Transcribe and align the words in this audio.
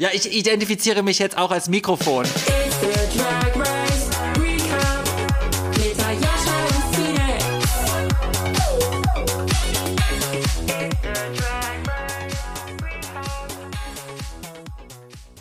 Ja, 0.00 0.10
ich 0.12 0.32
identifiziere 0.32 1.02
mich 1.02 1.18
jetzt 1.18 1.36
auch 1.36 1.50
als 1.50 1.68
Mikrofon. 1.68 2.24
Und. 2.24 2.28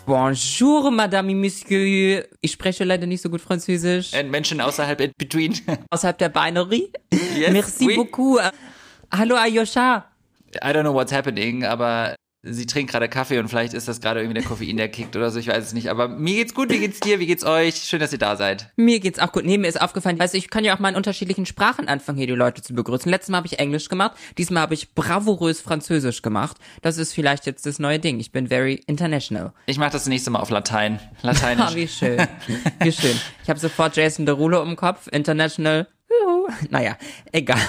Bonjour, 0.08 0.90
Madame 0.90 1.34
et 1.34 1.38
Monsieur. 1.38 2.24
Ich 2.42 2.54
spreche 2.54 2.84
leider 2.84 3.06
nicht 3.06 3.22
so 3.22 3.30
gut 3.30 3.42
Französisch. 3.42 4.12
Äh, 4.14 4.24
Menschen 4.24 4.60
außerhalb 4.60 5.00
in 5.02 5.12
between. 5.20 5.54
Außerhalb 5.92 6.18
der 6.18 6.30
Binary. 6.30 6.92
Yes, 7.12 7.52
Merci 7.52 7.86
oui. 7.86 7.96
beaucoup. 7.96 8.40
Hallo, 9.12 9.36
Ayosha. 9.36 10.08
I 10.64 10.74
don't 10.74 10.82
know 10.82 10.96
what's 10.96 11.12
happening, 11.12 11.64
aber 11.64 12.16
sie 12.50 12.66
trinkt 12.66 12.92
gerade 12.92 13.08
Kaffee 13.10 13.40
und 13.40 13.48
vielleicht 13.48 13.74
ist 13.74 13.88
das 13.88 14.02
gerade 14.02 14.20
irgendwie 14.22 14.40
der 14.40 14.48
Koffein, 14.48 14.78
der 14.78 14.90
kickt 14.90 15.16
oder 15.16 15.32
so, 15.32 15.40
ich 15.40 15.48
weiß 15.48 15.64
es 15.64 15.74
nicht. 15.74 15.90
Aber 15.90 16.08
mir 16.08 16.36
geht's 16.36 16.54
gut, 16.54 16.70
wie 16.70 16.80
geht's 16.80 17.00
dir, 17.00 17.20
wie 17.20 17.26
geht's 17.28 17.44
euch? 17.44 17.76
Schön, 17.76 18.00
dass 18.00 18.12
ihr 18.12 18.20
da 18.20 18.36
seid. 18.36 18.72
Mir 18.76 19.00
geht's 19.00 19.20
auch 19.20 19.32
gut. 19.32 19.46
Nee, 19.46 19.58
mir 19.58 19.68
ist 19.68 19.82
aufgefallen, 19.82 20.20
also 20.22 20.38
ich 20.38 20.50
kann 20.50 20.64
ja 20.64 20.76
auch 20.76 20.80
mal 20.80 20.90
in 20.90 20.96
unterschiedlichen 20.96 21.46
Sprachen 21.46 21.88
anfangen, 21.88 22.18
hier 22.18 22.28
die 22.28 22.34
Leute 22.34 22.62
zu 22.62 22.74
begrüßen. 22.74 23.10
Letztes 23.10 23.30
Mal 23.30 23.38
habe 23.38 23.48
ich 23.48 23.60
Englisch 23.60 23.90
gemacht, 23.90 24.18
diesmal 24.38 24.62
habe 24.64 24.74
ich 24.74 24.94
bravourös 24.94 25.62
Französisch 25.62 26.22
gemacht. 26.22 26.58
Das 26.82 26.98
ist 26.98 27.14
vielleicht 27.14 27.46
jetzt 27.46 27.66
das 27.66 27.80
neue 27.80 28.00
Ding. 28.00 28.20
Ich 28.20 28.32
bin 28.32 28.48
very 28.48 28.82
international. 28.88 29.54
Ich 29.66 29.78
mache 29.78 29.92
das 29.92 30.08
nächste 30.08 30.32
Mal 30.32 30.40
auf 30.40 30.50
Latein. 30.50 31.00
Ah, 31.24 31.28
Lateinisch. 31.28 31.76
wie 31.76 31.88
schön. 31.88 32.28
Wie 32.80 32.92
schön. 32.92 33.20
Ich 33.44 33.50
habe 33.50 33.60
sofort 33.60 33.96
Jason 33.98 34.26
Derulo 34.26 34.62
im 34.64 34.76
Kopf. 34.76 35.08
International. 35.12 35.88
Juhu. 36.10 36.48
Naja, 36.70 36.96
egal. 37.32 37.60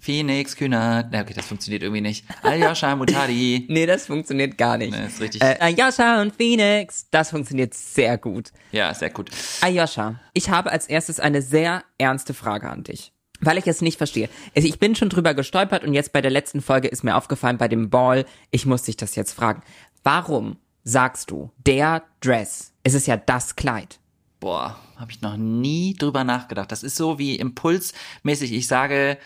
Phoenix, 0.00 0.56
Kühner. 0.56 1.08
Na, 1.10 1.20
okay, 1.22 1.34
das 1.34 1.46
funktioniert 1.46 1.82
irgendwie 1.82 2.00
nicht. 2.00 2.24
Aljoscha 2.42 2.94
Mutadi. 2.96 3.66
Nee, 3.68 3.86
das 3.86 4.06
funktioniert 4.06 4.56
gar 4.56 4.78
nicht. 4.78 4.92
Nee, 4.92 5.06
ist 5.06 5.20
richtig. 5.20 5.42
Äh, 5.42 5.56
Ayosha 5.60 6.22
und 6.22 6.34
Phoenix, 6.34 7.06
das 7.10 7.30
funktioniert 7.30 7.74
sehr 7.74 8.16
gut. 8.18 8.52
Ja, 8.72 8.94
sehr 8.94 9.10
gut. 9.10 9.30
Ayosha, 9.60 10.20
ich 10.34 10.50
habe 10.50 10.70
als 10.70 10.86
erstes 10.86 11.20
eine 11.20 11.42
sehr 11.42 11.82
ernste 11.98 12.34
Frage 12.34 12.70
an 12.70 12.84
dich. 12.84 13.12
Weil 13.40 13.58
ich 13.58 13.66
es 13.68 13.82
nicht 13.82 13.98
verstehe. 13.98 14.28
Also 14.56 14.66
Ich 14.66 14.78
bin 14.80 14.96
schon 14.96 15.10
drüber 15.10 15.34
gestolpert 15.34 15.84
und 15.84 15.94
jetzt 15.94 16.12
bei 16.12 16.20
der 16.20 16.30
letzten 16.30 16.60
Folge 16.60 16.88
ist 16.88 17.04
mir 17.04 17.16
aufgefallen, 17.16 17.58
bei 17.58 17.68
dem 17.68 17.88
Ball, 17.90 18.24
ich 18.50 18.66
muss 18.66 18.82
dich 18.82 18.96
das 18.96 19.14
jetzt 19.14 19.32
fragen. 19.32 19.62
Warum 20.02 20.56
sagst 20.82 21.30
du, 21.30 21.50
der 21.66 22.02
Dress, 22.20 22.72
es 22.82 22.94
ist 22.94 23.06
ja 23.06 23.16
das 23.16 23.54
Kleid? 23.56 24.00
Boah, 24.40 24.78
habe 24.96 25.10
ich 25.10 25.20
noch 25.20 25.36
nie 25.36 25.94
drüber 25.94 26.24
nachgedacht. 26.24 26.70
Das 26.72 26.82
ist 26.82 26.96
so 26.96 27.18
wie 27.18 27.36
impulsmäßig. 27.36 28.52
Ich 28.52 28.66
sage 28.68 29.18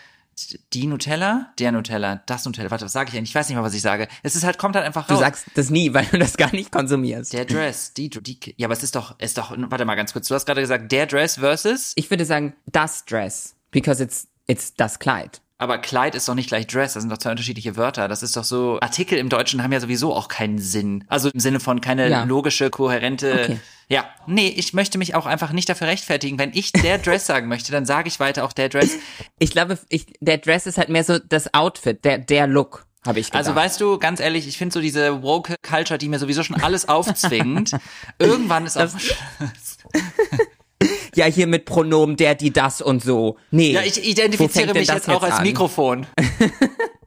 die 0.73 0.87
Nutella, 0.87 1.51
der 1.59 1.71
Nutella, 1.71 2.21
das 2.25 2.45
Nutella. 2.45 2.71
Warte, 2.71 2.85
was 2.85 2.91
sage 2.93 3.09
ich 3.11 3.17
eigentlich? 3.17 3.29
Ich 3.29 3.35
weiß 3.35 3.47
nicht 3.49 3.55
mal, 3.57 3.63
was 3.63 3.73
ich 3.73 3.81
sage. 3.81 4.07
Es 4.23 4.35
ist 4.35 4.43
halt, 4.43 4.57
kommt 4.57 4.75
halt 4.75 4.85
einfach 4.85 5.07
Du 5.07 5.13
raus. 5.13 5.21
sagst 5.21 5.45
das 5.55 5.69
nie, 5.69 5.93
weil 5.93 6.05
du 6.05 6.17
das 6.17 6.37
gar 6.37 6.51
nicht 6.53 6.71
konsumierst. 6.71 7.33
der 7.33 7.45
Dress, 7.45 7.93
die, 7.93 8.09
die, 8.09 8.39
ja, 8.57 8.67
aber 8.67 8.73
es 8.73 8.83
ist 8.83 8.95
doch, 8.95 9.19
ist 9.19 9.37
doch, 9.37 9.53
warte 9.57 9.85
mal 9.85 9.95
ganz 9.95 10.13
kurz. 10.13 10.27
Du 10.27 10.35
hast 10.35 10.45
gerade 10.45 10.61
gesagt, 10.61 10.91
der 10.91 11.05
Dress 11.05 11.35
versus, 11.35 11.93
Ich 11.95 12.09
würde 12.09 12.25
sagen, 12.25 12.53
das 12.65 13.05
Dress, 13.05 13.55
because 13.71 14.01
it's, 14.03 14.27
it's 14.47 14.73
das 14.73 14.99
Kleid. 14.99 15.41
Aber 15.63 15.77
Kleid 15.79 16.13
ist 16.15 16.27
doch 16.29 16.35
nicht 16.35 16.47
gleich 16.49 16.67
Dress. 16.67 16.93
Das 16.93 17.01
sind 17.03 17.09
doch 17.09 17.17
zwei 17.17 17.31
unterschiedliche 17.31 17.75
Wörter. 17.77 18.07
Das 18.07 18.21
ist 18.21 18.35
doch 18.37 18.43
so, 18.43 18.79
Artikel 18.81 19.17
im 19.17 19.29
Deutschen 19.29 19.63
haben 19.63 19.71
ja 19.71 19.79
sowieso 19.79 20.13
auch 20.13 20.27
keinen 20.27 20.59
Sinn. 20.59 21.03
Also 21.07 21.29
im 21.29 21.39
Sinne 21.39 21.59
von 21.59 21.81
keine 21.81 22.09
Ja. 22.09 22.23
logische, 22.25 22.69
kohärente, 22.69 23.31
Okay. 23.43 23.59
ja. 23.89 24.05
Nee, 24.27 24.49
ich 24.55 24.73
möchte 24.73 24.97
mich 24.97 25.15
auch 25.15 25.25
einfach 25.25 25.51
nicht 25.51 25.67
dafür 25.69 25.87
rechtfertigen. 25.87 26.37
Wenn 26.37 26.51
ich 26.53 26.71
der 26.73 26.97
Dress 26.99 27.25
sagen 27.25 27.47
möchte, 27.47 27.71
dann 27.71 27.85
sage 27.85 28.07
ich 28.07 28.19
weiter 28.19 28.43
auch 28.43 28.53
der 28.53 28.69
Dress. 28.69 28.91
Ich 29.39 29.51
glaube, 29.51 29.79
ich, 29.89 30.05
der 30.19 30.37
Dress 30.37 30.67
ist 30.67 30.77
halt 30.77 30.89
mehr 30.89 31.03
so 31.03 31.17
das 31.19 31.53
Outfit, 31.53 32.03
der, 32.05 32.17
der 32.19 32.45
Look, 32.47 32.85
habe 33.05 33.19
ich 33.19 33.27
gedacht. 33.27 33.39
Also 33.39 33.55
weißt 33.55 33.81
du, 33.81 33.97
ganz 33.99 34.19
ehrlich, 34.19 34.47
ich 34.47 34.57
finde 34.57 34.73
so 34.73 34.79
diese 34.81 35.23
woke 35.23 35.55
Culture, 35.61 35.97
die 35.97 36.07
mir 36.09 36.19
sowieso 36.19 36.43
schon 36.43 36.61
alles 36.61 36.87
aufzwingt, 36.87 37.71
irgendwann 38.19 38.65
ist 38.65 38.77
auch 38.77 38.87
ja, 41.15 41.25
hier 41.25 41.47
mit 41.47 41.65
Pronomen, 41.65 42.15
der, 42.15 42.35
die, 42.35 42.51
das 42.51 42.81
und 42.81 43.03
so. 43.03 43.37
Nee. 43.51 43.71
Ja, 43.71 43.81
ich 43.81 44.07
identifiziere 44.07 44.73
mich 44.73 44.87
jetzt 44.87 45.09
auch 45.09 45.23
als 45.23 45.35
an? 45.35 45.43
Mikrofon. 45.43 46.07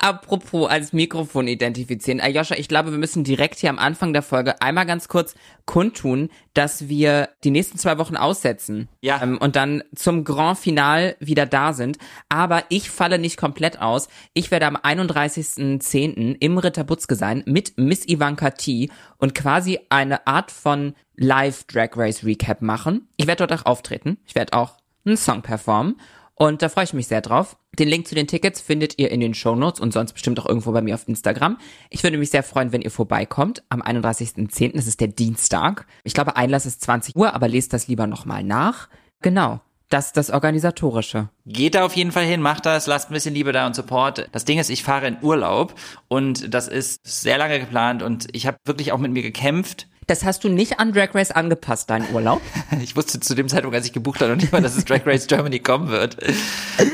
Apropos 0.00 0.70
als 0.70 0.92
Mikrofon 0.92 1.48
identifizieren. 1.48 2.20
Ayosha, 2.20 2.54
ich 2.54 2.68
glaube, 2.68 2.92
wir 2.92 2.98
müssen 2.98 3.24
direkt 3.24 3.58
hier 3.58 3.68
am 3.68 3.80
Anfang 3.80 4.12
der 4.12 4.22
Folge 4.22 4.62
einmal 4.62 4.86
ganz 4.86 5.08
kurz 5.08 5.34
kundtun, 5.64 6.30
dass 6.54 6.88
wir 6.88 7.30
die 7.42 7.50
nächsten 7.50 7.78
zwei 7.78 7.98
Wochen 7.98 8.16
aussetzen. 8.16 8.88
Ja. 9.00 9.20
Ähm, 9.20 9.38
und 9.38 9.56
dann 9.56 9.82
zum 9.96 10.22
Grand 10.22 10.56
Final 10.56 11.16
wieder 11.18 11.46
da 11.46 11.72
sind. 11.72 11.98
Aber 12.28 12.62
ich 12.68 12.90
falle 12.90 13.18
nicht 13.18 13.36
komplett 13.36 13.80
aus. 13.80 14.08
Ich 14.34 14.52
werde 14.52 14.66
am 14.66 14.76
31.10. 14.76 16.36
im 16.38 16.58
Ritter 16.58 16.84
Butzke 16.84 17.16
sein 17.16 17.42
mit 17.46 17.72
Miss 17.76 18.06
Ivanka 18.06 18.50
T 18.50 18.90
und 19.16 19.34
quasi 19.34 19.80
eine 19.88 20.28
Art 20.28 20.52
von 20.52 20.94
Live 21.16 21.64
Drag 21.64 21.90
Race 21.96 22.22
Recap 22.24 22.62
machen. 22.62 23.08
Ich 23.16 23.26
werde 23.26 23.44
dort 23.44 23.60
auch 23.60 23.66
auftreten. 23.66 24.18
Ich 24.26 24.36
werde 24.36 24.52
auch 24.52 24.76
einen 25.04 25.16
Song 25.16 25.42
performen. 25.42 25.96
Und 26.38 26.62
da 26.62 26.68
freue 26.68 26.84
ich 26.84 26.92
mich 26.92 27.08
sehr 27.08 27.20
drauf. 27.20 27.56
Den 27.78 27.88
Link 27.88 28.06
zu 28.06 28.14
den 28.14 28.28
Tickets 28.28 28.60
findet 28.60 28.96
ihr 28.98 29.10
in 29.10 29.18
den 29.18 29.34
Show 29.34 29.56
Notes 29.56 29.80
und 29.80 29.92
sonst 29.92 30.12
bestimmt 30.12 30.38
auch 30.38 30.46
irgendwo 30.46 30.70
bei 30.70 30.82
mir 30.82 30.94
auf 30.94 31.08
Instagram. 31.08 31.58
Ich 31.90 32.04
würde 32.04 32.16
mich 32.16 32.30
sehr 32.30 32.44
freuen, 32.44 32.70
wenn 32.70 32.80
ihr 32.80 32.92
vorbeikommt 32.92 33.64
am 33.68 33.82
31.10. 33.82 34.76
Das 34.76 34.86
ist 34.86 35.00
der 35.00 35.08
Dienstag. 35.08 35.86
Ich 36.04 36.14
glaube, 36.14 36.36
Einlass 36.36 36.64
ist 36.64 36.80
20 36.82 37.16
Uhr, 37.16 37.34
aber 37.34 37.48
lest 37.48 37.72
das 37.72 37.88
lieber 37.88 38.06
nochmal 38.06 38.44
nach. 38.44 38.88
Genau. 39.20 39.60
Das 39.88 40.06
ist 40.06 40.16
das 40.16 40.30
Organisatorische. 40.30 41.30
Geht 41.46 41.74
da 41.74 41.84
auf 41.84 41.96
jeden 41.96 42.12
Fall 42.12 42.24
hin, 42.24 42.42
macht 42.42 42.66
das, 42.66 42.86
lasst 42.86 43.10
ein 43.10 43.14
bisschen 43.14 43.34
Liebe 43.34 43.52
da 43.52 43.66
und 43.66 43.74
Support. 43.74 44.28
Das 44.32 44.44
Ding 44.44 44.58
ist, 44.58 44.68
ich 44.68 44.84
fahre 44.84 45.08
in 45.08 45.16
Urlaub 45.22 45.74
und 46.08 46.54
das 46.54 46.68
ist 46.68 47.00
sehr 47.04 47.38
lange 47.38 47.58
geplant 47.58 48.02
und 48.02 48.28
ich 48.32 48.46
habe 48.46 48.58
wirklich 48.64 48.92
auch 48.92 48.98
mit 48.98 49.12
mir 49.12 49.22
gekämpft. 49.22 49.88
Das 50.08 50.24
hast 50.24 50.42
du 50.42 50.48
nicht 50.48 50.80
an 50.80 50.94
Drag 50.94 51.14
Race 51.14 51.30
angepasst, 51.30 51.90
deinen 51.90 52.10
Urlaub? 52.14 52.40
Ich 52.80 52.96
wusste 52.96 53.18
zu 53.20 53.34
dem 53.34 53.48
Zeitpunkt, 53.48 53.76
als 53.76 53.86
ich 53.86 53.92
gebucht 53.92 54.20
habe, 54.20 54.30
noch 54.30 54.40
nicht 54.40 54.52
mal, 54.52 54.62
dass 54.62 54.76
es 54.76 54.84
Drag 54.84 55.04
Race 55.04 55.26
Germany 55.26 55.58
kommen 55.58 55.88
wird. 55.88 56.16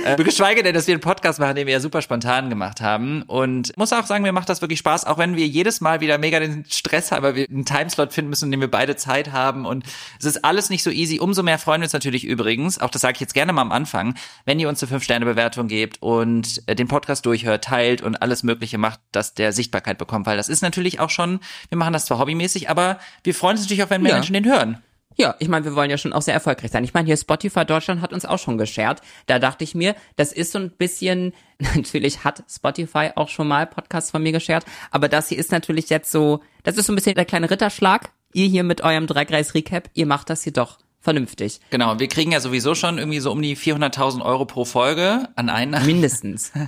Äh, 0.04 0.16
geschweige 0.16 0.62
denn, 0.62 0.74
dass 0.74 0.86
wir 0.86 0.94
einen 0.94 1.00
Podcast 1.00 1.38
machen, 1.38 1.54
den 1.56 1.66
wir 1.66 1.74
ja 1.74 1.80
super 1.80 2.00
spontan 2.00 2.48
gemacht 2.48 2.80
haben. 2.80 3.22
Und 3.22 3.76
muss 3.76 3.92
auch 3.92 4.06
sagen, 4.06 4.22
mir 4.22 4.32
macht 4.32 4.48
das 4.48 4.62
wirklich 4.62 4.78
Spaß, 4.78 5.04
auch 5.04 5.18
wenn 5.18 5.36
wir 5.36 5.46
jedes 5.46 5.80
Mal 5.80 6.00
wieder 6.00 6.18
mega 6.18 6.40
den 6.40 6.64
Stress 6.68 7.12
haben, 7.12 7.22
weil 7.22 7.34
wir 7.34 7.48
einen 7.48 7.64
Timeslot 7.64 8.12
finden 8.12 8.30
müssen, 8.30 8.46
in 8.46 8.52
dem 8.52 8.60
wir 8.60 8.70
beide 8.70 8.96
Zeit 8.96 9.30
haben. 9.30 9.66
Und 9.66 9.84
es 10.18 10.24
ist 10.24 10.44
alles 10.44 10.70
nicht 10.70 10.82
so 10.82 10.90
easy. 10.90 11.20
Umso 11.20 11.42
mehr 11.42 11.58
freuen 11.58 11.82
wir 11.82 11.86
uns 11.86 11.92
natürlich 11.92 12.24
übrigens, 12.24 12.80
auch 12.80 12.90
das 12.90 13.02
sage 13.02 13.14
ich 13.14 13.20
jetzt 13.20 13.34
gerne 13.34 13.52
mal 13.52 13.62
am 13.62 13.72
Anfang, 13.72 14.14
wenn 14.46 14.58
ihr 14.58 14.68
uns 14.68 14.82
eine 14.82 14.96
5-Sterne-Bewertung 14.96 15.68
gebt 15.68 16.02
und 16.02 16.62
äh, 16.66 16.74
den 16.74 16.88
Podcast 16.88 17.26
durchhört, 17.26 17.64
teilt 17.64 18.02
und 18.02 18.22
alles 18.22 18.42
Mögliche 18.42 18.78
macht, 18.78 19.00
dass 19.12 19.34
der 19.34 19.52
Sichtbarkeit 19.52 19.98
bekommt. 19.98 20.26
Weil 20.26 20.36
das 20.36 20.48
ist 20.48 20.62
natürlich 20.62 20.98
auch 20.98 21.10
schon, 21.10 21.40
wir 21.68 21.78
machen 21.78 21.92
das 21.92 22.06
zwar 22.06 22.18
hobbymäßig, 22.18 22.70
aber 22.70 22.98
wir 23.22 23.34
freuen 23.34 23.52
uns 23.52 23.62
natürlich 23.62 23.82
auch, 23.82 23.90
wenn 23.90 24.02
mehr 24.02 24.12
Ja. 24.12 24.16
Menschen 24.16 24.34
den 24.34 24.44
hören. 24.44 24.82
Ja, 25.16 25.36
ich 25.38 25.48
meine, 25.48 25.64
wir 25.64 25.76
wollen 25.76 25.90
ja 25.90 25.98
schon 25.98 26.12
auch 26.12 26.22
sehr 26.22 26.34
erfolgreich 26.34 26.72
sein. 26.72 26.82
Ich 26.82 26.92
meine, 26.92 27.06
hier 27.06 27.16
Spotify 27.16 27.64
Deutschland 27.64 28.00
hat 28.00 28.12
uns 28.12 28.24
auch 28.24 28.38
schon 28.38 28.58
geshared. 28.58 29.00
Da 29.26 29.38
dachte 29.38 29.62
ich 29.62 29.74
mir, 29.74 29.94
das 30.16 30.32
ist 30.32 30.50
so 30.52 30.58
ein 30.58 30.70
bisschen, 30.70 31.32
natürlich 31.74 32.24
hat 32.24 32.42
Spotify 32.50 33.10
auch 33.14 33.28
schon 33.28 33.46
mal 33.46 33.66
Podcasts 33.66 34.10
von 34.10 34.22
mir 34.22 34.32
geshared, 34.32 34.64
aber 34.90 35.08
das 35.08 35.28
hier 35.28 35.38
ist 35.38 35.52
natürlich 35.52 35.88
jetzt 35.88 36.10
so, 36.10 36.40
das 36.64 36.76
ist 36.76 36.86
so 36.86 36.92
ein 36.92 36.96
bisschen 36.96 37.14
der 37.14 37.24
kleine 37.24 37.50
Ritterschlag. 37.50 38.10
Ihr 38.32 38.48
hier 38.48 38.64
mit 38.64 38.80
eurem 38.80 39.06
Race 39.08 39.54
Recap, 39.54 39.88
ihr 39.94 40.06
macht 40.06 40.28
das 40.28 40.42
hier 40.42 40.52
doch 40.52 40.78
vernünftig. 41.04 41.60
Genau, 41.70 42.00
wir 42.00 42.08
kriegen 42.08 42.32
ja 42.32 42.40
sowieso 42.40 42.74
schon 42.74 42.98
irgendwie 42.98 43.20
so 43.20 43.30
um 43.30 43.40
die 43.40 43.56
400.000 43.56 44.22
Euro 44.22 44.46
pro 44.46 44.64
Folge 44.64 45.28
an 45.36 45.50
Einnahmen. 45.50 45.86
Mindestens. 45.86 46.50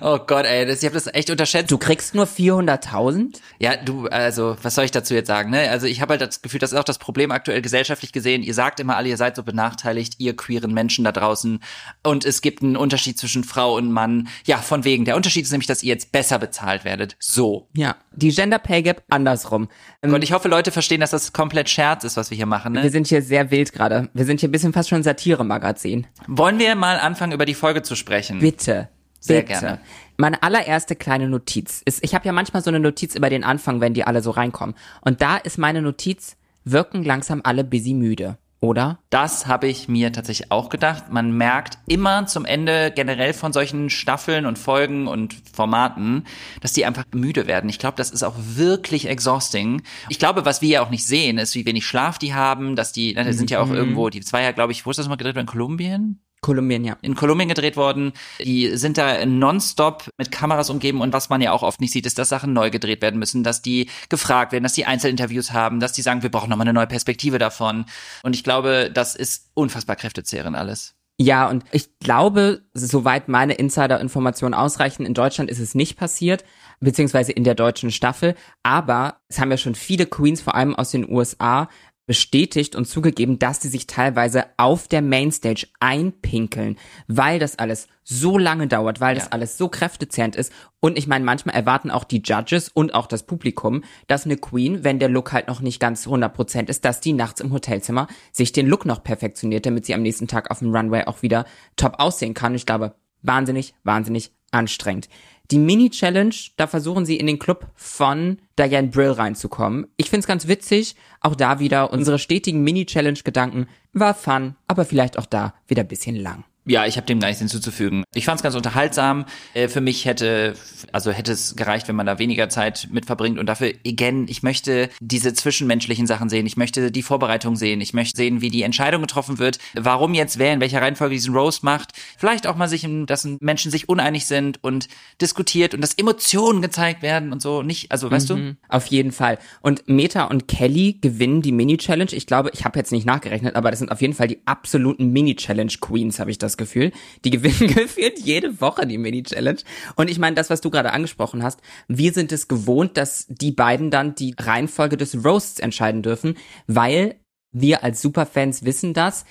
Oh 0.00 0.18
Gott, 0.18 0.44
ey, 0.44 0.66
das, 0.66 0.80
ich 0.80 0.86
habe 0.86 0.94
das 0.94 1.06
echt 1.06 1.30
unterschätzt. 1.30 1.70
Du 1.70 1.78
kriegst 1.78 2.14
nur 2.14 2.26
400.000? 2.26 3.38
Ja, 3.58 3.76
du, 3.76 4.06
also, 4.08 4.56
was 4.62 4.74
soll 4.74 4.84
ich 4.84 4.90
dazu 4.90 5.14
jetzt 5.14 5.28
sagen, 5.28 5.50
ne? 5.50 5.70
Also, 5.70 5.86
ich 5.86 6.00
habe 6.00 6.12
halt 6.12 6.20
das 6.20 6.42
Gefühl, 6.42 6.60
das 6.60 6.72
ist 6.72 6.78
auch 6.78 6.84
das 6.84 6.98
Problem 6.98 7.30
aktuell 7.30 7.62
gesellschaftlich 7.62 8.12
gesehen. 8.12 8.42
Ihr 8.42 8.54
sagt 8.54 8.80
immer 8.80 8.96
alle, 8.96 9.08
ihr 9.08 9.16
seid 9.16 9.36
so 9.36 9.42
benachteiligt, 9.42 10.14
ihr 10.18 10.36
queeren 10.36 10.74
Menschen 10.74 11.04
da 11.04 11.12
draußen. 11.12 11.60
Und 12.02 12.24
es 12.24 12.40
gibt 12.40 12.62
einen 12.62 12.76
Unterschied 12.76 13.18
zwischen 13.18 13.44
Frau 13.44 13.76
und 13.76 13.90
Mann. 13.92 14.28
Ja, 14.44 14.58
von 14.58 14.84
wegen. 14.84 15.04
Der 15.04 15.16
Unterschied 15.16 15.44
ist 15.44 15.52
nämlich, 15.52 15.68
dass 15.68 15.82
ihr 15.82 15.94
jetzt 15.94 16.12
besser 16.12 16.38
bezahlt 16.38 16.84
werdet. 16.84 17.16
So. 17.18 17.68
Ja. 17.74 17.96
Die 18.12 18.30
Gender 18.30 18.58
Pay 18.58 18.82
Gap 18.82 19.04
andersrum. 19.08 19.68
Und 20.02 20.22
ich 20.22 20.32
hoffe, 20.32 20.48
Leute 20.48 20.72
verstehen, 20.72 21.00
dass 21.00 21.10
das 21.10 21.32
komplett 21.32 21.70
Scherz 21.70 22.04
ist, 22.04 22.16
was 22.16 22.30
wir 22.30 22.36
hier 22.36 22.46
machen, 22.46 22.74
wir 22.74 22.82
ne? 22.82 22.90
sind 22.90 23.06
hier 23.06 23.17
sehr 23.22 23.50
wild 23.50 23.72
gerade. 23.72 24.08
Wir 24.14 24.24
sind 24.24 24.40
hier 24.40 24.48
ein 24.48 24.52
bisschen 24.52 24.72
fast 24.72 24.88
schon 24.88 25.02
Satire-Magazin. 25.02 26.06
Wollen 26.26 26.58
wir 26.58 26.74
mal 26.74 26.98
anfangen, 26.98 27.32
über 27.32 27.44
die 27.44 27.54
Folge 27.54 27.82
zu 27.82 27.94
sprechen? 27.94 28.40
Bitte. 28.40 28.88
Sehr 29.20 29.42
bitte. 29.42 29.60
gerne. 29.60 29.80
Meine 30.16 30.42
allererste 30.42 30.96
kleine 30.96 31.28
Notiz 31.28 31.82
ist, 31.84 32.02
ich 32.04 32.14
habe 32.14 32.26
ja 32.26 32.32
manchmal 32.32 32.62
so 32.62 32.70
eine 32.70 32.80
Notiz 32.80 33.14
über 33.14 33.30
den 33.30 33.44
Anfang, 33.44 33.80
wenn 33.80 33.94
die 33.94 34.04
alle 34.04 34.22
so 34.22 34.30
reinkommen. 34.30 34.74
Und 35.00 35.22
da 35.22 35.36
ist 35.36 35.58
meine 35.58 35.82
Notiz, 35.82 36.36
wirken 36.64 37.04
langsam 37.04 37.40
alle 37.44 37.64
busy 37.64 37.94
müde. 37.94 38.38
Oder? 38.60 38.98
Das 39.10 39.46
habe 39.46 39.68
ich 39.68 39.86
mir 39.86 40.12
tatsächlich 40.12 40.50
auch 40.50 40.68
gedacht. 40.68 41.12
Man 41.12 41.30
merkt 41.30 41.78
immer 41.86 42.26
zum 42.26 42.44
Ende 42.44 42.92
generell 42.94 43.32
von 43.32 43.52
solchen 43.52 43.88
Staffeln 43.88 44.46
und 44.46 44.58
Folgen 44.58 45.06
und 45.06 45.36
Formaten, 45.52 46.24
dass 46.60 46.72
die 46.72 46.84
einfach 46.84 47.04
müde 47.14 47.46
werden. 47.46 47.70
Ich 47.70 47.78
glaube, 47.78 47.96
das 47.96 48.10
ist 48.10 48.24
auch 48.24 48.34
wirklich 48.36 49.08
exhausting. 49.08 49.82
Ich 50.08 50.18
glaube, 50.18 50.44
was 50.44 50.60
wir 50.60 50.68
ja 50.68 50.82
auch 50.82 50.90
nicht 50.90 51.06
sehen, 51.06 51.38
ist, 51.38 51.54
wie 51.54 51.66
wenig 51.66 51.86
Schlaf 51.86 52.18
die 52.18 52.34
haben, 52.34 52.74
dass 52.74 52.92
die, 52.92 53.12
na, 53.14 53.22
die 53.22 53.32
sind 53.32 53.50
ja 53.50 53.60
auch 53.60 53.70
irgendwo, 53.70 54.10
die 54.10 54.22
zwei 54.22 54.42
ja, 54.42 54.50
glaube 54.50 54.72
ich, 54.72 54.84
wo 54.84 54.90
ist 54.90 54.96
das 54.96 55.08
mal 55.08 55.16
gedreht? 55.16 55.36
In 55.36 55.46
Kolumbien? 55.46 56.20
Kolumbien, 56.40 56.84
ja. 56.84 56.96
in 57.02 57.14
Kolumbien 57.14 57.48
gedreht 57.48 57.76
worden. 57.76 58.12
Die 58.38 58.76
sind 58.76 58.98
da 58.98 59.24
nonstop 59.26 60.10
mit 60.18 60.30
Kameras 60.30 60.70
umgeben 60.70 61.00
und 61.00 61.12
was 61.12 61.28
man 61.28 61.40
ja 61.40 61.52
auch 61.52 61.62
oft 61.62 61.80
nicht 61.80 61.92
sieht, 61.92 62.06
ist, 62.06 62.18
dass 62.18 62.28
Sachen 62.28 62.52
neu 62.52 62.70
gedreht 62.70 63.02
werden 63.02 63.18
müssen, 63.18 63.42
dass 63.42 63.62
die 63.62 63.88
gefragt 64.08 64.52
werden, 64.52 64.64
dass 64.64 64.74
die 64.74 64.86
Einzelinterviews 64.86 65.52
haben, 65.52 65.80
dass 65.80 65.92
die 65.92 66.02
sagen, 66.02 66.22
wir 66.22 66.30
brauchen 66.30 66.50
nochmal 66.50 66.66
eine 66.66 66.74
neue 66.74 66.86
Perspektive 66.86 67.38
davon. 67.38 67.86
Und 68.22 68.34
ich 68.34 68.44
glaube, 68.44 68.90
das 68.92 69.14
ist 69.14 69.50
unfassbar 69.54 69.96
kräftezehrend 69.96 70.56
alles. 70.56 70.94
Ja, 71.20 71.48
und 71.48 71.64
ich 71.72 71.98
glaube, 71.98 72.62
soweit 72.74 73.26
meine 73.26 73.54
Insider-Informationen 73.54 74.54
ausreichen, 74.54 75.04
in 75.04 75.14
Deutschland 75.14 75.50
ist 75.50 75.58
es 75.58 75.74
nicht 75.74 75.98
passiert, 75.98 76.44
beziehungsweise 76.78 77.32
in 77.32 77.42
der 77.42 77.56
deutschen 77.56 77.90
Staffel. 77.90 78.36
Aber 78.62 79.16
es 79.26 79.40
haben 79.40 79.50
ja 79.50 79.56
schon 79.56 79.74
viele 79.74 80.06
Queens, 80.06 80.40
vor 80.40 80.54
allem 80.54 80.76
aus 80.76 80.92
den 80.92 81.10
USA, 81.10 81.68
bestätigt 82.08 82.74
und 82.74 82.86
zugegeben, 82.86 83.38
dass 83.38 83.60
sie 83.60 83.68
sich 83.68 83.86
teilweise 83.86 84.46
auf 84.56 84.88
der 84.88 85.02
Mainstage 85.02 85.68
einpinkeln, 85.78 86.78
weil 87.06 87.38
das 87.38 87.58
alles 87.58 87.86
so 88.02 88.38
lange 88.38 88.66
dauert, 88.66 89.00
weil 89.02 89.14
das 89.14 89.24
Ja. 89.26 89.32
alles 89.32 89.58
so 89.58 89.68
kräftezehrend 89.68 90.34
ist. 90.34 90.50
Und 90.80 90.96
ich 90.96 91.06
meine, 91.06 91.24
manchmal 91.26 91.54
erwarten 91.54 91.90
auch 91.90 92.04
die 92.04 92.22
Judges 92.24 92.70
und 92.70 92.94
auch 92.94 93.06
das 93.06 93.24
Publikum, 93.24 93.84
dass 94.06 94.24
eine 94.24 94.38
Queen, 94.38 94.84
wenn 94.84 94.98
der 94.98 95.10
Look 95.10 95.32
halt 95.32 95.48
noch 95.48 95.60
nicht 95.60 95.80
ganz 95.80 96.06
100% 96.06 96.70
ist, 96.70 96.86
dass 96.86 97.00
die 97.00 97.12
nachts 97.12 97.42
im 97.42 97.52
Hotelzimmer 97.52 98.08
sich 98.32 98.52
den 98.52 98.66
Look 98.66 98.86
noch 98.86 99.04
perfektioniert, 99.04 99.66
damit 99.66 99.84
sie 99.84 99.94
am 99.94 100.02
nächsten 100.02 100.28
Tag 100.28 100.50
auf 100.50 100.60
dem 100.60 100.74
Runway 100.74 101.04
auch 101.04 101.20
wieder 101.20 101.44
top 101.76 101.96
aussehen 101.98 102.32
kann. 102.32 102.54
Ich 102.54 102.64
glaube, 102.64 102.94
wahnsinnig, 103.20 103.74
wahnsinnig 103.84 104.32
anstrengend. 104.50 105.10
Die 105.50 105.58
Mini-Challenge, 105.58 106.34
da 106.56 106.66
versuchen 106.66 107.06
sie 107.06 107.16
in 107.16 107.26
den 107.26 107.38
Club 107.38 107.68
von 107.74 108.38
Diane 108.58 108.88
Brill 108.88 109.12
reinzukommen. 109.12 109.86
Ich 109.96 110.10
find's 110.10 110.26
ganz 110.26 110.46
witzig. 110.46 110.94
Auch 111.22 111.34
da 111.34 111.58
wieder 111.58 111.90
unsere 111.90 112.18
stetigen 112.18 112.62
Mini-Challenge-Gedanken. 112.62 113.66
War 113.94 114.12
fun, 114.12 114.56
aber 114.66 114.84
vielleicht 114.84 115.18
auch 115.18 115.24
da 115.24 115.54
wieder 115.66 115.84
ein 115.84 115.88
bisschen 115.88 116.16
lang. 116.16 116.44
Ja, 116.68 116.84
ich 116.84 116.96
habe 116.96 117.06
dem 117.06 117.18
gar 117.18 117.28
nichts 117.28 117.40
hinzuzufügen. 117.40 118.04
Ich 118.14 118.26
fand 118.26 118.38
es 118.38 118.42
ganz 118.42 118.54
unterhaltsam. 118.54 119.24
Äh, 119.54 119.68
für 119.68 119.80
mich 119.80 120.04
hätte, 120.04 120.54
also 120.92 121.10
hätte 121.10 121.32
es 121.32 121.56
gereicht, 121.56 121.88
wenn 121.88 121.96
man 121.96 122.04
da 122.04 122.18
weniger 122.18 122.50
Zeit 122.50 122.88
mit 122.92 123.06
verbringt. 123.06 123.38
Und 123.38 123.46
dafür, 123.46 123.72
again, 123.86 124.26
ich 124.28 124.42
möchte 124.42 124.90
diese 125.00 125.32
zwischenmenschlichen 125.32 126.06
Sachen 126.06 126.28
sehen. 126.28 126.44
Ich 126.44 126.58
möchte 126.58 126.92
die 126.92 127.02
Vorbereitung 127.02 127.56
sehen. 127.56 127.80
Ich 127.80 127.94
möchte 127.94 128.18
sehen, 128.18 128.42
wie 128.42 128.50
die 128.50 128.64
Entscheidung 128.64 129.00
getroffen 129.00 129.38
wird. 129.38 129.58
Warum 129.74 130.12
jetzt 130.12 130.38
wer 130.38 130.52
in 130.52 130.60
welcher 130.60 130.82
Reihenfolge 130.82 131.14
diesen 131.14 131.34
Roast 131.34 131.64
macht. 131.64 131.92
Vielleicht 132.18 132.46
auch 132.46 132.56
mal 132.56 132.68
sich, 132.68 132.86
dass 133.06 133.26
Menschen 133.40 133.70
sich 133.70 133.88
uneinig 133.88 134.26
sind 134.26 134.62
und 134.62 134.88
diskutiert 135.22 135.72
und 135.72 135.80
dass 135.80 135.94
Emotionen 135.94 136.60
gezeigt 136.60 137.00
werden 137.00 137.32
und 137.32 137.40
so. 137.40 137.62
Nicht, 137.62 137.90
also 137.92 138.10
weißt 138.10 138.28
du? 138.28 138.56
Auf 138.68 138.86
jeden 138.88 139.12
Fall. 139.12 139.38
Und 139.62 139.88
Meta 139.88 140.24
und 140.24 140.48
Kelly 140.48 140.98
gewinnen 141.00 141.40
die 141.40 141.52
Mini-Challenge. 141.52 142.12
Ich 142.12 142.26
glaube, 142.26 142.50
ich 142.52 142.66
habe 142.66 142.78
jetzt 142.78 142.92
nicht 142.92 143.06
nachgerechnet, 143.06 143.56
aber 143.56 143.70
das 143.70 143.78
sind 143.78 143.90
auf 143.90 144.02
jeden 144.02 144.12
Fall 144.12 144.28
die 144.28 144.42
absoluten 144.44 145.12
Mini-Challenge-Queens, 145.12 146.18
habe 146.18 146.30
ich 146.30 146.36
das 146.36 146.57
Gefühl. 146.58 146.92
Die 147.24 147.30
gewinnen 147.38 147.74
gefühlt 147.74 148.18
jede 148.18 148.60
Woche 148.60 148.86
die 148.86 148.98
Mini-Challenge. 148.98 149.60
Und 149.96 150.10
ich 150.10 150.18
meine, 150.18 150.36
das, 150.36 150.50
was 150.50 150.60
du 150.60 150.70
gerade 150.70 150.92
angesprochen 150.92 151.42
hast, 151.42 151.60
wir 151.88 152.12
sind 152.12 152.32
es 152.32 152.48
gewohnt, 152.48 152.96
dass 152.96 153.26
die 153.28 153.52
beiden 153.52 153.90
dann 153.90 154.14
die 154.14 154.34
Reihenfolge 154.38 154.96
des 154.96 155.24
Roasts 155.24 155.60
entscheiden 155.60 156.02
dürfen, 156.02 156.36
weil 156.66 157.14
wir 157.52 157.82
als 157.82 158.02
Superfans 158.02 158.64
wissen 158.64 158.92
das. 158.92 159.24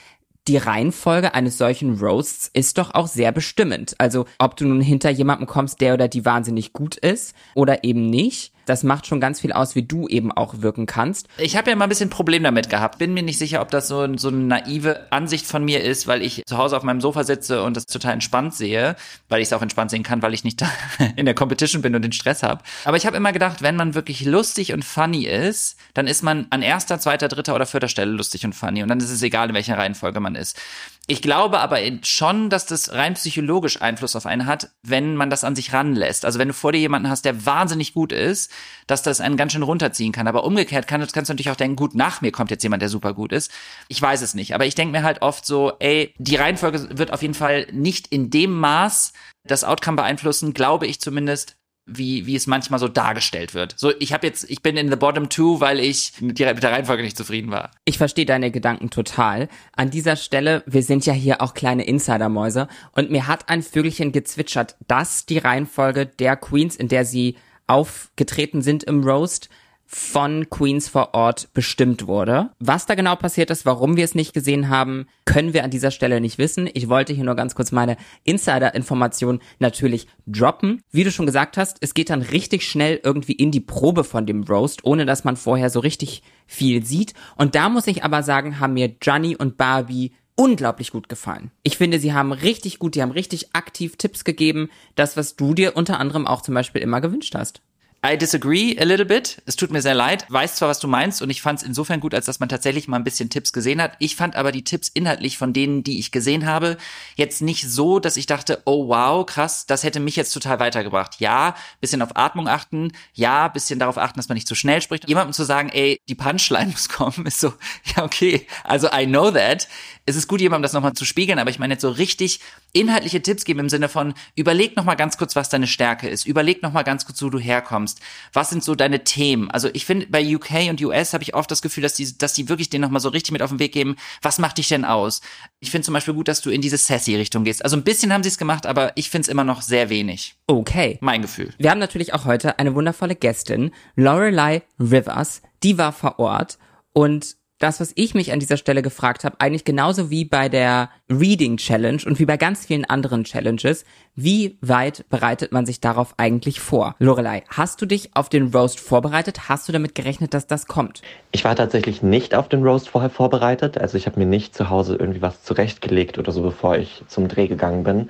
Die 0.47 0.57
Reihenfolge 0.57 1.33
eines 1.33 1.57
solchen 1.57 1.99
Roasts 1.99 2.49
ist 2.53 2.77
doch 2.77 2.93
auch 2.93 3.07
sehr 3.07 3.33
bestimmend. 3.33 3.95
Also, 3.97 4.25
ob 4.39 4.55
du 4.55 4.65
nun 4.65 4.79
hinter 4.79 5.09
jemandem 5.09 5.45
kommst, 5.45 5.81
der 5.81 5.93
oder 5.93 6.07
die 6.07 6.23
wahnsinnig 6.23 6.71
gut 6.71 6.95
ist 6.95 7.35
oder 7.53 7.83
eben 7.83 8.09
nicht, 8.09 8.53
das 8.67 8.83
macht 8.83 9.07
schon 9.07 9.19
ganz 9.19 9.39
viel 9.39 9.53
aus, 9.53 9.75
wie 9.75 9.83
du 9.83 10.07
eben 10.07 10.31
auch 10.31 10.61
wirken 10.61 10.85
kannst. 10.85 11.27
Ich 11.37 11.55
habe 11.55 11.69
ja 11.69 11.75
mal 11.75 11.85
ein 11.85 11.89
bisschen 11.89 12.09
Problem 12.09 12.43
damit 12.43 12.69
gehabt. 12.69 12.99
Bin 12.99 13.13
mir 13.13 13.23
nicht 13.23 13.39
sicher, 13.39 13.61
ob 13.61 13.71
das 13.71 13.87
so, 13.87 14.07
so 14.17 14.27
eine 14.27 14.37
naive 14.37 15.11
Ansicht 15.11 15.45
von 15.45 15.63
mir 15.63 15.83
ist, 15.83 16.05
weil 16.05 16.21
ich 16.21 16.43
zu 16.45 16.57
Hause 16.57 16.77
auf 16.77 16.83
meinem 16.83 17.01
Sofa 17.01 17.23
sitze 17.23 17.63
und 17.63 17.77
das 17.77 17.85
total 17.85 18.13
entspannt 18.13 18.53
sehe, 18.53 18.95
weil 19.29 19.41
ich 19.41 19.47
es 19.47 19.53
auch 19.53 19.61
entspannt 19.61 19.91
sehen 19.91 20.03
kann, 20.03 20.21
weil 20.21 20.33
ich 20.33 20.43
nicht 20.43 20.61
da 20.61 20.69
in 21.15 21.25
der 21.25 21.33
Competition 21.33 21.81
bin 21.81 21.95
und 21.95 22.01
den 22.01 22.11
Stress 22.11 22.43
habe. 22.43 22.63
Aber 22.85 22.97
ich 22.97 23.05
habe 23.05 23.17
immer 23.17 23.31
gedacht, 23.31 23.61
wenn 23.61 23.75
man 23.75 23.95
wirklich 23.95 24.25
lustig 24.25 24.73
und 24.73 24.83
funny 24.83 25.25
ist, 25.25 25.77
dann 25.93 26.07
ist 26.07 26.21
man 26.21 26.47
an 26.49 26.61
erster, 26.61 26.99
zweiter, 26.99 27.29
dritter 27.29 27.55
oder 27.55 27.65
vierter 27.65 27.87
Stelle 27.87 28.11
lustig 28.11 28.45
und 28.45 28.53
funny 28.53 28.83
und 28.83 28.89
dann 28.89 28.99
ist 28.99 29.09
es 29.09 29.21
egal, 29.21 29.49
in 29.49 29.55
welcher 29.55 29.77
Reihenfolge 29.77 30.19
man 30.19 30.35
ist. 30.35 30.59
Ich 31.09 31.21
glaube 31.21 31.59
aber 31.59 31.79
schon, 32.03 32.49
dass 32.49 32.65
das 32.65 32.91
rein 32.91 33.13
psychologisch 33.13 33.81
Einfluss 33.81 34.17
auf 34.17 34.25
einen 34.25 34.45
hat, 34.45 34.71
wenn 34.83 35.15
man 35.15 35.29
das 35.29 35.45
an 35.45 35.55
sich 35.55 35.71
ranlässt. 35.71 36.25
Also 36.25 36.37
wenn 36.37 36.49
du 36.49 36.53
vor 36.53 36.73
dir 36.73 36.79
jemanden 36.79 37.09
hast, 37.09 37.23
der 37.23 37.45
wahnsinnig 37.45 37.93
gut 37.93 38.11
ist, 38.11 38.51
dass 38.87 39.03
das 39.03 39.21
einen 39.21 39.37
ganz 39.37 39.53
schön 39.53 39.63
runterziehen 39.63 40.11
kann. 40.11 40.27
Aber 40.27 40.43
umgekehrt 40.43 40.85
kann, 40.85 40.99
kannst 40.99 41.29
du 41.29 41.33
natürlich 41.33 41.49
auch 41.49 41.55
denken, 41.55 41.77
gut, 41.77 41.95
nach 41.95 42.19
mir 42.19 42.33
kommt 42.33 42.51
jetzt 42.51 42.63
jemand, 42.63 42.81
der 42.81 42.89
super 42.89 43.13
gut 43.13 43.31
ist. 43.31 43.51
Ich 43.87 44.01
weiß 44.01 44.21
es 44.21 44.33
nicht. 44.33 44.53
Aber 44.53 44.65
ich 44.65 44.75
denke 44.75 44.91
mir 44.91 45.03
halt 45.03 45.21
oft 45.21 45.45
so, 45.45 45.71
ey, 45.79 46.13
die 46.17 46.35
Reihenfolge 46.35 46.97
wird 46.97 47.13
auf 47.13 47.21
jeden 47.21 47.35
Fall 47.35 47.67
nicht 47.71 48.07
in 48.07 48.29
dem 48.29 48.59
Maß 48.59 49.13
das 49.45 49.63
Outcome 49.63 49.95
beeinflussen, 49.95 50.53
glaube 50.53 50.87
ich 50.87 50.99
zumindest, 50.99 51.56
wie, 51.87 52.25
wie 52.25 52.35
es 52.35 52.47
manchmal 52.47 52.79
so 52.79 52.87
dargestellt 52.89 53.53
wird. 53.53 53.73
So, 53.77 53.91
ich 53.99 54.11
habe 54.13 54.27
jetzt, 54.27 54.49
ich 54.49 54.61
bin 54.61 54.75
in 54.77 54.89
the 54.89 54.97
bottom 54.97 55.29
two, 55.29 55.59
weil 55.61 55.79
ich 55.79 56.11
mit, 56.21 56.37
der- 56.37 56.53
mit 56.53 56.61
der 56.61 56.71
Reihenfolge 56.73 57.01
nicht 57.01 57.17
zufrieden 57.17 57.49
war. 57.49 57.71
Ich 57.85 57.97
verstehe 57.97 58.25
deine 58.25 58.51
Gedanken 58.51 58.89
total. 58.89 59.47
An 59.75 59.89
dieser 59.89 60.17
Stelle, 60.17 60.63
wir 60.65 60.83
sind 60.83 61.05
ja 61.05 61.13
hier 61.13 61.41
auch 61.41 61.53
kleine 61.53 61.85
Insidermäuse 61.85 62.67
und 62.91 63.09
mir 63.09 63.27
hat 63.27 63.47
ein 63.49 63.63
Vögelchen 63.63 64.11
gezwitschert, 64.11 64.75
dass 64.87 65.25
die 65.25 65.37
Reihenfolge 65.37 66.05
der 66.05 66.35
Queens, 66.35 66.75
in 66.75 66.89
der 66.89 67.05
sie 67.05 67.37
aufgetreten 67.67 68.61
sind 68.61 68.83
im 68.83 69.03
Roast, 69.03 69.49
von 69.87 70.49
Queens 70.49 70.89
vor 70.89 71.13
Ort 71.13 71.47
bestimmt 71.53 72.07
wurde. 72.07 72.51
Was 72.59 72.85
da 72.85 72.93
genau 72.95 73.15
passiert 73.15 73.49
ist, 73.49 73.65
warum 73.65 73.95
wir 73.95 74.03
es 74.03 74.15
nicht 74.15 74.33
gesehen 74.33 74.67
haben, 74.67 75.07
können 75.23 75.53
wir 75.53 75.63
an 75.63 75.71
dieser 75.71 75.91
Stelle 75.91 76.19
nicht 76.19 76.37
wissen. 76.37 76.69
Ich 76.73 76.89
wollte 76.89 77.13
hier 77.13 77.23
nur 77.23 77.35
ganz 77.35 77.55
kurz 77.55 77.71
meine 77.71 77.95
Insider-Information 78.25 79.39
natürlich 79.59 80.07
droppen. 80.27 80.81
Wie 80.91 81.05
du 81.05 81.11
schon 81.11 81.25
gesagt 81.25 81.55
hast, 81.55 81.77
es 81.79 81.93
geht 81.93 82.09
dann 82.09 82.21
richtig 82.21 82.63
schnell 82.69 82.99
irgendwie 83.01 83.31
in 83.31 83.49
die 83.49 83.61
Probe 83.61 84.03
von 84.03 84.25
dem 84.25 84.43
Roast, 84.43 84.83
ohne 84.83 85.05
dass 85.05 85.23
man 85.23 85.37
vorher 85.37 85.69
so 85.69 85.79
richtig 85.79 86.21
viel 86.45 86.85
sieht. 86.85 87.13
Und 87.37 87.55
da 87.55 87.69
muss 87.69 87.87
ich 87.87 88.03
aber 88.03 88.23
sagen, 88.23 88.59
haben 88.59 88.73
mir 88.73 88.93
Johnny 89.01 89.37
und 89.37 89.55
Barbie 89.55 90.11
unglaublich 90.35 90.91
gut 90.91 91.09
gefallen. 91.09 91.51
Ich 91.63 91.77
finde, 91.77 91.99
sie 91.99 92.13
haben 92.13 92.31
richtig 92.31 92.77
gut, 92.77 92.95
die 92.95 93.01
haben 93.01 93.11
richtig 93.11 93.55
aktiv 93.55 93.95
Tipps 93.97 94.25
gegeben. 94.25 94.69
Das, 94.95 95.15
was 95.15 95.35
du 95.35 95.53
dir 95.53 95.75
unter 95.77 95.99
anderem 95.99 96.27
auch 96.27 96.41
zum 96.41 96.53
Beispiel 96.53 96.81
immer 96.81 97.01
gewünscht 97.01 97.33
hast. 97.35 97.61
I 98.05 98.15
disagree 98.15 98.77
a 98.79 98.83
little 98.83 99.05
bit. 99.05 99.41
Es 99.45 99.55
tut 99.55 99.71
mir 99.71 99.81
sehr 99.81 99.95
leid. 99.95 100.25
Weiß 100.29 100.55
zwar, 100.55 100.69
was 100.69 100.79
du 100.79 100.87
meinst 100.87 101.21
und 101.21 101.29
ich 101.31 101.41
fand 101.41 101.59
es 101.59 101.65
insofern 101.65 101.99
gut, 101.99 102.13
als 102.13 102.27
dass 102.27 102.39
man 102.39 102.47
tatsächlich 102.47 102.87
mal 102.87 102.97
ein 102.97 103.03
bisschen 103.03 103.29
Tipps 103.29 103.51
gesehen 103.51 103.81
hat. 103.81 103.93
Ich 103.99 104.15
fand 104.15 104.35
aber 104.35 104.51
die 104.51 104.63
Tipps 104.63 104.87
inhaltlich 104.87 105.37
von 105.37 105.51
denen, 105.51 105.83
die 105.83 105.97
ich 105.99 106.11
gesehen 106.11 106.45
habe, 106.45 106.77
jetzt 107.15 107.41
nicht 107.41 107.67
so, 107.67 107.99
dass 107.99 108.15
ich 108.15 108.27
dachte, 108.27 108.61
oh 108.65 108.87
wow, 108.87 109.25
krass, 109.25 109.65
das 109.65 109.83
hätte 109.83 109.99
mich 109.99 110.15
jetzt 110.15 110.31
total 110.31 110.59
weitergebracht. 110.59 111.19
Ja, 111.19 111.55
bisschen 111.81 112.03
auf 112.03 112.15
Atmung 112.15 112.47
achten. 112.47 112.91
Ja, 113.13 113.47
bisschen 113.47 113.79
darauf 113.79 113.97
achten, 113.97 114.19
dass 114.19 114.29
man 114.29 114.35
nicht 114.35 114.47
zu 114.47 114.55
schnell 114.55 114.81
spricht. 114.81 115.07
Jemandem 115.07 115.33
zu 115.33 115.43
sagen, 115.43 115.69
ey, 115.69 115.99
die 116.07 116.15
Punchline 116.15 116.67
muss 116.71 116.89
kommen, 116.89 117.25
ist 117.25 117.39
so, 117.39 117.53
ja 117.95 118.03
okay, 118.03 118.45
also 118.63 118.87
I 118.93 119.07
know 119.07 119.31
that. 119.31 119.67
Es 120.07 120.15
ist 120.15 120.29
gut, 120.29 120.39
jemandem 120.39 120.63
das 120.63 120.71
nochmal 120.71 120.93
zu 120.93 121.03
spiegeln, 121.03 121.37
aber 121.37 121.49
ich 121.49 121.59
meine 121.59 121.73
jetzt 121.73 121.81
so 121.81 121.89
richtig 121.89 122.39
inhaltliche 122.71 123.21
Tipps 123.21 123.43
geben 123.43 123.59
im 123.59 123.69
Sinne 123.69 123.89
von, 123.89 124.13
überleg 124.35 124.77
nochmal 124.77 124.95
ganz 124.95 125.17
kurz, 125.17 125.35
was 125.35 125.49
deine 125.49 125.67
Stärke 125.67 126.07
ist. 126.07 126.25
Überleg 126.25 126.63
nochmal 126.63 126.85
ganz 126.85 127.05
kurz, 127.05 127.21
wo 127.21 127.29
du 127.29 127.39
herkommst. 127.39 127.99
Was 128.31 128.49
sind 128.49 128.63
so 128.63 128.73
deine 128.73 129.03
Themen? 129.03 129.51
Also 129.51 129.69
ich 129.73 129.85
finde, 129.85 130.07
bei 130.07 130.35
UK 130.35 130.69
und 130.69 130.81
US 130.81 131.11
habe 131.13 131.23
ich 131.23 131.35
oft 131.35 131.51
das 131.51 131.61
Gefühl, 131.61 131.83
dass 131.83 131.93
die, 131.93 132.17
dass 132.17 132.33
die 132.33 132.47
wirklich 132.47 132.69
denen 132.69 132.83
nochmal 132.83 133.01
so 133.01 133.09
richtig 133.09 133.33
mit 133.33 133.41
auf 133.41 133.49
den 133.49 133.59
Weg 133.59 133.73
geben, 133.73 133.97
was 134.21 134.39
macht 134.39 134.57
dich 134.57 134.69
denn 134.69 134.85
aus? 134.85 135.19
Ich 135.59 135.71
finde 135.71 135.83
zum 135.85 135.93
Beispiel 135.93 136.13
gut, 136.13 136.29
dass 136.29 136.39
du 136.39 136.51
in 136.51 136.61
diese 136.61 136.77
Sassy-Richtung 136.77 137.43
gehst. 137.43 137.65
Also 137.65 137.75
ein 137.75 137.83
bisschen 137.83 138.13
haben 138.13 138.23
sie 138.23 138.29
es 138.29 138.37
gemacht, 138.37 138.65
aber 138.65 138.93
ich 138.95 139.09
finde 139.09 139.25
es 139.25 139.27
immer 139.27 139.43
noch 139.43 139.61
sehr 139.61 139.89
wenig. 139.89 140.35
Okay. 140.47 140.97
Mein 141.01 141.21
Gefühl. 141.21 141.53
Wir 141.57 141.69
haben 141.69 141.79
natürlich 141.79 142.13
auch 142.13 142.23
heute 142.23 142.59
eine 142.59 142.75
wundervolle 142.75 143.15
Gästin, 143.15 143.71
Lorelei 143.97 144.63
Rivers, 144.79 145.41
die 145.63 145.77
war 145.77 145.91
vor 145.91 146.19
Ort 146.19 146.57
und 146.93 147.36
das, 147.59 147.79
was 147.79 147.91
ich 147.95 148.13
mich 148.13 148.31
an 148.31 148.39
dieser 148.39 148.57
Stelle 148.57 148.81
gefragt 148.81 149.23
habe, 149.23 149.37
eigentlich 149.39 149.65
genauso 149.65 150.09
wie 150.09 150.25
bei 150.25 150.49
der 150.49 150.89
Reading 151.09 151.57
Challenge 151.57 152.01
und 152.05 152.19
wie 152.19 152.25
bei 152.25 152.37
ganz 152.37 152.65
vielen 152.65 152.85
anderen 152.85 153.23
Challenges, 153.23 153.85
wie 154.15 154.57
weit 154.61 155.05
bereitet 155.09 155.51
man 155.51 155.65
sich 155.65 155.79
darauf 155.79 156.13
eigentlich 156.17 156.59
vor? 156.59 156.95
Lorelei, 156.99 157.43
hast 157.49 157.81
du 157.81 157.85
dich 157.85 158.15
auf 158.15 158.29
den 158.29 158.53
Roast 158.53 158.79
vorbereitet? 158.79 159.49
Hast 159.49 159.67
du 159.67 159.71
damit 159.71 159.95
gerechnet, 159.95 160.33
dass 160.33 160.47
das 160.47 160.67
kommt? 160.67 161.01
Ich 161.31 161.43
war 161.43 161.55
tatsächlich 161.55 162.03
nicht 162.03 162.35
auf 162.35 162.49
den 162.49 162.63
Roast 162.63 162.89
vorher 162.89 163.09
vorbereitet. 163.09 163.77
Also 163.77 163.97
ich 163.97 164.05
habe 164.05 164.19
mir 164.19 164.25
nicht 164.25 164.55
zu 164.55 164.69
Hause 164.69 164.95
irgendwie 164.95 165.21
was 165.21 165.43
zurechtgelegt 165.43 166.17
oder 166.17 166.31
so, 166.31 166.41
bevor 166.41 166.77
ich 166.77 167.03
zum 167.07 167.27
Dreh 167.27 167.47
gegangen 167.47 167.83
bin. 167.83 168.09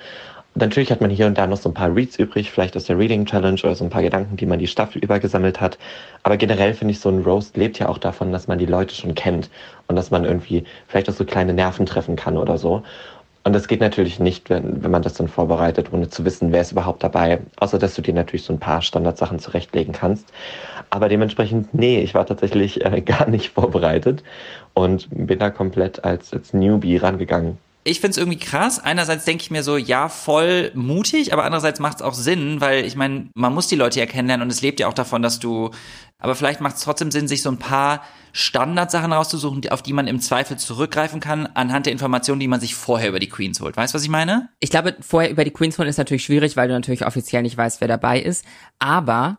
Natürlich 0.59 0.89
hat 0.91 1.01
man 1.01 1.11
hier 1.11 1.27
und 1.27 1.37
da 1.37 1.45
noch 1.45 1.57
so 1.57 1.69
ein 1.69 1.75
paar 1.75 1.95
Reads 1.95 2.17
übrig, 2.17 2.49
vielleicht 2.49 2.75
aus 2.75 2.85
der 2.85 2.97
Reading 2.97 3.27
Challenge 3.27 3.59
oder 3.63 3.75
so 3.75 3.83
ein 3.83 3.91
paar 3.91 4.01
Gedanken, 4.01 4.37
die 4.37 4.47
man 4.47 4.57
die 4.57 4.65
Staffel 4.65 5.03
über 5.03 5.19
gesammelt 5.19 5.61
hat. 5.61 5.77
Aber 6.23 6.35
generell 6.35 6.73
finde 6.73 6.93
ich, 6.93 6.99
so 6.99 7.09
ein 7.09 7.21
Roast 7.21 7.55
lebt 7.57 7.77
ja 7.77 7.89
auch 7.89 7.99
davon, 7.99 8.31
dass 8.31 8.47
man 8.47 8.57
die 8.57 8.65
Leute 8.65 8.95
schon 8.95 9.13
kennt 9.13 9.51
und 9.85 9.95
dass 9.95 10.09
man 10.09 10.25
irgendwie 10.25 10.63
vielleicht 10.87 11.09
auch 11.09 11.13
so 11.13 11.25
kleine 11.25 11.53
Nerven 11.53 11.85
treffen 11.85 12.15
kann 12.15 12.37
oder 12.37 12.57
so. 12.57 12.81
Und 13.43 13.53
das 13.53 13.67
geht 13.67 13.81
natürlich 13.81 14.19
nicht, 14.19 14.49
wenn, 14.49 14.83
wenn 14.83 14.89
man 14.89 15.03
das 15.03 15.13
dann 15.13 15.27
vorbereitet, 15.27 15.93
ohne 15.93 16.09
zu 16.09 16.25
wissen, 16.25 16.51
wer 16.51 16.61
ist 16.61 16.71
überhaupt 16.71 17.03
dabei. 17.03 17.39
Außer, 17.57 17.77
dass 17.77 17.93
du 17.93 18.01
dir 18.01 18.15
natürlich 18.15 18.43
so 18.43 18.51
ein 18.51 18.59
paar 18.59 18.81
Standardsachen 18.81 19.37
zurechtlegen 19.37 19.93
kannst. 19.93 20.33
Aber 20.89 21.07
dementsprechend, 21.07 21.71
nee, 21.71 21.99
ich 22.01 22.15
war 22.15 22.25
tatsächlich 22.25 22.83
äh, 22.83 23.01
gar 23.05 23.29
nicht 23.29 23.51
vorbereitet 23.51 24.23
und 24.73 25.07
bin 25.11 25.37
da 25.37 25.51
komplett 25.51 26.03
als, 26.03 26.33
als 26.33 26.53
Newbie 26.53 26.97
rangegangen. 26.97 27.59
Ich 27.87 28.01
find's 28.01 28.17
irgendwie 28.17 28.37
krass. 28.37 28.79
Einerseits 28.79 29.23
denke 29.23 29.43
ich 29.43 29.49
mir 29.49 29.63
so, 29.63 29.77
ja, 29.77 30.09
voll 30.09 30.71
mutig, 30.75 31.31
aber 31.31 31.45
andererseits 31.45 31.79
macht's 31.79 32.01
auch 32.01 32.13
Sinn, 32.13 32.59
weil 32.59 32.83
ich 32.85 32.97
meine, 32.97 33.29
man 33.33 33.53
muss 33.53 33.67
die 33.67 33.77
Leute 33.77 33.97
ja 33.99 34.05
kennenlernen 34.05 34.43
und 34.43 34.51
es 34.51 34.61
lebt 34.61 34.81
ja 34.81 34.89
auch 34.89 34.93
davon, 34.93 35.21
dass 35.21 35.39
du. 35.39 35.71
Aber 36.19 36.35
vielleicht 36.35 36.59
macht's 36.59 36.83
trotzdem 36.83 37.11
Sinn, 37.11 37.29
sich 37.29 37.41
so 37.41 37.49
ein 37.49 37.59
paar 37.59 38.01
Standardsachen 38.33 39.13
rauszusuchen, 39.13 39.69
auf 39.69 39.83
die 39.83 39.93
man 39.93 40.07
im 40.07 40.19
Zweifel 40.19 40.57
zurückgreifen 40.57 41.21
kann, 41.21 41.45
anhand 41.45 41.85
der 41.85 41.93
Informationen, 41.93 42.41
die 42.41 42.47
man 42.49 42.59
sich 42.59 42.75
vorher 42.75 43.07
über 43.07 43.19
die 43.19 43.29
Queens 43.29 43.61
holt. 43.61 43.77
Weißt 43.77 43.93
du, 43.93 43.95
was 43.95 44.03
ich 44.03 44.09
meine? 44.09 44.49
Ich 44.59 44.69
glaube, 44.69 44.97
vorher 44.99 45.31
über 45.31 45.45
die 45.45 45.51
Queens 45.51 45.79
holen 45.79 45.87
ist 45.87 45.97
natürlich 45.97 46.25
schwierig, 46.25 46.57
weil 46.57 46.67
du 46.67 46.73
natürlich 46.73 47.05
offiziell 47.05 47.43
nicht 47.43 47.55
weißt, 47.55 47.79
wer 47.79 47.87
dabei 47.87 48.19
ist. 48.19 48.43
Aber 48.79 49.37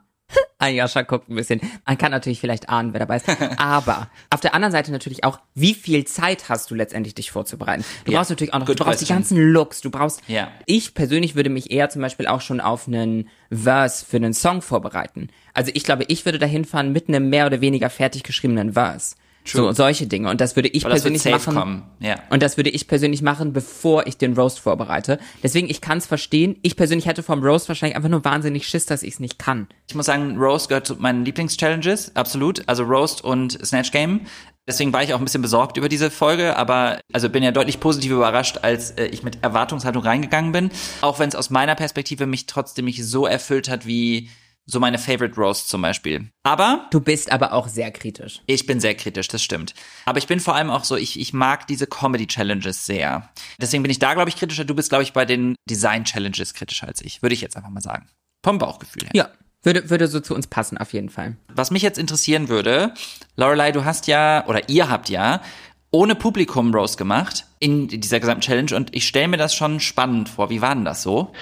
Ayasha 0.61 1.02
guckt 1.02 1.28
ein 1.28 1.37
bisschen. 1.37 1.61
Man 1.87 1.97
kann 1.99 2.11
natürlich 2.11 2.40
vielleicht 2.40 2.68
ahnen, 2.68 2.92
wer 2.92 2.99
dabei 3.00 3.16
ist. 3.16 3.28
Aber 3.58 4.08
auf 4.30 4.40
der 4.40 4.54
anderen 4.54 4.73
Seite 4.73 4.90
natürlich 4.90 5.23
auch, 5.25 5.38
wie 5.54 5.73
viel 5.75 6.04
Zeit 6.04 6.49
hast 6.49 6.70
du 6.70 6.75
letztendlich, 6.75 7.14
dich 7.14 7.30
vorzubereiten? 7.30 7.85
Du 8.04 8.12
Ja, 8.12 8.18
brauchst 8.18 8.30
natürlich 8.30 8.52
auch 8.54 8.58
noch, 8.58 8.66
du 8.66 8.75
brauchst 8.75 9.00
die 9.00 9.04
question. 9.06 9.16
ganzen 9.16 9.38
Looks, 9.52 9.80
du 9.80 9.90
brauchst. 9.90 10.20
Ja. 10.26 10.50
Ich 10.66 10.94
persönlich 10.94 11.37
würde 11.37 11.49
mich 11.50 11.70
eher 11.70 11.90
zum 11.90 12.02
Beispiel 12.02 12.26
auch 12.26 12.40
schon 12.40 12.61
auf 12.61 12.88
einen 12.88 13.28
Verse 13.52 14.04
für 14.04 14.16
einen 14.16 14.35
Song 14.35 14.61
vorbereiten. 14.61 15.28
Also 15.54 15.70
ich 15.75 15.85
glaube, 15.85 16.04
ich 16.08 16.25
würde 16.25 16.38
dahin 16.40 16.64
fahren 16.64 16.92
mit 16.92 17.08
einem 17.08 17.28
mehr 17.30 17.47
oder 17.47 17.61
weniger 17.61 17.88
fertig 17.88 18.25
geschriebenen 18.25 18.73
Verse. 18.73 19.14
So, 19.57 19.73
solche 19.73 20.07
Dinge. 20.07 20.31
Und 20.31 20.40
das 20.40 20.57
würde 20.57 20.69
ich 20.69 20.85
wird 20.85 20.93
persönlich 20.93 21.25
machen. 21.25 21.55
kommen. 21.55 21.83
Ja. 22.00 22.17
Und 22.31 22.43
das 22.43 22.57
würde 22.57 22.71
ich 22.71 22.87
persönlich 22.87 23.23
machen, 23.23 23.52
bevor 23.52 24.07
ich 24.07 24.17
den 24.17 24.35
Roast 24.35 24.59
vorbereite. 24.61 25.19
Deswegen, 25.43 25.69
ich 25.71 25.81
kann 25.81 25.99
es 25.99 26.07
verstehen. 26.07 26.57
Ich 26.62 26.76
persönlich 26.76 27.07
hätte 27.07 27.23
vom 27.23 27.43
Roast 27.43 27.69
wahrscheinlich 27.69 27.97
einfach 27.97 28.09
nur 28.09 28.25
wahnsinnig 28.25 28.67
Schiss, 28.67 28.87
dass 28.87 29.02
ich 29.02 29.14
es 29.14 29.21
nicht 29.21 29.38
kann. 29.38 29.69
Ich 29.88 29.95
muss 29.95 30.07
sagen, 30.07 30.37
Roast 30.37 30.69
gehört 30.69 30.87
zu 30.87 30.97
meinen 30.97 31.25
Lieblingschallenges, 31.25 32.14
absolut. 32.17 32.62
Also 32.67 32.85
Roast 32.85 33.25
und 33.25 33.59
Snatch 33.64 33.90
Game. 33.90 34.21
Deswegen 34.69 34.93
war 34.93 35.02
ich 35.02 35.14
auch 35.14 35.19
ein 35.19 35.25
bisschen 35.25 35.40
besorgt 35.40 35.78
über 35.78 35.88
diese 35.88 36.11
Folge, 36.11 36.55
aber 36.57 37.00
also 37.11 37.31
bin 37.31 37.43
ja 37.43 37.52
deutlich 37.52 37.81
positiv 37.81 38.12
überrascht, 38.12 38.59
als 38.61 38.90
äh, 38.90 39.07
ich 39.07 39.23
mit 39.23 39.43
Erwartungshaltung 39.43 40.02
reingegangen 40.02 40.52
bin. 40.52 40.71
Auch 41.00 41.19
wenn 41.19 41.31
es 41.31 41.35
aus 41.35 41.49
meiner 41.49 41.75
Perspektive 41.75 42.26
mich 42.26 42.45
trotzdem 42.45 42.85
nicht 42.85 43.02
so 43.02 43.25
erfüllt 43.25 43.71
hat 43.71 43.87
wie 43.87 44.28
so 44.70 44.80
meine 44.80 44.98
Favorite 44.98 45.34
Roast 45.40 45.68
zum 45.68 45.82
Beispiel. 45.82 46.28
Aber 46.42 46.87
Du 46.90 47.00
bist 47.00 47.32
aber 47.32 47.52
auch 47.52 47.68
sehr 47.68 47.90
kritisch. 47.90 48.42
ich 48.46 48.66
bin 48.66 48.80
sehr 48.80 48.94
kritisch, 48.94 49.28
das 49.28 49.42
stimmt. 49.42 49.75
Aber 50.04 50.18
ich 50.18 50.26
bin 50.26 50.40
vor 50.40 50.54
allem 50.54 50.70
auch 50.70 50.84
so, 50.84 50.96
ich, 50.96 51.18
ich 51.18 51.32
mag 51.32 51.66
diese 51.66 51.87
Comedy-Challenges 51.87 52.84
sehr. 52.87 53.30
Deswegen 53.60 53.82
bin 53.82 53.90
ich 53.90 53.98
da, 53.98 54.14
glaube 54.14 54.28
ich, 54.28 54.37
kritischer. 54.37 54.64
Du 54.64 54.75
bist, 54.75 54.90
glaube 54.90 55.04
ich, 55.04 55.12
bei 55.12 55.25
den 55.25 55.56
Design-Challenges 55.70 56.54
kritischer 56.54 56.87
als 56.87 57.00
ich. 57.00 57.22
Würde 57.22 57.34
ich 57.34 57.40
jetzt 57.40 57.56
einfach 57.56 57.70
mal 57.70 57.80
sagen. 57.80 58.08
Vom 58.44 58.58
Bauchgefühl 58.58 59.04
her. 59.04 59.10
Ja. 59.14 59.28
Würde, 59.64 59.90
würde 59.90 60.06
so 60.06 60.20
zu 60.20 60.37
uns 60.37 60.46
passen, 60.46 60.78
auf 60.78 60.92
jeden 60.92 61.08
Fall. 61.08 61.37
Was 61.52 61.72
mich 61.72 61.82
jetzt 61.82 61.98
interessieren 61.98 62.48
würde, 62.48 62.94
Lorelei, 63.34 63.72
du 63.72 63.84
hast 63.84 64.06
ja, 64.06 64.46
oder 64.46 64.68
ihr 64.68 64.88
habt 64.88 65.08
ja, 65.08 65.42
ohne 65.90 66.14
Publikum 66.14 66.72
Rose 66.72 66.96
gemacht 66.96 67.44
in 67.58 67.88
dieser 67.88 68.20
gesamten 68.20 68.42
Challenge 68.42 68.76
und 68.76 68.94
ich 68.94 69.08
stelle 69.08 69.26
mir 69.26 69.37
das 69.37 69.54
schon 69.54 69.80
spannend 69.80 70.28
vor. 70.28 70.50
Wie 70.50 70.60
war 70.60 70.75
denn 70.75 70.84
das 70.84 71.02
so? 71.02 71.32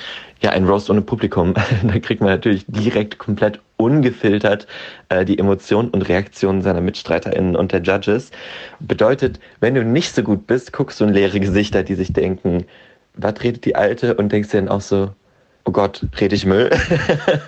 Ja, 0.42 0.50
ein 0.50 0.66
Roast 0.66 0.90
ohne 0.90 1.02
Publikum. 1.02 1.54
da 1.82 1.98
kriegt 1.98 2.20
man 2.20 2.30
natürlich 2.30 2.64
direkt 2.68 3.18
komplett 3.18 3.60
ungefiltert 3.78 4.66
äh, 5.08 5.24
die 5.24 5.38
Emotionen 5.38 5.88
und 5.90 6.02
Reaktionen 6.08 6.62
seiner 6.62 6.80
MitstreiterInnen 6.80 7.56
und 7.56 7.72
der 7.72 7.82
Judges. 7.82 8.30
Bedeutet, 8.80 9.40
wenn 9.60 9.74
du 9.74 9.84
nicht 9.84 10.14
so 10.14 10.22
gut 10.22 10.46
bist, 10.46 10.72
guckst 10.72 11.00
du 11.00 11.04
in 11.04 11.12
leere 11.12 11.40
Gesichter, 11.40 11.82
die 11.82 11.94
sich 11.94 12.12
denken, 12.12 12.64
was 13.14 13.42
redet 13.42 13.64
die 13.64 13.76
Alte? 13.76 14.14
Und 14.14 14.30
denkst 14.30 14.50
dir 14.50 14.60
dann 14.60 14.68
auch 14.68 14.80
so, 14.82 15.10
oh 15.66 15.72
Gott, 15.72 16.06
rede 16.20 16.34
ich 16.34 16.46
Müll? 16.46 16.70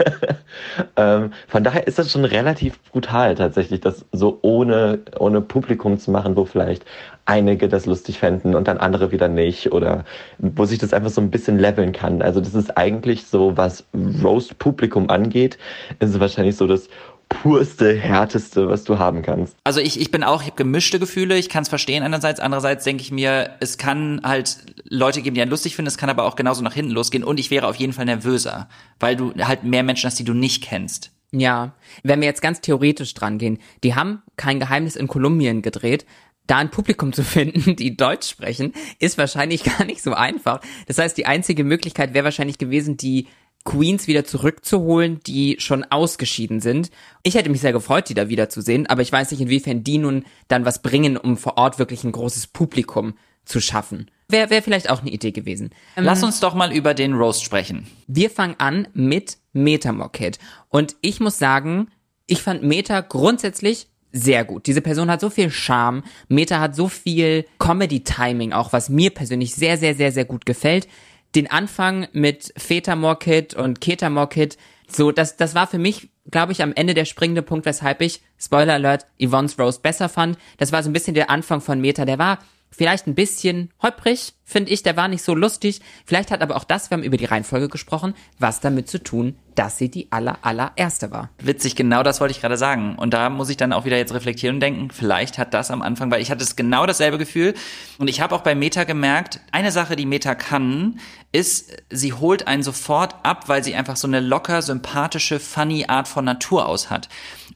ähm, 0.97 1.33
von 1.47 1.65
daher 1.65 1.87
ist 1.87 1.99
das 1.99 2.11
schon 2.11 2.25
relativ 2.25 2.79
brutal 2.91 3.37
tatsächlich, 3.37 3.81
das 3.81 4.05
so 4.13 4.41
ohne, 4.43 4.99
ohne 5.19 5.41
Publikum 5.41 5.99
zu 5.99 6.11
machen, 6.11 6.37
wo 6.37 6.45
vielleicht 6.45 6.85
einige 7.27 7.69
das 7.69 7.87
lustig 7.87 8.19
fänden 8.19 8.55
und 8.55 8.69
dann 8.69 8.79
andere 8.79 9.13
wieder 9.13 9.29
nicht 9.29 9.71
oder 9.73 10.05
wo 10.39 10.65
sich 10.65 10.79
das 10.79 10.93
einfach 10.93 11.11
so 11.11 11.21
ein 11.21 11.31
bisschen 11.31 11.59
leveln 11.59 11.93
kann. 11.93 12.21
Also 12.21 12.41
das 12.41 12.55
ist 12.55 12.77
eigentlich 12.77 13.27
so, 13.27 13.57
was 13.57 13.85
Roast-Publikum 14.23 15.11
angeht, 15.11 15.59
ist 16.01 16.11
es 16.11 16.21
wahrscheinlich 16.21 16.57
so 16.57 16.67
das 16.67 16.89
purste, 17.29 17.95
härteste, 17.95 18.69
was 18.69 18.85
du 18.85 18.99
haben 18.99 19.23
kannst. 19.23 19.57
Also 19.65 19.81
ich, 19.81 20.01
ich 20.01 20.11
bin 20.11 20.25
auch, 20.25 20.41
ich 20.41 20.49
habe 20.49 20.57
gemischte 20.57 20.99
Gefühle, 20.99 21.37
ich 21.37 21.49
kann 21.49 21.63
es 21.63 21.69
verstehen 21.69 22.03
einerseits, 22.03 22.41
andererseits 22.41 22.85
denke 22.85 23.03
ich 23.03 23.11
mir, 23.11 23.51
es 23.61 23.79
kann 23.79 24.21
halt 24.25 24.59
Leute 24.85 25.23
geben, 25.23 25.35
die 25.35 25.43
einen 25.43 25.51
lustig 25.51 25.77
finden, 25.77 25.89
es 25.89 25.99
kann 25.99 26.11
aber 26.11 26.25
auch 26.25 26.37
genauso 26.37 26.63
nach 26.63 26.75
hinten 26.75 26.93
losgehen 26.93 27.25
und 27.25 27.39
ich 27.39 27.51
wäre 27.51 27.67
auf 27.67 27.77
jeden 27.77 27.93
Fall 27.93 28.07
nervöser, 28.07 28.69
weil 28.99 29.17
du 29.17 29.35
halt 29.35 29.65
mehr 29.65 29.83
Menschen 29.83 30.07
hast, 30.07 30.19
die 30.19 30.25
du 30.25 30.35
nicht 30.35 30.65
kennst. 30.65 31.11
Ja. 31.31 31.75
Wenn 32.03 32.21
wir 32.21 32.27
jetzt 32.27 32.43
ganz 32.43 32.61
theoretisch 32.61 33.15
dran 33.15 33.39
gehen, 33.39 33.59
die 33.85 33.95
haben 33.95 34.23
kein 34.37 34.61
Geheimnis 34.61 34.97
in 34.97 35.09
Kolumbien 35.09 35.63
gedreht. 35.63 36.07
Da 36.47 36.57
ein 36.57 36.71
Publikum 36.71 37.13
zu 37.13 37.23
finden, 37.23 37.77
die 37.77 37.97
Deutsch 37.97 38.29
sprechen, 38.31 38.73
ist 38.99 39.19
wahrscheinlich 39.19 39.65
gar 39.65 39.85
nicht 39.85 40.03
so 40.03 40.15
einfach. 40.15 40.61
Das 40.87 40.99
heißt, 40.99 41.17
die 41.19 41.27
einzige 41.27 41.65
Möglichkeit 41.65 42.15
wäre 42.15 42.25
wahrscheinlich 42.25 42.59
gewesen, 42.59 42.97
die 42.97 43.27
Queens 43.65 44.07
wieder 44.07 44.25
zurückzuholen, 44.25 45.21
die 45.27 45.57
schon 45.59 45.85
ausgeschieden 45.85 46.61
sind. 46.61 46.91
Ich 47.23 47.35
hätte 47.35 47.51
mich 47.51 47.61
sehr 47.61 47.73
gefreut, 47.73 48.09
die 48.09 48.15
da 48.15 48.29
wiederzusehen, 48.29 48.87
aber 48.87 49.03
ich 49.03 49.13
weiß 49.13 49.31
nicht, 49.31 49.41
inwiefern 49.41 49.85
die 49.85 49.99
nun 49.99 50.25
dann 50.49 50.65
was 50.65 50.81
bringen, 50.81 51.17
um 51.17 51.37
vor 51.37 51.59
Ort 51.59 51.79
wirklich 51.79 52.05
ein 52.05 52.13
großes 52.13 52.47
Publikum 52.49 53.15
zu 53.45 53.61
schaffen. 53.61 54.11
Wäre 54.29 54.51
wär 54.51 54.63
vielleicht 54.63 54.91
auch 54.91 55.01
eine 55.01 55.11
Idee 55.11 55.33
gewesen. 55.33 55.71
Ähm, 55.97 56.05
Lass 56.05 56.23
uns 56.23 56.41
doch 56.41 56.55
mal 56.55 56.73
über 56.73 56.95
den 56.95 57.15
Roast 57.15 57.45
sprechen. 57.45 57.87
wir 58.07 58.31
fangen 58.31 58.57
an 58.59 58.89
mit 58.93 59.39
Metamorkid. 59.55 60.39
Und 60.69 60.97
ich 61.01 61.21
muss 61.21 61.39
sagen, 61.39 61.89
ich 62.27 62.43
fand 62.43 62.63
Meta 62.63 63.01
grundsätzlich 63.01 63.89
sehr 64.13 64.45
gut. 64.45 64.67
Diese 64.67 64.81
Person 64.81 65.11
hat 65.11 65.21
so 65.21 65.29
viel 65.31 65.51
Charme. 65.51 66.03
Meta 66.29 66.61
hat 66.61 66.75
so 66.75 66.89
viel 66.89 67.45
Comedy-Timing 67.59 68.53
auch, 68.53 68.73
was 68.73 68.89
mir 68.89 69.11
persönlich 69.11 69.55
sehr, 69.55 69.77
sehr, 69.77 69.95
sehr, 69.95 70.13
sehr 70.13 70.25
gut 70.25 70.47
gefällt. 70.47 70.89
Den 71.35 71.51
Anfang 71.51 72.09
mit 72.13 72.53
Feta 72.57 72.97
Morkid 72.97 73.55
und 73.55 73.81
Keta 73.81 74.11
Morkid, 74.11 74.57
so, 74.91 75.13
das, 75.13 75.37
das 75.37 75.55
war 75.55 75.67
für 75.67 75.79
mich, 75.79 76.09
glaube 76.31 76.53
ich, 76.53 76.63
am 76.63 76.73
Ende 76.75 76.95
der 76.95 77.05
springende 77.05 77.43
Punkt, 77.43 77.67
weshalb 77.67 78.01
ich, 78.01 78.23
Spoiler 78.39 78.75
Alert, 78.75 79.07
Yvonne's 79.23 79.59
Rose 79.59 79.81
besser 79.81 80.09
fand. 80.09 80.39
Das 80.57 80.73
war 80.73 80.83
so 80.83 80.89
ein 80.89 80.95
bisschen 80.95 81.15
der 81.15 81.31
Anfang 81.31 81.61
von 81.61 81.81
Meta. 81.81 82.05
Der 82.05 82.19
war 82.19 82.39
vielleicht 82.71 83.07
ein 83.07 83.15
bisschen 83.15 83.71
holprig, 83.83 84.35
finde 84.45 84.71
ich, 84.71 84.83
der 84.83 84.97
war 84.97 85.09
nicht 85.09 85.23
so 85.23 85.35
lustig. 85.35 85.81
Vielleicht 86.07 86.31
hat 86.31 86.41
aber 86.41 86.57
auch 86.57 86.65
das, 86.65 86.91
wir 86.91 86.97
haben 86.97 87.03
über 87.03 87.17
die 87.17 87.25
Reihenfolge 87.25 87.69
gesprochen, 87.69 88.15
was 88.39 88.61
damit 88.61 88.89
zu 88.89 89.03
tun, 89.03 89.37
dass 89.55 89.77
sie 89.77 89.91
die 89.91 90.11
aller, 90.11 90.39
allererste 90.43 91.11
war. 91.11 91.31
Witzig, 91.43 91.77
genau 91.77 92.03
das 92.03 92.21
wollte 92.21 92.33
ich 92.33 92.41
gerade 92.41 92.57
sagen. 92.57 92.97
Und 92.97 93.13
da 93.13 93.29
muss 93.29 93.51
ich 93.51 93.57
dann 93.57 93.73
auch 93.73 93.85
wieder 93.85 93.97
jetzt 93.97 94.15
reflektieren 94.15 94.57
und 94.57 94.61
denken, 94.61 94.91
vielleicht 94.91 95.37
hat 95.37 95.53
das 95.53 95.71
am 95.71 95.83
Anfang, 95.83 96.11
weil 96.11 96.23
ich 96.23 96.31
hatte 96.31 96.45
es 96.45 96.57
genau 96.57 96.87
dasselbe 96.87 97.19
Gefühl. 97.19 97.55
Und 97.99 98.09
ich 98.09 98.21
habe 98.21 98.35
auch 98.35 98.43
bei 98.43 98.55
Meta 98.55 98.85
gemerkt, 98.85 99.41
eine 99.53 99.73
Sache, 99.73 99.97
die 99.97 100.07
Meta 100.07 100.35
kann, 100.35 101.01
ist, 101.33 101.83
sie 101.91 102.13
holt 102.13 102.47
einen 102.47 102.63
sofort 102.63 103.17
ab, 103.25 103.49
weil 103.49 103.63
sie 103.63 103.75
einfach 103.75 103.97
so 103.97 104.07
eine 104.07 104.21
locker, 104.21 104.63
sympathische, 104.63 105.41
funny 105.41 105.87
Art 105.89 106.09
von 106.09 106.25
Natur 106.25 106.67
aus 106.67 106.89
hat. 106.89 107.09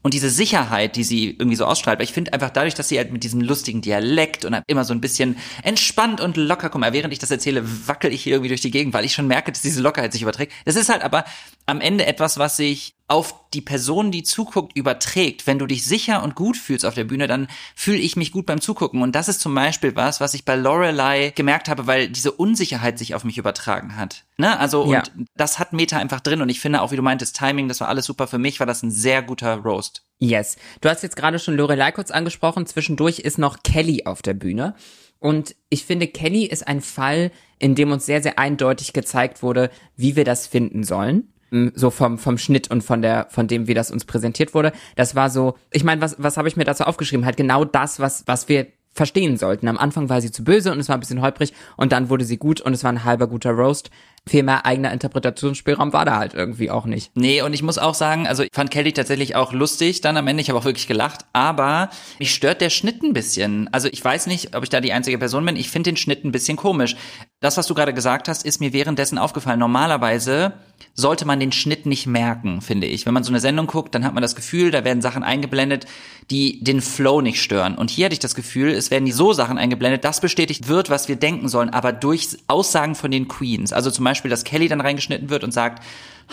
Und 0.03 0.13
diese 0.13 0.29
Sicherheit, 0.29 0.97
die 0.97 1.03
sie 1.05 1.29
irgendwie 1.29 1.55
so 1.55 1.65
ausstrahlt, 1.65 1.97
weil 1.97 2.03
ich 2.03 2.13
finde 2.13 2.33
einfach 2.33 2.49
dadurch, 2.49 2.75
dass 2.75 2.89
sie 2.89 2.97
halt 2.97 3.11
mit 3.13 3.23
diesem 3.23 3.39
lustigen 3.39 3.81
Dialekt 3.81 4.43
und 4.43 4.55
immer 4.67 4.83
so 4.83 4.93
ein 4.93 4.99
bisschen 4.99 5.37
entspannt 5.63 6.19
und 6.19 6.35
locker 6.35 6.69
kommt, 6.69 6.85
während 6.91 7.13
ich 7.13 7.19
das 7.19 7.31
erzähle, 7.31 7.63
wackel 7.87 8.11
ich 8.11 8.21
hier 8.21 8.33
irgendwie 8.33 8.49
durch 8.49 8.61
die 8.61 8.69
Gegend, 8.69 8.93
weil 8.93 9.05
ich 9.05 9.13
schon 9.13 9.27
merke, 9.27 9.53
dass 9.53 9.61
diese 9.61 9.81
Lockerheit 9.81 10.11
sich 10.11 10.21
überträgt. 10.21 10.51
Das 10.65 10.75
ist 10.75 10.89
halt 10.89 11.03
aber 11.03 11.23
am 11.65 11.81
Ende 11.81 12.05
etwas, 12.05 12.37
was 12.37 12.57
sich 12.57 12.95
auf 13.07 13.35
die 13.53 13.61
Person, 13.61 14.11
die 14.11 14.23
zuguckt, 14.23 14.75
überträgt. 14.75 15.45
Wenn 15.45 15.59
du 15.59 15.67
dich 15.67 15.85
sicher 15.85 16.23
und 16.23 16.35
gut 16.35 16.57
fühlst 16.57 16.85
auf 16.85 16.95
der 16.95 17.03
Bühne, 17.03 17.27
dann 17.27 17.47
fühle 17.75 17.99
ich 17.99 18.15
mich 18.15 18.31
gut 18.31 18.45
beim 18.45 18.59
Zugucken. 18.59 19.01
Und 19.01 19.13
das 19.13 19.27
ist 19.27 19.39
zum 19.39 19.53
Beispiel 19.53 19.95
was, 19.95 20.19
was 20.19 20.33
ich 20.33 20.45
bei 20.45 20.55
Lorelei 20.55 21.31
gemerkt 21.35 21.69
habe, 21.69 21.85
weil 21.85 22.09
diese 22.09 22.31
Unsicherheit 22.31 22.97
sich 22.97 23.13
auf 23.13 23.23
mich 23.23 23.37
übertragen 23.37 23.97
hat. 23.97 24.23
Ne? 24.37 24.57
Also, 24.59 24.91
Ja. 24.91 25.03
und 25.15 25.27
das 25.35 25.59
hat 25.59 25.73
Meta 25.73 25.97
einfach 25.97 26.21
drin. 26.21 26.41
Und 26.41 26.49
ich 26.49 26.59
finde 26.59 26.81
auch, 26.81 26.91
wie 26.91 26.95
du 26.95 27.01
meintest, 27.03 27.37
Timing, 27.37 27.67
das 27.67 27.81
war 27.81 27.87
alles 27.87 28.05
super 28.05 28.27
für 28.27 28.39
mich, 28.39 28.59
war 28.59 28.67
das 28.67 28.81
ein 28.83 28.91
sehr 28.91 29.21
guter 29.21 29.57
Roast. 29.57 30.03
Yes. 30.19 30.55
Du 30.81 30.89
hast 30.89 31.03
jetzt 31.03 31.15
gerade 31.15 31.39
schon 31.39 31.55
Lorelei 31.55 31.91
kurz 31.91 32.09
angesprochen. 32.09 32.65
Zwischendurch 32.65 33.19
ist 33.19 33.37
noch 33.37 33.61
Kelly 33.63 34.03
auf 34.05 34.21
der 34.21 34.33
Bühne. 34.33 34.75
Und 35.19 35.55
ich 35.69 35.85
finde, 35.85 36.07
Kelly 36.07 36.45
ist 36.45 36.67
ein 36.67 36.81
Fall, 36.81 37.31
in 37.59 37.75
dem 37.75 37.91
uns 37.91 38.05
sehr, 38.05 38.21
sehr 38.23 38.39
eindeutig 38.39 38.91
gezeigt 38.91 39.43
wurde, 39.43 39.69
wie 39.95 40.15
wir 40.15 40.25
das 40.25 40.47
finden 40.47 40.83
sollen. 40.83 41.29
So 41.75 41.89
vom, 41.89 42.17
vom 42.17 42.37
Schnitt 42.37 42.71
und 42.71 42.83
von 42.83 43.01
der, 43.01 43.27
von 43.29 43.47
dem, 43.47 43.67
wie 43.67 43.73
das 43.73 43.91
uns 43.91 44.05
präsentiert 44.05 44.53
wurde. 44.53 44.71
Das 44.95 45.15
war 45.15 45.29
so, 45.29 45.55
ich 45.71 45.83
meine, 45.83 46.01
was, 46.01 46.15
was 46.17 46.37
habe 46.37 46.47
ich 46.47 46.57
mir 46.57 46.63
dazu 46.63 46.83
aufgeschrieben? 46.83 47.25
Halt 47.25 47.37
genau 47.37 47.63
das, 47.63 47.99
was, 47.99 48.23
was 48.25 48.49
wir 48.49 48.67
verstehen 48.93 49.37
sollten. 49.37 49.67
Am 49.67 49.77
Anfang 49.77 50.09
war 50.09 50.21
sie 50.21 50.31
zu 50.31 50.43
böse 50.43 50.71
und 50.71 50.79
es 50.79 50.87
war 50.87 50.97
ein 50.97 50.99
bisschen 50.99 51.21
holprig 51.21 51.53
und 51.77 51.91
dann 51.91 52.09
wurde 52.09 52.25
sie 52.25 52.37
gut 52.37 52.61
und 52.61 52.73
es 52.73 52.83
war 52.83 52.91
ein 52.91 53.03
halber 53.03 53.27
guter 53.27 53.51
Roast. 53.51 53.89
Viel 54.25 54.43
mehr 54.43 54.65
eigener 54.65 54.93
Interpretationsspielraum 54.93 55.91
war 55.91 56.05
da 56.05 56.17
halt 56.17 56.33
irgendwie 56.33 56.71
auch 56.71 56.85
nicht. 56.85 57.11
Nee, 57.13 57.41
und 57.41 57.53
ich 57.53 57.61
muss 57.61 57.77
auch 57.77 57.93
sagen, 57.93 58.25
also 58.25 58.43
ich 58.43 58.51
fand 58.53 58.71
Kelly 58.71 58.93
tatsächlich 58.93 59.35
auch 59.35 59.51
lustig 59.51 59.99
dann 59.99 60.15
am 60.15 60.27
Ende. 60.27 60.41
Ich 60.41 60.49
habe 60.49 60.57
auch 60.57 60.63
wirklich 60.63 60.87
gelacht, 60.87 61.25
aber 61.33 61.89
mich 62.19 62.33
stört 62.33 62.61
der 62.61 62.69
Schnitt 62.69 63.03
ein 63.03 63.11
bisschen. 63.11 63.67
Also 63.73 63.89
ich 63.91 64.03
weiß 64.03 64.27
nicht, 64.27 64.55
ob 64.55 64.63
ich 64.63 64.69
da 64.69 64.79
die 64.79 64.93
einzige 64.93 65.17
Person 65.17 65.45
bin. 65.45 65.57
Ich 65.57 65.69
finde 65.69 65.91
den 65.91 65.97
Schnitt 65.97 66.23
ein 66.23 66.31
bisschen 66.31 66.55
komisch. 66.55 66.95
Das, 67.41 67.57
was 67.57 67.67
du 67.67 67.73
gerade 67.73 67.93
gesagt 67.93 68.29
hast, 68.29 68.45
ist 68.45 68.61
mir 68.61 68.71
währenddessen 68.71 69.17
aufgefallen. 69.17 69.59
Normalerweise 69.59 70.53
sollte 70.93 71.25
man 71.25 71.39
den 71.39 71.51
Schnitt 71.51 71.85
nicht 71.85 72.07
merken, 72.07 72.61
finde 72.61 72.87
ich. 72.87 73.05
Wenn 73.05 73.13
man 73.13 73.23
so 73.23 73.31
eine 73.31 73.41
Sendung 73.41 73.67
guckt, 73.67 73.93
dann 73.95 74.05
hat 74.05 74.13
man 74.13 74.21
das 74.21 74.35
Gefühl, 74.35 74.71
da 74.71 74.85
werden 74.85 75.01
Sachen 75.01 75.23
eingeblendet, 75.23 75.85
die 76.29 76.63
den 76.63 76.81
Flow 76.81 77.19
nicht 77.19 77.41
stören. 77.41 77.75
Und 77.75 77.89
hier 77.89 78.05
hatte 78.05 78.13
ich 78.13 78.19
das 78.19 78.35
Gefühl, 78.35 78.69
es 78.69 78.91
werden 78.91 79.05
die 79.05 79.11
so 79.11 79.33
Sachen 79.33 79.57
eingeblendet, 79.57 80.05
dass 80.05 80.21
bestätigt 80.21 80.67
wird, 80.67 80.89
was 80.89 81.07
wir 81.07 81.15
denken 81.15 81.49
sollen, 81.49 81.69
aber 81.69 81.91
durch 81.91 82.37
Aussagen 82.47 82.95
von 82.95 83.11
den 83.11 83.27
Queens. 83.27 83.73
Also 83.73 83.91
zum 83.91 84.05
Beispiel, 84.05 84.12
dass 84.21 84.43
Kelly 84.43 84.67
dann 84.67 84.81
reingeschnitten 84.81 85.29
wird 85.29 85.43
und 85.43 85.51
sagt, 85.51 85.83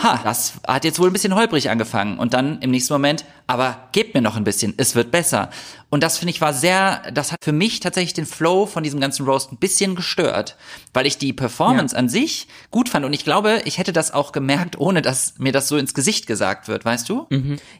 ha, 0.02 0.20
das 0.22 0.54
hat 0.66 0.84
jetzt 0.84 0.98
wohl 0.98 1.08
ein 1.08 1.12
bisschen 1.12 1.34
holprig 1.34 1.68
angefangen. 1.70 2.18
Und 2.18 2.32
dann 2.32 2.60
im 2.60 2.70
nächsten 2.70 2.92
Moment, 2.92 3.24
aber 3.46 3.88
gebt 3.92 4.14
mir 4.14 4.20
noch 4.20 4.36
ein 4.36 4.44
bisschen, 4.44 4.74
es 4.76 4.94
wird 4.94 5.10
besser. 5.10 5.50
Und 5.90 6.02
das 6.02 6.18
finde 6.18 6.30
ich 6.30 6.40
war 6.40 6.52
sehr, 6.54 7.02
das 7.12 7.32
hat 7.32 7.44
für 7.44 7.52
mich 7.52 7.80
tatsächlich 7.80 8.14
den 8.14 8.26
Flow 8.26 8.66
von 8.66 8.82
diesem 8.84 9.00
ganzen 9.00 9.26
Roast 9.26 9.50
ein 9.52 9.56
bisschen 9.56 9.96
gestört, 9.96 10.56
weil 10.94 11.06
ich 11.06 11.18
die 11.18 11.32
Performance 11.32 11.94
Ja. 11.94 11.98
an 11.98 12.08
sich 12.08 12.46
gut 12.70 12.88
fand. 12.88 13.04
Und 13.04 13.12
ich 13.12 13.24
glaube, 13.24 13.62
ich 13.64 13.78
hätte 13.78 13.92
das 13.92 14.12
auch 14.12 14.30
gemerkt, 14.32 14.78
ohne 14.78 15.02
dass 15.02 15.34
mir 15.38 15.52
das 15.52 15.66
so 15.68 15.76
ins 15.76 15.94
Gesicht 15.94 16.26
gesagt 16.28 16.68
wird, 16.68 16.84
weißt 16.84 17.08
du? 17.08 17.26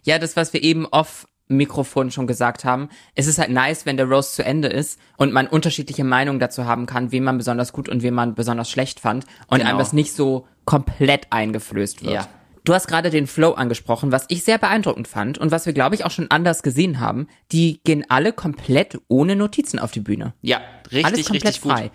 Ja, 0.02 0.18
das, 0.18 0.34
was 0.36 0.52
wir 0.52 0.62
eben 0.64 0.86
off 0.86 1.26
Mikrofon 1.56 2.10
schon 2.10 2.26
gesagt 2.26 2.64
haben. 2.64 2.88
Es 3.14 3.26
ist 3.26 3.38
halt 3.38 3.50
nice, 3.50 3.86
wenn 3.86 3.96
der 3.96 4.06
Roast 4.06 4.34
zu 4.36 4.44
Ende 4.44 4.68
ist 4.68 4.98
und 5.16 5.32
man 5.32 5.46
unterschiedliche 5.46 6.04
Meinungen 6.04 6.40
dazu 6.40 6.64
haben 6.64 6.86
kann, 6.86 7.12
wen 7.12 7.24
man 7.24 7.38
besonders 7.38 7.72
gut 7.72 7.88
und 7.88 8.02
wen 8.02 8.14
man 8.14 8.34
besonders 8.34 8.70
schlecht 8.70 9.00
fand 9.00 9.24
und 9.48 9.58
Genau. 9.58 9.70
einem 9.70 9.78
das 9.78 9.92
nicht 9.92 10.12
so 10.14 10.46
komplett 10.64 11.26
eingeflößt 11.30 12.02
wird. 12.02 12.14
Ja. 12.14 12.28
Du 12.64 12.74
hast 12.74 12.86
gerade 12.88 13.10
den 13.10 13.26
Flow 13.26 13.52
angesprochen, 13.52 14.12
was 14.12 14.26
ich 14.28 14.44
sehr 14.44 14.58
beeindruckend 14.58 15.08
fand 15.08 15.38
und 15.38 15.50
was 15.50 15.64
wir, 15.66 15.72
glaube 15.72 15.94
ich, 15.94 16.04
auch 16.04 16.10
schon 16.10 16.30
anders 16.30 16.62
gesehen 16.62 17.00
haben. 17.00 17.26
Die 17.52 17.80
gehen 17.84 18.04
alle 18.08 18.32
komplett 18.34 19.00
ohne 19.08 19.34
Notizen 19.34 19.78
auf 19.78 19.92
die 19.92 20.00
Bühne. 20.00 20.34
Ja, 20.42 20.60
richtig, 20.92 21.04
Alles 21.06 21.24
komplett 21.26 21.44
richtig 21.44 21.62
gut. 21.62 21.90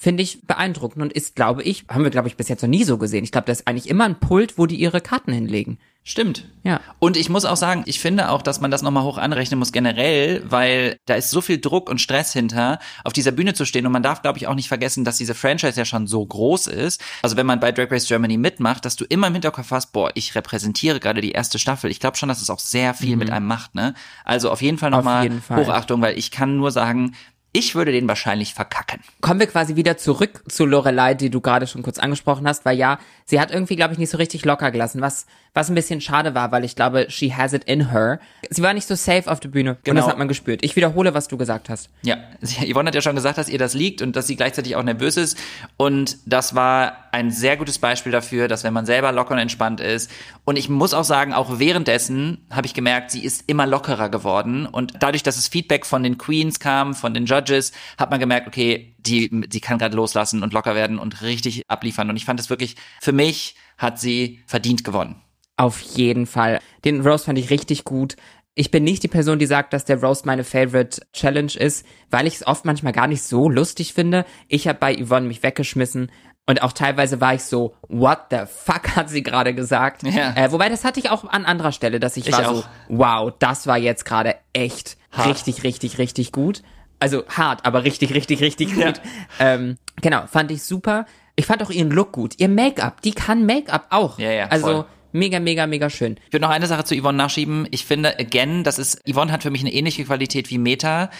Finde 0.00 0.22
ich 0.22 0.46
beeindruckend 0.46 1.02
und 1.02 1.12
ist, 1.12 1.34
glaube 1.34 1.64
ich, 1.64 1.84
haben 1.88 2.04
wir, 2.04 2.10
glaube 2.10 2.28
ich, 2.28 2.36
bis 2.36 2.46
jetzt 2.46 2.62
noch 2.62 2.68
nie 2.68 2.84
so 2.84 2.98
gesehen. 2.98 3.24
Ich 3.24 3.32
glaube, 3.32 3.46
da 3.46 3.52
ist 3.52 3.66
eigentlich 3.66 3.88
immer 3.88 4.04
ein 4.04 4.20
Pult, 4.20 4.56
wo 4.56 4.66
die 4.66 4.76
ihre 4.76 5.00
Karten 5.00 5.32
hinlegen. 5.32 5.80
Stimmt. 6.04 6.44
Ja. 6.62 6.80
Und 7.00 7.16
ich 7.16 7.28
muss 7.28 7.44
auch 7.44 7.56
sagen, 7.56 7.82
ich 7.84 7.98
finde 7.98 8.30
auch, 8.30 8.40
dass 8.42 8.60
man 8.60 8.70
das 8.70 8.82
nochmal 8.82 9.02
hoch 9.02 9.18
anrechnen 9.18 9.58
muss 9.58 9.72
generell, 9.72 10.44
weil 10.48 10.98
da 11.06 11.16
ist 11.16 11.30
so 11.30 11.40
viel 11.40 11.58
Druck 11.58 11.90
und 11.90 12.00
Stress 12.00 12.32
hinter, 12.32 12.78
auf 13.02 13.12
dieser 13.12 13.32
Bühne 13.32 13.54
zu 13.54 13.64
stehen. 13.64 13.86
Und 13.86 13.92
man 13.92 14.04
darf, 14.04 14.22
glaube 14.22 14.38
ich, 14.38 14.46
auch 14.46 14.54
nicht 14.54 14.68
vergessen, 14.68 15.04
dass 15.04 15.16
diese 15.16 15.34
Franchise 15.34 15.76
ja 15.76 15.84
schon 15.84 16.06
so 16.06 16.24
groß 16.24 16.68
ist. 16.68 17.02
Also 17.20 17.36
wenn 17.36 17.46
man 17.46 17.58
bei 17.58 17.72
Drag 17.72 17.90
Race 17.90 18.06
Germany 18.06 18.36
mitmacht, 18.36 18.84
dass 18.84 18.94
du 18.94 19.04
immer 19.04 19.26
im 19.26 19.32
Hinterkopf 19.32 19.72
hast, 19.72 19.92
boah, 19.92 20.12
ich 20.14 20.36
repräsentiere 20.36 21.00
gerade 21.00 21.20
die 21.22 21.32
erste 21.32 21.58
Staffel. 21.58 21.90
Ich 21.90 21.98
glaube 21.98 22.16
schon, 22.16 22.28
dass 22.28 22.40
es 22.40 22.50
auch 22.50 22.60
sehr 22.60 22.94
viel 22.94 23.16
mit 23.16 23.30
einem 23.30 23.48
macht, 23.48 23.74
ne? 23.74 23.94
Also 24.24 24.52
auf 24.52 24.62
jeden 24.62 24.78
Fall 24.78 24.90
nochmal. 24.90 25.28
Hochachtung, 25.50 26.00
weil 26.00 26.16
ich 26.16 26.30
kann 26.30 26.56
nur 26.56 26.70
sagen, 26.70 27.16
ich 27.52 27.74
würde 27.74 27.92
den 27.92 28.06
wahrscheinlich 28.06 28.54
verkacken. 28.54 29.00
kommen 29.20 29.40
wir 29.40 29.46
quasi 29.46 29.74
wieder 29.74 29.96
zurück 29.96 30.42
zu 30.48 30.66
Lorelei, 30.66 31.14
die 31.14 31.30
du 31.30 31.40
gerade 31.40 31.66
schon 31.66 31.82
kurz 31.82 31.98
angesprochen 31.98 32.46
hast, 32.46 32.64
weil 32.64 32.76
ja, 32.76 32.98
sie 33.24 33.40
hat 33.40 33.50
irgendwie, 33.50 33.74
glaube 33.76 33.92
ich, 33.94 33.98
nicht 33.98 34.10
so 34.10 34.18
richtig 34.18 34.44
locker 34.44 34.70
gelassen, 34.70 35.00
was, 35.00 35.26
was 35.54 35.68
ein 35.70 35.74
bisschen 35.74 36.00
schade 36.00 36.34
war, 36.34 36.52
weil 36.52 36.64
ich 36.64 36.76
glaube, 36.76 37.06
she 37.08 37.32
has 37.34 37.52
it 37.54 37.64
in 37.64 37.90
her. 37.90 38.20
Sie 38.50 38.62
war 38.62 38.74
nicht 38.74 38.86
so 38.86 38.94
safe 38.94 39.30
auf 39.30 39.40
der 39.40 39.48
Bühne 39.48 39.70
und 39.70 39.84
Genau. 39.84 40.00
das 40.02 40.10
hat 40.10 40.18
man 40.18 40.28
gespürt. 40.28 40.62
Ich 40.62 40.76
wiederhole, 40.76 41.14
was 41.14 41.26
du 41.28 41.36
gesagt 41.38 41.68
hast. 41.70 41.88
Ja, 42.02 42.18
Yvonne 42.70 42.88
hat 42.88 42.94
ja 42.94 43.00
schon 43.02 43.16
gesagt, 43.16 43.38
dass 43.38 43.48
ihr 43.48 43.58
das 43.58 43.74
liegt 43.74 44.02
und 44.02 44.14
dass 44.14 44.26
sie 44.26 44.36
gleichzeitig 44.36 44.76
auch 44.76 44.82
nervös 44.82 45.16
ist. 45.16 45.38
Und 45.78 46.18
das 46.26 46.54
war 46.54 47.07
ein 47.12 47.30
sehr 47.30 47.56
gutes 47.56 47.78
Beispiel 47.78 48.12
dafür, 48.12 48.48
dass 48.48 48.64
wenn 48.64 48.72
man 48.72 48.86
selber 48.86 49.12
locker 49.12 49.32
und 49.34 49.40
entspannt 49.40 49.80
ist. 49.80 50.10
Und 50.44 50.56
ich 50.56 50.68
muss 50.68 50.94
auch 50.94 51.04
sagen, 51.04 51.32
auch 51.32 51.58
währenddessen 51.58 52.46
habe 52.50 52.66
ich 52.66 52.74
gemerkt, 52.74 53.10
sie 53.10 53.24
ist 53.24 53.44
immer 53.46 53.66
lockerer 53.66 54.08
geworden. 54.08 54.66
Und 54.66 54.94
dadurch, 55.00 55.22
dass 55.22 55.36
es 55.36 55.48
Feedback 55.48 55.86
von 55.86 56.02
den 56.02 56.18
Queens 56.18 56.60
kam, 56.60 56.94
von 56.94 57.14
den 57.14 57.26
Judges, 57.26 57.72
hat 57.98 58.10
man 58.10 58.20
gemerkt, 58.20 58.46
okay, 58.46 58.94
die, 58.98 59.30
sie 59.50 59.60
kann 59.60 59.78
gerade 59.78 59.96
loslassen 59.96 60.42
und 60.42 60.52
locker 60.52 60.74
werden 60.74 60.98
und 60.98 61.22
richtig 61.22 61.62
abliefern. 61.68 62.10
Und 62.10 62.16
ich 62.16 62.24
fand 62.24 62.40
es 62.40 62.50
wirklich, 62.50 62.76
für 63.00 63.12
mich 63.12 63.54
hat 63.76 63.98
sie 63.98 64.40
verdient 64.46 64.84
gewonnen. 64.84 65.22
Auf 65.56 65.80
jeden 65.80 66.26
Fall. 66.26 66.60
Den 66.84 67.00
Roast 67.00 67.24
fand 67.24 67.38
ich 67.38 67.50
richtig 67.50 67.84
gut. 67.84 68.16
Ich 68.54 68.72
bin 68.72 68.82
nicht 68.82 69.04
die 69.04 69.08
Person, 69.08 69.38
die 69.38 69.46
sagt, 69.46 69.72
dass 69.72 69.84
der 69.84 70.00
Roast 70.00 70.26
meine 70.26 70.42
Favorite 70.42 71.00
Challenge 71.12 71.52
ist, 71.56 71.86
weil 72.10 72.26
ich 72.26 72.34
es 72.34 72.46
oft 72.46 72.64
manchmal 72.64 72.92
gar 72.92 73.06
nicht 73.06 73.22
so 73.22 73.48
lustig 73.48 73.92
finde. 73.92 74.24
Ich 74.48 74.66
habe 74.66 74.80
bei 74.80 74.96
Yvonne 74.96 75.28
mich 75.28 75.44
weggeschmissen 75.44 76.10
und 76.48 76.62
auch 76.62 76.72
teilweise 76.72 77.20
war 77.20 77.34
ich 77.34 77.44
so, 77.44 77.74
what 77.88 78.18
the 78.30 78.38
fuck 78.46 78.88
hat 78.96 79.08
sie 79.10 79.22
gerade 79.22 79.54
gesagt? 79.54 80.02
Ja. 80.02 80.32
Äh, 80.34 80.50
wobei 80.50 80.68
das 80.68 80.82
hatte 80.84 80.98
ich 80.98 81.10
auch 81.10 81.24
an 81.24 81.44
anderer 81.44 81.70
Stelle, 81.70 82.00
dass 82.00 82.16
ich, 82.16 82.26
Ich 82.26 82.32
war 82.32 82.48
auch. 82.50 82.54
so, 82.56 82.64
wow, 82.88 83.32
das 83.38 83.66
war 83.68 83.78
jetzt 83.78 84.04
gerade 84.04 84.34
echt 84.52 84.96
Hart. 85.12 85.28
richtig, 85.28 85.62
richtig, 85.62 85.98
richtig 85.98 86.32
gut. 86.32 86.62
Also 87.00 87.22
hart, 87.28 87.64
aber 87.64 87.84
richtig, 87.84 88.12
richtig, 88.12 88.40
richtig 88.40 88.74
gut. 88.74 89.00
Ähm, 89.38 89.76
genau, 90.02 90.26
fand 90.26 90.50
ich 90.50 90.64
super. 90.64 91.06
Ich 91.36 91.46
fand 91.46 91.62
auch 91.62 91.70
ihren 91.70 91.90
Look 91.92 92.10
gut. 92.10 92.34
Ihr 92.38 92.48
Make-up, 92.48 93.02
die 93.02 93.12
kann 93.12 93.46
Make-up 93.46 93.86
auch. 93.90 94.18
Ja, 94.18 94.32
ja, 94.32 94.46
Also 94.48 94.66
voll. 94.66 94.84
mega, 95.12 95.38
mega, 95.38 95.68
mega 95.68 95.90
schön. 95.90 96.16
Ich 96.26 96.32
würde 96.32 96.42
noch 96.46 96.50
eine 96.50 96.66
Sache 96.66 96.82
zu 96.82 96.96
Yvonne 97.00 97.16
nachschieben. 97.18 97.68
Ich 97.70 97.84
finde, 97.84 98.18
again, 98.18 98.64
das 98.64 98.80
ist, 98.80 99.00
Yvonne 99.08 99.30
hat 99.30 99.44
für 99.44 99.50
mich 99.50 99.60
eine 99.60 99.72
ähnliche 99.72 100.04
Qualität 100.04 100.50
wie 100.50 100.58
Meta. 100.58 101.10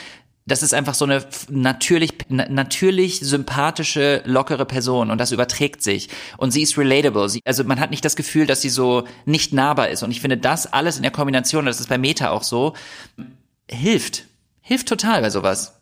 Das 0.49 0.63
ist 0.63 0.73
einfach 0.75 0.95
so 0.95 1.05
eine 1.05 1.25
natürlich, 1.49 2.15
na, 2.29 2.49
natürlich 2.49 3.21
sympathische, 3.21 4.23
lockere 4.25 4.65
Person 4.65 5.11
und 5.11 5.19
das 5.19 5.31
überträgt 5.33 5.83
sich. 5.83 6.09
Und 6.39 6.51
sie 6.51 6.63
ist 6.63 6.77
relatable. 6.79 7.29
Sie, 7.29 7.43
also 7.45 7.65
man 7.65 7.79
hat 7.81 7.91
nicht 7.91 8.05
das 8.05 8.17
Gefühl, 8.17 8.47
dass 8.47 8.63
sie 8.63 8.71
so 8.71 9.05
nicht 9.27 9.53
nahbar 9.53 9.91
ist. 9.91 10.03
Und 10.03 10.11
ich 10.11 10.21
finde, 10.21 10.39
das 10.39 10.73
alles 10.73 10.97
in 10.97 11.03
der 11.03 11.13
Kombination, 11.13 11.67
das 11.67 11.81
ist 11.81 11.89
bei 11.89 11.99
Meta 11.99 12.31
auch 12.31 12.43
so, 12.43 12.75
hilft. 13.71 14.25
Hilft 14.61 14.89
total 14.89 15.21
bei 15.23 15.31
sowas. 15.31 15.75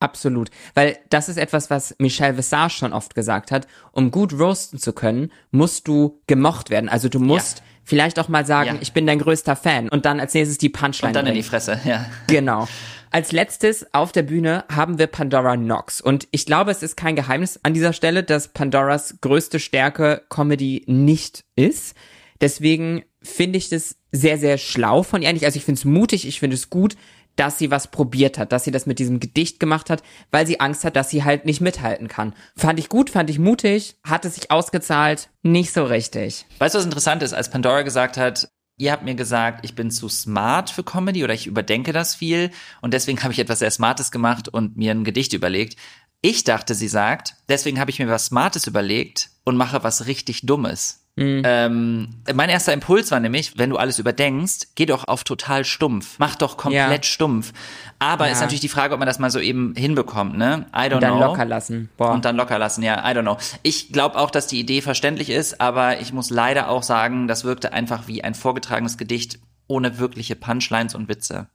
Absolut. 0.00 0.50
Weil 0.74 0.98
das 1.10 1.28
ist 1.28 1.36
etwas, 1.36 1.70
was 1.70 1.94
Michelle 1.98 2.36
Visage 2.36 2.74
schon 2.78 2.92
oft 2.92 3.14
gesagt 3.14 3.52
hat. 3.52 3.68
Um 3.92 4.10
gut 4.10 4.32
roasten 4.32 4.78
zu 4.80 4.92
können, 4.92 5.30
musst 5.52 5.86
du 5.86 6.20
gemocht 6.26 6.70
werden. 6.70 6.88
Also 6.88 7.08
du 7.08 7.20
musst 7.20 7.58
Ja. 7.58 7.64
vielleicht 7.84 8.18
auch 8.18 8.28
mal 8.28 8.44
sagen, 8.44 8.74
Ja. 8.76 8.82
ich 8.82 8.92
bin 8.92 9.06
dein 9.06 9.20
größter 9.20 9.54
Fan. 9.54 9.88
Und 9.88 10.04
dann 10.04 10.18
als 10.18 10.34
nächstes 10.34 10.58
die 10.58 10.70
Punchline. 10.70 11.10
Und 11.10 11.14
dann 11.14 11.26
in 11.26 11.34
die 11.34 11.40
bringen. 11.40 11.50
Fresse, 11.50 11.80
ja. 11.84 12.06
Genau. 12.26 12.66
Als 13.14 13.30
letztes 13.30 13.92
auf 13.92 14.10
der 14.10 14.22
Bühne 14.22 14.64
haben 14.70 14.98
wir 14.98 15.06
Pandora 15.06 15.54
Knox. 15.56 16.00
Und 16.00 16.28
ich 16.30 16.46
glaube, 16.46 16.70
es 16.70 16.82
ist 16.82 16.96
kein 16.96 17.14
Geheimnis 17.14 17.60
an 17.62 17.74
dieser 17.74 17.92
Stelle, 17.92 18.22
dass 18.22 18.48
Pandoras 18.48 19.18
größte 19.20 19.60
Stärke 19.60 20.22
Comedy 20.30 20.82
nicht 20.86 21.44
ist. 21.54 21.94
Deswegen 22.40 23.04
finde 23.20 23.58
ich 23.58 23.68
das 23.68 23.96
sehr, 24.12 24.38
sehr 24.38 24.56
schlau 24.56 25.02
von 25.02 25.20
ihr 25.20 25.28
eigentlich. 25.28 25.44
Also 25.44 25.58
ich 25.58 25.64
finde 25.66 25.78
es 25.78 25.84
mutig, 25.84 26.26
ich 26.26 26.40
finde 26.40 26.54
es 26.54 26.70
gut, 26.70 26.96
dass 27.36 27.58
sie 27.58 27.70
was 27.70 27.90
probiert 27.90 28.38
hat, 28.38 28.50
dass 28.50 28.64
sie 28.64 28.70
das 28.70 28.86
mit 28.86 28.98
diesem 28.98 29.20
Gedicht 29.20 29.60
gemacht 29.60 29.90
hat, 29.90 30.02
weil 30.30 30.46
sie 30.46 30.60
Angst 30.60 30.82
hat, 30.84 30.96
dass 30.96 31.10
sie 31.10 31.22
halt 31.22 31.44
nicht 31.44 31.60
mithalten 31.60 32.08
kann. 32.08 32.32
Fand 32.56 32.78
ich 32.78 32.88
gut, 32.88 33.10
fand 33.10 33.28
ich 33.28 33.38
mutig, 33.38 33.96
hat 34.04 34.24
es 34.24 34.36
sich 34.36 34.50
ausgezahlt, 34.50 35.28
nicht 35.42 35.74
so 35.74 35.84
richtig. 35.84 36.46
Weißt 36.58 36.74
du, 36.74 36.78
was 36.78 36.86
interessant 36.86 37.22
ist, 37.22 37.34
als 37.34 37.50
Pandora 37.50 37.82
gesagt 37.82 38.16
hat, 38.16 38.48
ihr 38.82 38.90
habt 38.90 39.04
mir 39.04 39.14
gesagt, 39.14 39.64
ich 39.64 39.76
bin 39.76 39.92
zu 39.92 40.08
smart 40.08 40.68
für 40.68 40.82
Comedy 40.82 41.22
oder 41.22 41.34
ich 41.34 41.46
überdenke 41.46 41.92
das 41.92 42.16
viel 42.16 42.50
und 42.80 42.92
deswegen 42.92 43.22
habe 43.22 43.32
ich 43.32 43.38
etwas 43.38 43.60
sehr 43.60 43.70
Smartes 43.70 44.10
gemacht 44.10 44.48
und 44.48 44.76
mir 44.76 44.90
ein 44.90 45.04
Gedicht 45.04 45.32
überlegt. 45.34 45.76
Ich 46.20 46.42
dachte, 46.42 46.74
sie 46.74 46.88
sagt, 46.88 47.36
deswegen 47.48 47.78
habe 47.78 47.92
ich 47.92 48.00
mir 48.00 48.08
was 48.08 48.26
Smartes 48.26 48.66
überlegt 48.66 49.30
und 49.44 49.56
mache 49.56 49.84
was 49.84 50.06
richtig 50.06 50.46
Dummes. 50.46 51.01
Ähm, 51.16 52.08
mein 52.34 52.48
erster 52.48 52.72
Impuls 52.72 53.10
war 53.10 53.20
nämlich, 53.20 53.58
wenn 53.58 53.70
du 53.70 53.76
alles 53.76 53.98
überdenkst, 53.98 54.68
geh 54.74 54.86
doch 54.86 55.06
auf 55.08 55.24
total 55.24 55.64
stumpf. 55.64 56.16
Mach 56.18 56.36
doch 56.36 56.56
komplett 56.56 57.04
Ja. 57.04 57.10
stumpf. 57.10 57.52
Aber 57.98 58.26
Ja. 58.26 58.32
ist 58.32 58.40
natürlich 58.40 58.60
die 58.60 58.68
Frage, 58.68 58.94
ob 58.94 58.98
man 58.98 59.06
das 59.06 59.18
mal 59.18 59.30
so 59.30 59.38
eben 59.38 59.74
hinbekommt, 59.76 60.36
ne? 60.38 60.66
I 60.74 60.78
don't 60.88 60.94
Und 60.94 61.02
dann 61.02 61.16
know. 61.18 61.26
locker 61.26 61.44
lassen. 61.44 61.90
Boah. 61.96 62.12
Und 62.12 62.24
dann 62.24 62.36
locker 62.36 62.58
lassen, 62.58 62.82
ja, 62.82 62.98
I 63.08 63.14
don't 63.14 63.22
know. 63.22 63.36
Ich 63.62 63.92
glaube 63.92 64.18
auch, 64.18 64.30
dass 64.30 64.46
die 64.46 64.58
Idee 64.58 64.80
verständlich 64.80 65.28
ist, 65.30 65.60
aber 65.60 66.00
ich 66.00 66.12
muss 66.12 66.30
leider 66.30 66.68
auch 66.70 66.82
sagen, 66.82 67.28
das 67.28 67.44
wirkte 67.44 67.72
einfach 67.72 68.08
wie 68.08 68.24
ein 68.24 68.34
vorgetragenes 68.34 68.96
Gedicht 68.96 69.38
ohne 69.68 69.98
wirkliche 69.98 70.34
Punchlines 70.36 70.94
und 70.94 71.08
Witze. 71.08 71.46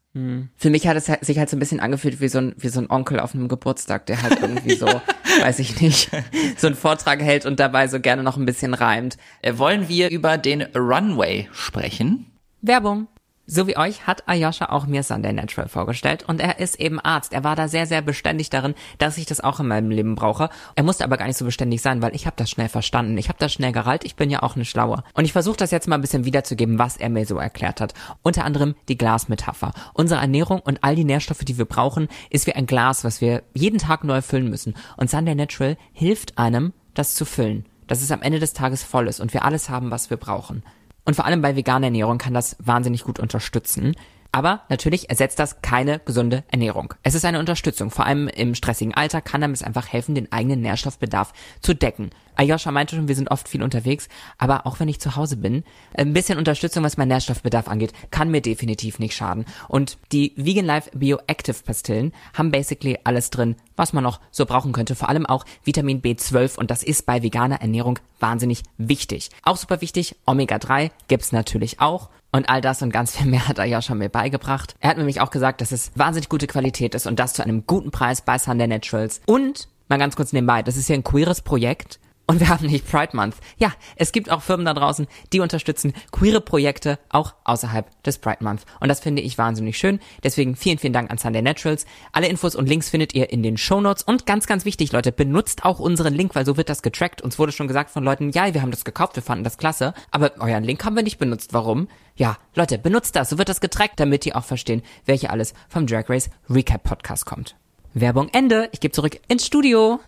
Für 0.55 0.69
mich 0.69 0.87
hat 0.87 0.97
es 0.97 1.09
halt- 1.09 1.25
sich 1.25 1.37
halt 1.39 1.49
so 1.49 1.55
ein 1.55 1.59
bisschen 1.59 1.79
angefühlt 1.79 2.19
wie 2.21 2.27
so 2.27 2.39
ein, 2.39 2.55
wie 2.57 2.69
so 2.69 2.79
ein 2.79 2.89
Onkel 2.89 3.19
auf 3.19 3.33
einem 3.35 3.47
Geburtstag, 3.47 4.05
der 4.05 4.21
halt 4.21 4.39
irgendwie 4.41 4.75
so, 4.75 4.85
weiß 5.41 5.59
ich 5.59 5.81
nicht, 5.81 6.09
so 6.57 6.67
einen 6.67 6.75
Vortrag 6.75 7.21
hält 7.21 7.45
und 7.45 7.59
dabei 7.59 7.87
so 7.87 7.99
gerne 7.99 8.23
noch 8.23 8.37
ein 8.37 8.45
bisschen 8.45 8.73
reimt. 8.73 9.17
Äh, 9.41 9.57
wollen 9.57 9.87
wir 9.89 10.09
über 10.09 10.37
den 10.37 10.61
Runway 10.75 11.47
sprechen? 11.51 12.25
Werbung. 12.61 13.07
So 13.49 13.65
wie 13.65 13.77
euch 13.77 14.05
hat 14.05 14.27
Ayosha 14.27 14.65
auch 14.65 14.87
mir 14.87 15.03
Sunday 15.03 15.31
Natural 15.31 15.69
vorgestellt 15.69 16.25
und 16.27 16.41
er 16.41 16.59
ist 16.59 16.81
eben 16.81 16.99
Arzt. 16.99 17.31
Er 17.31 17.45
war 17.45 17.55
da 17.55 17.69
sehr, 17.69 17.85
sehr 17.85 18.01
beständig 18.01 18.49
darin, 18.49 18.75
dass 18.97 19.17
ich 19.17 19.25
das 19.25 19.39
auch 19.39 19.61
in 19.61 19.69
meinem 19.69 19.89
Leben 19.89 20.15
brauche. 20.15 20.49
Er 20.75 20.83
musste 20.83 21.05
aber 21.05 21.15
gar 21.15 21.27
nicht 21.27 21.37
so 21.37 21.45
beständig 21.45 21.81
sein, 21.81 22.01
weil 22.01 22.13
ich 22.13 22.25
habe 22.25 22.35
das 22.35 22.49
schnell 22.49 22.67
verstanden. 22.67 23.17
Ich 23.17 23.29
habe 23.29 23.39
das 23.39 23.53
schnell 23.53 23.71
gereilt. 23.71 24.03
Ich 24.03 24.17
bin 24.17 24.29
ja 24.29 24.43
auch 24.43 24.57
eine 24.57 24.65
Schlaue. 24.65 25.01
Und 25.13 25.23
ich 25.23 25.31
versuche 25.31 25.55
das 25.55 25.71
jetzt 25.71 25.87
mal 25.87 25.95
ein 25.95 26.01
bisschen 26.01 26.25
wiederzugeben, 26.25 26.77
was 26.77 26.97
er 26.97 27.07
mir 27.07 27.25
so 27.25 27.37
erklärt 27.37 27.79
hat. 27.79 27.93
Unter 28.21 28.43
anderem 28.43 28.75
die 28.89 28.97
Glasmetapher. 28.97 29.71
Unsere 29.93 30.19
Ernährung 30.19 30.59
und 30.59 30.83
all 30.83 30.97
die 30.97 31.05
Nährstoffe, 31.05 31.45
die 31.45 31.57
wir 31.57 31.63
brauchen, 31.63 32.09
ist 32.29 32.47
wie 32.47 32.53
ein 32.53 32.67
Glas, 32.67 33.05
was 33.05 33.21
wir 33.21 33.43
jeden 33.53 33.79
Tag 33.79 34.03
neu 34.03 34.21
füllen 34.21 34.49
müssen. 34.49 34.75
Und 34.97 35.09
Sunday 35.09 35.35
Natural 35.35 35.77
hilft 35.93 36.37
einem, 36.37 36.73
das 36.95 37.15
zu 37.15 37.23
füllen. 37.23 37.65
Dass 37.87 38.01
es 38.01 38.11
am 38.11 38.23
Ende 38.23 38.39
des 38.39 38.51
Tages 38.51 38.83
voll 38.83 39.07
ist 39.07 39.21
und 39.21 39.33
wir 39.33 39.45
alles 39.45 39.69
haben, 39.69 39.89
was 39.89 40.09
wir 40.09 40.17
brauchen. 40.17 40.63
Und 41.07 41.13
vor 41.13 41.25
allem 41.25 41.41
bei 41.41 41.55
veganer 41.55 41.87
Ernährung 41.87 42.17
kann 42.17 42.33
das 42.33 42.57
wahnsinnig 42.59 43.05
gut 43.05 43.17
unterstützen. 43.17 43.95
Aber 44.37 44.61
natürlich 44.69 45.09
ersetzt 45.09 45.39
das 45.39 45.63
keine 45.63 45.97
gesunde 45.97 46.43
Ernährung. 46.51 46.93
Es 47.01 47.15
ist 47.15 47.25
eine 47.25 47.39
Unterstützung. 47.39 47.89
Vor 47.89 48.05
allem 48.05 48.27
im 48.27 48.53
stressigen 48.53 48.93
Alter 48.93 49.19
kann 49.19 49.41
es 49.51 49.63
einfach 49.63 49.91
helfen, 49.91 50.13
den 50.13 50.31
eigenen 50.31 50.61
Nährstoffbedarf 50.61 51.33
zu 51.59 51.73
decken. 51.73 52.11
Ayosha 52.35 52.69
meinte 52.69 52.95
schon, 52.95 53.07
wir 53.07 53.15
sind 53.15 53.31
oft 53.31 53.49
viel 53.49 53.63
unterwegs, 53.63 54.09
aber 54.37 54.67
auch 54.67 54.79
wenn 54.79 54.89
ich 54.89 54.99
zu 54.99 55.15
Hause 55.15 55.37
bin, 55.37 55.63
ein 55.95 56.13
bisschen 56.13 56.37
Unterstützung, 56.37 56.83
was 56.83 56.97
meinen 56.97 57.07
Nährstoffbedarf 57.07 57.67
angeht, 57.67 57.93
kann 58.11 58.29
mir 58.29 58.41
definitiv 58.41 58.99
nicht 58.99 59.15
schaden. 59.15 59.45
Und 59.69 59.97
die 60.11 60.33
Vegan 60.35 60.67
Life 60.67 60.91
Bioactive 60.93 61.63
Pastillen 61.63 62.13
haben 62.35 62.51
basically 62.51 62.99
alles 63.05 63.31
drin, 63.31 63.55
was 63.75 63.91
man 63.91 64.03
noch 64.03 64.19
so 64.29 64.45
brauchen 64.45 64.71
könnte. 64.71 64.93
Vor 64.93 65.09
allem 65.09 65.25
auch 65.25 65.45
Vitamin 65.63 66.03
B12 66.03 66.59
und 66.59 66.69
das 66.69 66.83
ist 66.83 67.07
bei 67.07 67.23
veganer 67.23 67.61
Ernährung 67.61 67.97
wahnsinnig 68.19 68.61
wichtig. 68.77 69.31
Auch 69.41 69.57
super 69.57 69.81
wichtig, 69.81 70.15
Omega-3 70.27 70.91
gibt's 71.07 71.31
natürlich 71.31 71.79
auch. 71.79 72.09
Und 72.37 72.49
all 72.49 72.61
das 72.61 72.83
und 72.83 72.91
ganz 72.91 73.17
viel 73.17 73.25
mehr 73.25 73.47
hat 73.47 73.59
Ayosha 73.59 73.95
mir 73.95 74.09
beigebracht. 74.09 74.75
Er 74.79 74.91
hat 74.91 74.97
nämlich 74.97 75.21
auch 75.21 75.31
gesagt, 75.31 75.59
dass 75.59 75.71
es 75.71 75.89
wahnsinnig 75.95 76.29
gute 76.29 76.45
Qualität 76.45 76.93
ist 76.93 77.07
und 77.07 77.17
das 77.17 77.33
zu 77.33 77.41
einem 77.41 77.65
guten 77.65 77.89
Preis 77.89 78.21
bei 78.21 78.37
Sunday 78.37 78.67
Naturals. 78.67 79.21
Und, 79.25 79.67
mal 79.89 79.97
ganz 79.97 80.15
kurz 80.15 80.33
nebenbei, 80.33 80.61
das 80.61 80.77
ist 80.77 80.85
hier 80.85 80.97
ein 80.97 81.03
queeres 81.03 81.41
Projekt. 81.41 81.99
Und 82.29 82.41
wir 82.41 82.49
haben 82.49 82.67
nicht 82.67 82.85
Pride 82.85 83.15
Month. 83.15 83.35
Ja, 83.57 83.71
es 83.95 84.11
gibt 84.11 84.29
auch 84.29 84.41
Firmen 84.41 84.65
da 84.65 84.73
draußen, 84.73 85.07
die 85.31 85.39
unterstützen 85.39 85.93
queere 86.11 86.41
Projekte 86.41 86.99
auch 87.09 87.33
außerhalb 87.45 88.03
des 88.03 88.17
Pride 88.17 88.43
Month. 88.43 88.65
Und 88.81 88.89
das 88.89 88.99
finde 88.99 89.21
ich 89.21 89.37
wahnsinnig 89.37 89.77
schön. 89.77 90.01
Deswegen 90.23 90.57
vielen, 90.57 90.77
vielen 90.77 90.91
Dank 90.91 91.09
an 91.09 91.17
Sunday 91.17 91.41
Naturals. 91.41 91.85
Alle 92.11 92.27
Infos 92.27 92.55
und 92.55 92.67
Links 92.67 92.89
findet 92.89 93.15
ihr 93.15 93.31
in 93.31 93.43
den 93.43 93.55
Show 93.55 93.79
Notes. 93.79 94.03
Und 94.03 94.25
ganz, 94.25 94.45
ganz 94.45 94.65
wichtig, 94.65 94.91
Leute, 94.91 95.13
benutzt 95.13 95.63
auch 95.63 95.79
unseren 95.79 96.13
Link, 96.13 96.35
weil 96.35 96.45
so 96.45 96.57
wird 96.57 96.67
das 96.67 96.81
getrackt. 96.81 97.21
Uns 97.21 97.39
wurde 97.39 97.53
schon 97.53 97.69
gesagt 97.69 97.91
von 97.91 98.03
Leuten, 98.03 98.31
ja, 98.31 98.53
wir 98.53 98.61
haben 98.61 98.71
das 98.71 98.83
gekauft, 98.83 99.15
wir 99.15 99.23
fanden 99.23 99.45
das 99.45 99.57
klasse. 99.57 99.93
Aber 100.11 100.33
euren 100.39 100.65
Link 100.65 100.83
haben 100.83 100.97
wir 100.97 101.03
nicht 101.03 101.19
benutzt. 101.19 101.53
Warum? 101.53 101.87
Ja, 102.17 102.37
Leute, 102.55 102.77
benutzt 102.77 103.15
das. 103.15 103.29
So 103.29 103.37
wird 103.37 103.47
das 103.47 103.61
getrackt, 103.61 104.01
damit 104.01 104.25
ihr 104.25 104.35
auch 104.35 104.43
verstehen, 104.43 104.81
welche 105.05 105.29
alles 105.29 105.53
vom 105.69 105.87
Drag 105.87 106.09
Race 106.09 106.29
Recap 106.49 106.83
Podcast 106.83 107.25
kommt. 107.25 107.55
Werbung 107.93 108.27
Ende. 108.33 108.67
Ich 108.73 108.81
gebe 108.81 108.91
zurück 108.91 109.17
ins 109.29 109.45
Studio. 109.45 110.01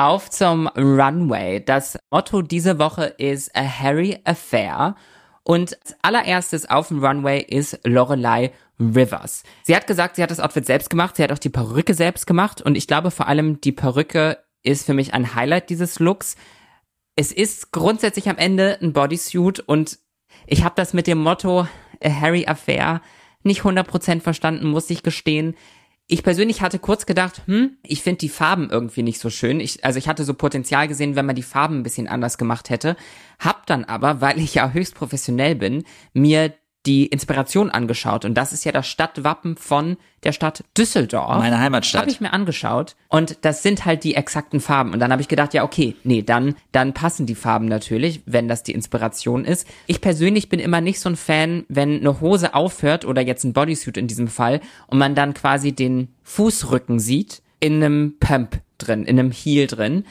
Auf 0.00 0.30
zum 0.30 0.66
Runway. 0.68 1.62
Das 1.62 1.98
Motto 2.10 2.40
diese 2.40 2.78
Woche 2.78 3.04
ist 3.18 3.54
A 3.54 3.62
Harry 3.62 4.18
Affair. 4.24 4.96
Und 5.42 5.78
als 5.78 5.94
allererstes 6.00 6.70
auf 6.70 6.88
dem 6.88 7.04
Runway 7.04 7.42
ist 7.42 7.78
Lorelei 7.84 8.50
Rivers. 8.78 9.42
Sie 9.62 9.76
hat 9.76 9.86
gesagt, 9.86 10.16
sie 10.16 10.22
hat 10.22 10.30
das 10.30 10.40
Outfit 10.40 10.64
selbst 10.64 10.88
gemacht, 10.88 11.16
sie 11.16 11.22
hat 11.22 11.32
auch 11.32 11.38
die 11.38 11.50
Perücke 11.50 11.92
selbst 11.92 12.26
gemacht 12.26 12.62
und 12.62 12.76
ich 12.76 12.86
glaube 12.86 13.10
vor 13.10 13.28
allem 13.28 13.60
die 13.60 13.72
Perücke 13.72 14.38
ist 14.62 14.86
für 14.86 14.94
mich 14.94 15.12
ein 15.12 15.34
Highlight 15.34 15.68
dieses 15.68 15.98
Looks. 15.98 16.36
Es 17.14 17.30
ist 17.30 17.70
grundsätzlich 17.70 18.30
am 18.30 18.38
Ende 18.38 18.78
ein 18.80 18.94
Bodysuit 18.94 19.60
und 19.60 19.98
ich 20.46 20.64
habe 20.64 20.76
das 20.76 20.94
mit 20.94 21.08
dem 21.08 21.18
Motto 21.18 21.66
A 22.02 22.08
Harry 22.08 22.46
Affair 22.46 23.02
nicht 23.42 23.64
100% 23.64 24.22
verstanden, 24.22 24.66
muss 24.66 24.88
ich 24.88 25.02
gestehen. 25.02 25.56
Ich 26.12 26.24
persönlich 26.24 26.60
hatte 26.60 26.80
kurz 26.80 27.06
gedacht, 27.06 27.42
hm, 27.46 27.76
ich 27.84 28.02
finde 28.02 28.18
die 28.18 28.28
Farben 28.28 28.68
irgendwie 28.68 29.04
nicht 29.04 29.20
so 29.20 29.30
schön. 29.30 29.60
Ich, 29.60 29.84
also 29.84 29.96
ich 29.96 30.08
hatte 30.08 30.24
so 30.24 30.34
Potenzial 30.34 30.88
gesehen, 30.88 31.14
wenn 31.14 31.24
man 31.24 31.36
die 31.36 31.44
Farben 31.44 31.78
ein 31.78 31.82
bisschen 31.84 32.08
anders 32.08 32.36
gemacht 32.36 32.68
hätte. 32.68 32.96
Hab 33.38 33.64
dann 33.66 33.84
aber, 33.84 34.20
weil 34.20 34.40
ich 34.40 34.54
ja 34.54 34.72
höchst 34.72 34.96
professionell 34.96 35.54
bin, 35.54 35.84
mir 36.12 36.52
die 36.86 37.06
Inspiration 37.06 37.70
angeschaut. 37.70 38.24
Und 38.24 38.34
das 38.34 38.52
ist 38.52 38.64
ja 38.64 38.72
das 38.72 38.86
Stadtwappen 38.86 39.56
von 39.56 39.98
der 40.24 40.32
Stadt 40.32 40.64
Düsseldorf. 40.76 41.38
Meine 41.38 41.58
Heimatstadt. 41.58 42.02
Habe 42.02 42.10
ich 42.10 42.20
mir 42.20 42.32
angeschaut. 42.32 42.96
Und 43.08 43.38
das 43.42 43.62
sind 43.62 43.84
halt 43.84 44.04
die 44.04 44.14
exakten 44.14 44.60
Farben. 44.60 44.92
Und 44.92 45.00
dann 45.00 45.12
habe 45.12 45.20
ich 45.20 45.28
gedacht, 45.28 45.52
ja, 45.52 45.62
okay, 45.62 45.94
nee, 46.04 46.22
dann, 46.22 46.54
dann 46.72 46.94
passen 46.94 47.26
die 47.26 47.34
Farben 47.34 47.66
natürlich, 47.66 48.22
wenn 48.24 48.48
das 48.48 48.62
die 48.62 48.72
Inspiration 48.72 49.44
ist. 49.44 49.66
Ich 49.86 50.00
persönlich 50.00 50.48
bin 50.48 50.60
immer 50.60 50.80
nicht 50.80 51.00
so 51.00 51.10
ein 51.10 51.16
Fan, 51.16 51.64
wenn 51.68 52.00
eine 52.00 52.20
Hose 52.20 52.54
aufhört 52.54 53.04
oder 53.04 53.20
jetzt 53.20 53.44
ein 53.44 53.52
Bodysuit 53.52 53.98
in 53.98 54.06
diesem 54.06 54.28
Fall 54.28 54.60
und 54.86 54.98
man 54.98 55.14
dann 55.14 55.34
quasi 55.34 55.72
den 55.72 56.08
Fußrücken 56.22 56.98
sieht 56.98 57.42
in 57.60 57.74
einem 57.74 58.16
Pump 58.18 58.60
drin, 58.78 59.04
in 59.04 59.18
einem 59.18 59.32
Heel 59.32 59.66
drin 59.66 60.04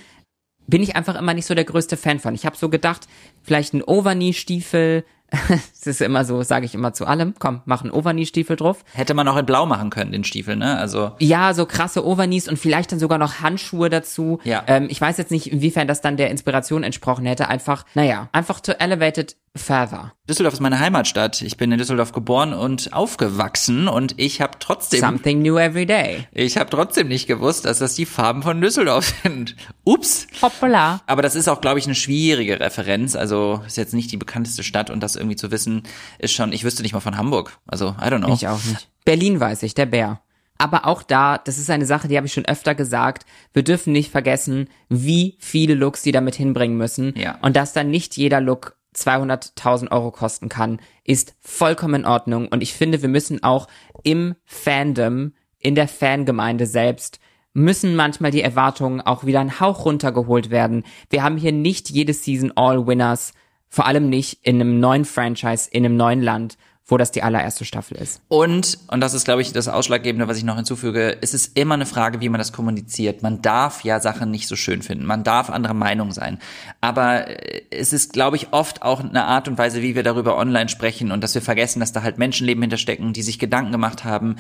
bin 0.69 0.84
ich 0.84 0.95
einfach 0.95 1.15
immer 1.15 1.34
nicht 1.34 1.47
so 1.47 1.55
der 1.55 1.65
größte 1.65 1.97
Fan 1.97 2.19
von. 2.19 2.36
Ich 2.36 2.45
habe 2.45 2.55
so 2.55 2.69
gedacht, 2.69 3.08
vielleicht 3.41 3.73
ein 3.73 3.84
Overknee-Stiefel. 3.84 5.03
Es 5.79 5.87
ist 5.87 6.01
immer 6.01 6.25
so, 6.25 6.43
sage 6.43 6.65
ich 6.65 6.73
immer 6.73 6.93
zu 6.93 7.05
allem. 7.05 7.33
Komm, 7.39 7.61
mach 7.65 7.81
einen 7.81 7.91
Overknee-Stiefel 7.91 8.55
drauf. 8.57 8.83
Hätte 8.93 9.13
man 9.13 9.27
auch 9.27 9.37
in 9.37 9.45
Blau 9.45 9.65
machen 9.65 9.89
können, 9.89 10.11
den 10.11 10.23
Stiefel, 10.23 10.55
ne? 10.55 10.77
Also. 10.77 11.11
Ja, 11.19 11.53
so 11.53 11.65
krasse 11.65 12.05
Overknees 12.05 12.47
und 12.47 12.57
vielleicht 12.59 12.91
dann 12.91 12.99
sogar 12.99 13.17
noch 13.17 13.41
Handschuhe 13.41 13.89
dazu. 13.89 14.39
Ja. 14.43 14.63
Ähm, 14.67 14.87
ich 14.89 14.99
weiß 14.99 15.17
jetzt 15.17 15.31
nicht, 15.31 15.51
inwiefern 15.51 15.87
das 15.87 16.01
dann 16.01 16.17
der 16.17 16.29
Inspiration 16.31 16.83
entsprochen 16.83 17.25
hätte. 17.25 17.47
Einfach, 17.47 17.85
naja, 17.93 18.27
einfach 18.33 18.59
to 18.59 18.73
elevate 18.73 19.21
it 19.21 19.35
further. 19.55 20.13
Düsseldorf 20.27 20.53
ist 20.53 20.59
meine 20.59 20.79
Heimatstadt. 20.79 21.41
Ich 21.41 21.57
bin 21.57 21.71
in 21.71 21.77
Düsseldorf 21.77 22.12
geboren 22.12 22.53
und 22.53 22.93
aufgewachsen 22.93 23.88
und 23.88 24.13
ich 24.17 24.41
habe 24.41 24.57
trotzdem 24.59 24.99
Something 24.99 25.41
new 25.41 25.57
every 25.57 25.85
day. 25.85 26.27
ich 26.31 26.57
habe 26.57 26.69
trotzdem 26.69 27.07
nicht 27.07 27.27
gewusst, 27.27 27.65
dass 27.65 27.79
das 27.79 27.95
die 27.95 28.05
Farben 28.05 28.43
von 28.43 28.62
Düsseldorf 28.62 29.13
sind. 29.23 29.55
Ups. 29.83 30.27
Hoppala. 30.41 31.01
Aber 31.07 31.21
das 31.21 31.35
ist 31.35 31.47
auch, 31.47 31.62
glaube 31.62 31.79
ich, 31.79 31.85
eine 31.85 31.95
schwierige 31.95 32.59
Referenz. 32.59 33.15
Also 33.15 33.62
ist 33.65 33.77
jetzt 33.77 33.93
nicht 33.93 34.12
die 34.12 34.17
bekannteste 34.17 34.63
Stadt 34.63 34.89
und 34.89 35.01
das 35.01 35.15
irgendwie 35.15 35.35
zu 35.35 35.51
wissen, 35.51 35.83
ist 36.19 36.33
schon, 36.33 36.53
ich 36.53 36.63
wüsste 36.63 36.83
nicht 36.83 36.93
mal 36.93 36.99
von 36.99 37.17
Hamburg. 37.17 37.57
Also, 37.67 37.95
I 37.99 38.05
don't 38.05 38.19
know. 38.19 38.33
Ich 38.33 38.47
auch 38.47 38.63
nicht. 38.63 38.89
Berlin 39.05 39.39
weiß 39.39 39.63
ich, 39.63 39.73
der 39.73 39.85
Bär. 39.88 40.21
Aber 40.62 40.85
auch 40.85 41.03
da, 41.03 41.38
das 41.38 41.57
ist 41.57 41.69
eine 41.69 41.85
Sache, 41.85 42.09
die 42.09 42.17
habe 42.17 42.27
ich 42.27 42.33
schon 42.33 42.45
öfter 42.45 42.75
gesagt. 42.75 43.25
Wir 43.53 43.63
dürfen 43.63 43.93
nicht 43.93 44.12
vergessen, 44.12 44.67
wie 44.89 45.38
viele 45.39 45.73
Looks 45.73 46.01
die 46.01 46.12
damit 46.12 46.35
hinbringen 46.35 46.77
müssen. 46.77 47.13
Ja. 47.17 47.38
Und 47.41 47.55
dass 47.55 47.71
dann 47.71 47.89
nicht 47.89 48.17
jeder 48.17 48.41
Look 48.41 48.75
200.000 48.95 49.91
Euro 49.91 50.12
kosten 50.12 50.49
kann, 50.49 50.80
ist 51.04 51.36
vollkommen 51.39 52.02
in 52.02 52.06
Ordnung. 52.06 52.47
Und 52.47 52.62
ich 52.62 52.73
finde, 52.73 53.02
wir 53.02 53.10
müssen 53.10 53.43
auch 53.43 53.67
im 54.04 54.36
Fandom, 54.45 55.34
in 55.60 55.75
der 55.75 55.88
Fangemeinde 55.88 56.65
selbst, 56.65 57.19
müssen 57.54 57.95
manchmal 57.95 58.32
die 58.32 58.41
Erwartungen 58.41 59.02
auch 59.02 59.25
wieder 59.25 59.39
einen 59.39 59.60
Hauch 59.60 59.86
runtergeholt 59.86 60.49
werden. 60.49 60.84
Wir 61.10 61.23
haben 61.23 61.38
hier 61.38 61.52
nicht 61.52 61.89
jede 61.89 62.13
Season 62.13 62.54
All 62.56 62.88
Winners, 62.88 63.34
vor 63.67 63.86
allem 63.86 64.10
nicht 64.10 64.39
in 64.43 64.56
einem 64.56 64.80
neuen 64.80 65.06
Franchise, 65.06 65.69
in 65.71 65.86
einem 65.86 65.97
neuen 65.97 66.21
Land, 66.21 66.58
wo 66.89 66.97
das 66.97 67.12
die 67.12 67.21
allererste 67.21 67.65
Staffel 67.65 67.97
ist. 67.97 68.21
Und, 68.28 68.80
und 68.88 68.99
das 68.99 69.13
ist, 69.13 69.25
glaube 69.25 69.41
ich, 69.41 69.54
das 69.54 69.67
Ausschlaggebende, 69.67 70.28
was 70.28 70.38
ich 70.38 70.43
noch 70.43 70.56
hinzufüge, 70.56 71.17
es 71.21 71.36
ist 71.36 71.56
immer 71.56 71.75
eine 71.75 71.86
Frage, 71.86 72.19
wie 72.19 72.30
man 72.30 72.39
das 72.39 72.52
kommuniziert. 72.52 73.21
Man 73.21 73.43
darf 73.43 73.84
ja 73.84 73.99
Sachen 73.99 74.32
nicht 74.32 74.47
so 74.47 74.56
schön 74.56 74.82
finden. 74.82 75.06
Man 75.06 75.23
darf 75.23 75.52
andere 75.52 75.75
Meinung 75.75 76.12
sein. 76.12 76.39
Aber 76.82 77.28
äh, 77.28 77.62
es 77.69 77.93
ist, 77.93 78.13
glaube 78.13 78.38
ich, 78.38 78.52
oft 78.52 78.82
auch 78.82 79.02
eine 79.02 79.25
Art 79.25 79.47
und 79.47 79.58
Weise, 79.58 79.84
wie 79.84 79.95
wir 79.95 80.04
darüber 80.04 80.38
online 80.38 80.69
sprechen 80.69 81.12
und 81.12 81.23
dass 81.23 81.36
wir 81.36 81.43
vergessen, 81.43 81.80
dass 81.80 81.93
da 81.93 82.02
halt 82.02 82.17
Menschenleben 82.17 82.63
hinterstecken, 82.63 83.13
die 83.13 83.21
sich 83.21 83.38
Gedanken 83.38 83.71
gemacht 83.71 84.04
haben. 84.04 84.38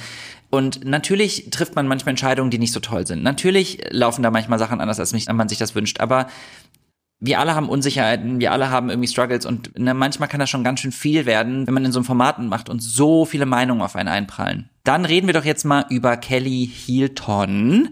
Und 0.49 0.83
natürlich 0.83 1.51
trifft 1.51 1.75
man 1.75 1.87
manchmal 1.87 2.11
Entscheidungen, 2.11 2.49
die 2.49 2.57
nicht 2.57 2.73
so 2.73 2.79
toll 2.79 3.05
sind. 3.05 3.21
Natürlich 3.21 3.83
laufen 3.91 4.23
da 4.23 4.31
manchmal 4.31 4.57
Sachen 4.57 4.81
anders, 4.81 4.99
als 4.99 5.13
man 5.27 5.49
sich 5.49 5.59
das 5.59 5.75
wünscht. 5.75 5.99
Aber 5.99 6.27
wir 7.19 7.39
alle 7.39 7.55
haben 7.55 7.69
Unsicherheiten, 7.69 8.39
wir 8.39 8.51
alle 8.51 8.69
haben 8.69 8.89
irgendwie 8.89 9.09
Struggles 9.09 9.45
und 9.45 9.77
ne, 9.77 9.93
manchmal 9.93 10.29
kann 10.29 10.39
das 10.39 10.49
schon 10.49 10.63
ganz 10.63 10.79
schön 10.79 10.91
viel 10.91 11.25
werden, 11.25 11.67
wenn 11.67 11.73
man 11.73 11.85
in 11.85 11.91
so 11.91 11.99
einem 11.99 12.05
Format 12.05 12.39
macht 12.39 12.69
und 12.69 12.81
so 12.81 13.25
viele 13.25 13.45
Meinungen 13.45 13.81
auf 13.81 13.95
einen 13.95 14.09
einprallen. 14.09 14.69
Dann 14.83 15.05
reden 15.05 15.27
wir 15.27 15.33
doch 15.33 15.45
jetzt 15.45 15.65
mal 15.65 15.85
über 15.89 16.15
Kelly 16.15 16.69
Hilton, 16.73 17.89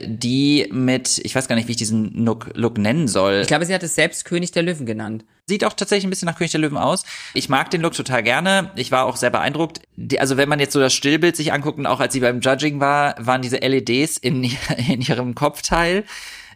die 0.00 0.68
mit, 0.70 1.18
ich 1.24 1.34
weiß 1.34 1.48
gar 1.48 1.56
nicht, 1.56 1.68
wie 1.68 1.72
ich 1.72 1.76
diesen 1.76 2.24
Look, 2.24 2.50
Look 2.54 2.78
nennen 2.78 3.08
soll. 3.08 3.40
Ich 3.42 3.48
glaube, 3.48 3.66
sie 3.66 3.74
hat 3.74 3.82
es 3.82 3.94
selbst 3.94 4.24
König 4.24 4.52
der 4.52 4.62
Löwen 4.62 4.86
genannt. 4.86 5.24
Sieht 5.46 5.64
auch 5.64 5.72
tatsächlich 5.72 6.06
ein 6.06 6.10
bisschen 6.10 6.26
nach 6.26 6.36
König 6.36 6.52
der 6.52 6.60
Löwen 6.60 6.78
aus. 6.78 7.04
Ich 7.34 7.48
mag 7.48 7.70
den 7.70 7.80
Look 7.80 7.94
total 7.94 8.22
gerne. 8.22 8.70
Ich 8.76 8.92
war 8.92 9.06
auch 9.06 9.16
sehr 9.16 9.30
beeindruckt. 9.30 9.80
Die, 9.96 10.20
also 10.20 10.36
wenn 10.36 10.48
man 10.48 10.60
jetzt 10.60 10.72
so 10.72 10.80
das 10.80 10.94
Stillbild 10.94 11.36
sich 11.36 11.52
anguckt 11.52 11.78
und 11.78 11.86
auch 11.86 12.00
als 12.00 12.12
sie 12.12 12.20
beim 12.20 12.40
Judging 12.40 12.80
war, 12.80 13.14
waren 13.18 13.42
diese 13.42 13.56
LEDs 13.56 14.18
in, 14.18 14.44
in 14.88 15.00
ihrem 15.00 15.34
Kopfteil 15.34 16.04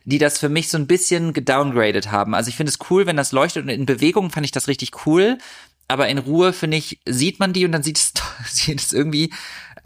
die 0.04 0.18
das 0.18 0.38
für 0.38 0.48
mich 0.48 0.68
so 0.68 0.78
ein 0.78 0.86
bisschen 0.86 1.32
gedowngradet 1.32 2.10
haben. 2.10 2.34
Also 2.34 2.48
ich 2.48 2.56
finde 2.56 2.70
es 2.70 2.78
cool, 2.90 3.06
wenn 3.06 3.16
das 3.16 3.32
leuchtet 3.32 3.64
und 3.64 3.68
in 3.68 3.86
Bewegung 3.86 4.30
fand 4.30 4.44
ich 4.44 4.52
das 4.52 4.68
richtig 4.68 5.06
cool. 5.06 5.38
Aber 5.88 6.08
in 6.08 6.18
Ruhe, 6.18 6.52
finde 6.52 6.76
ich, 6.76 7.00
sieht 7.06 7.38
man 7.38 7.52
die 7.52 7.64
und 7.64 7.72
dann 7.72 7.82
sieht 7.82 7.98
es, 7.98 8.12
sieht 8.46 8.80
es 8.80 8.92
irgendwie, 8.92 9.32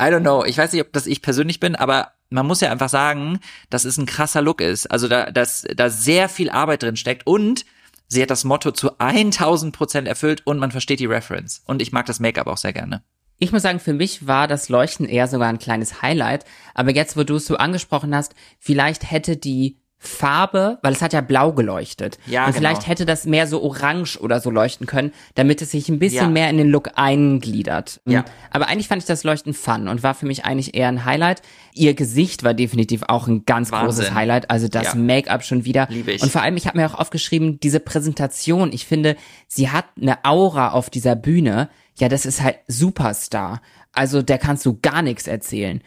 I 0.00 0.04
don't 0.04 0.20
know, 0.20 0.44
ich 0.44 0.58
weiß 0.58 0.72
nicht, 0.72 0.82
ob 0.82 0.92
das 0.92 1.06
ich 1.06 1.22
persönlich 1.22 1.60
bin, 1.60 1.74
aber 1.74 2.12
man 2.28 2.46
muss 2.46 2.60
ja 2.60 2.70
einfach 2.70 2.88
sagen, 2.88 3.40
dass 3.70 3.84
es 3.84 3.98
ein 3.98 4.06
krasser 4.06 4.42
Look 4.42 4.60
ist. 4.60 4.90
Also 4.90 5.08
da, 5.08 5.30
dass 5.30 5.64
da 5.74 5.90
sehr 5.90 6.28
viel 6.28 6.50
Arbeit 6.50 6.82
drin 6.82 6.96
steckt 6.96 7.26
und 7.26 7.64
sie 8.08 8.22
hat 8.22 8.30
das 8.30 8.44
Motto 8.44 8.72
zu 8.72 8.98
1000 8.98 9.74
Prozent 9.74 10.08
erfüllt 10.08 10.42
und 10.44 10.58
man 10.58 10.70
versteht 10.70 11.00
die 11.00 11.06
Reference. 11.06 11.62
Und 11.66 11.82
ich 11.82 11.92
mag 11.92 12.06
das 12.06 12.20
Make-up 12.20 12.46
auch 12.46 12.56
sehr 12.56 12.72
gerne. 12.72 13.02
Ich 13.38 13.52
muss 13.52 13.62
sagen, 13.62 13.80
für 13.80 13.92
mich 13.92 14.26
war 14.26 14.48
das 14.48 14.68
Leuchten 14.70 15.06
eher 15.06 15.28
sogar 15.28 15.48
ein 15.48 15.58
kleines 15.58 16.00
Highlight. 16.02 16.44
Aber 16.74 16.94
jetzt, 16.94 17.16
wo 17.16 17.22
du 17.22 17.36
es 17.36 17.46
so 17.46 17.56
angesprochen 17.56 18.14
hast, 18.14 18.34
vielleicht 18.58 19.10
hätte 19.10 19.36
die 19.36 19.78
Farbe, 20.06 20.78
weil 20.82 20.92
es 20.92 21.02
hat 21.02 21.12
ja 21.12 21.20
blau 21.20 21.52
geleuchtet. 21.52 22.18
Ja, 22.26 22.46
Und 22.46 22.54
genau. 22.54 22.58
vielleicht 22.58 22.86
hätte 22.88 23.04
das 23.06 23.26
mehr 23.26 23.46
so 23.46 23.62
orange 23.62 24.18
oder 24.20 24.40
so 24.40 24.50
leuchten 24.50 24.86
können, 24.86 25.12
damit 25.34 25.60
es 25.62 25.70
sich 25.72 25.88
ein 25.88 25.98
bisschen 25.98 26.24
Ja. 26.26 26.30
mehr 26.30 26.50
in 26.50 26.56
den 26.58 26.68
Look 26.68 26.90
eingliedert. 26.94 28.00
Ja. 28.06 28.24
Aber 28.50 28.68
eigentlich 28.68 28.88
fand 28.88 29.02
ich 29.02 29.06
das 29.06 29.24
Leuchten 29.24 29.54
fun 29.54 29.88
und 29.88 30.02
war 30.02 30.14
für 30.14 30.26
mich 30.26 30.44
eigentlich 30.44 30.74
eher 30.74 30.88
ein 30.88 31.04
Highlight. 31.04 31.42
Ihr 31.74 31.94
Gesicht 31.94 32.42
war 32.44 32.54
definitiv 32.54 33.02
auch 33.08 33.26
ein 33.28 33.44
ganz 33.44 33.70
Wahnsinn. 33.72 33.86
großes 33.86 34.14
Highlight. 34.14 34.50
Also 34.50 34.68
das 34.68 34.88
Ja. 34.88 34.94
Make-up 34.94 35.44
schon 35.44 35.64
wieder. 35.64 35.86
Liebe 35.90 36.12
ich. 36.12 36.22
Und 36.22 36.30
vor 36.32 36.42
allem, 36.42 36.56
ich 36.56 36.66
habe 36.66 36.78
mir 36.78 36.86
auch 36.86 36.94
aufgeschrieben, 36.98 37.60
diese 37.60 37.80
Präsentation. 37.80 38.72
Ich 38.72 38.86
finde, 38.86 39.16
sie 39.48 39.70
hat 39.70 39.86
eine 40.00 40.24
Aura 40.24 40.70
auf 40.70 40.90
dieser 40.90 41.16
Bühne. 41.16 41.68
Ja, 41.98 42.08
das 42.08 42.26
ist 42.26 42.42
halt 42.42 42.56
Superstar. 42.68 43.60
Also 43.92 44.22
der 44.22 44.38
kannst 44.38 44.64
du 44.66 44.78
gar 44.80 45.02
nichts 45.02 45.26
erzählen. 45.26 45.80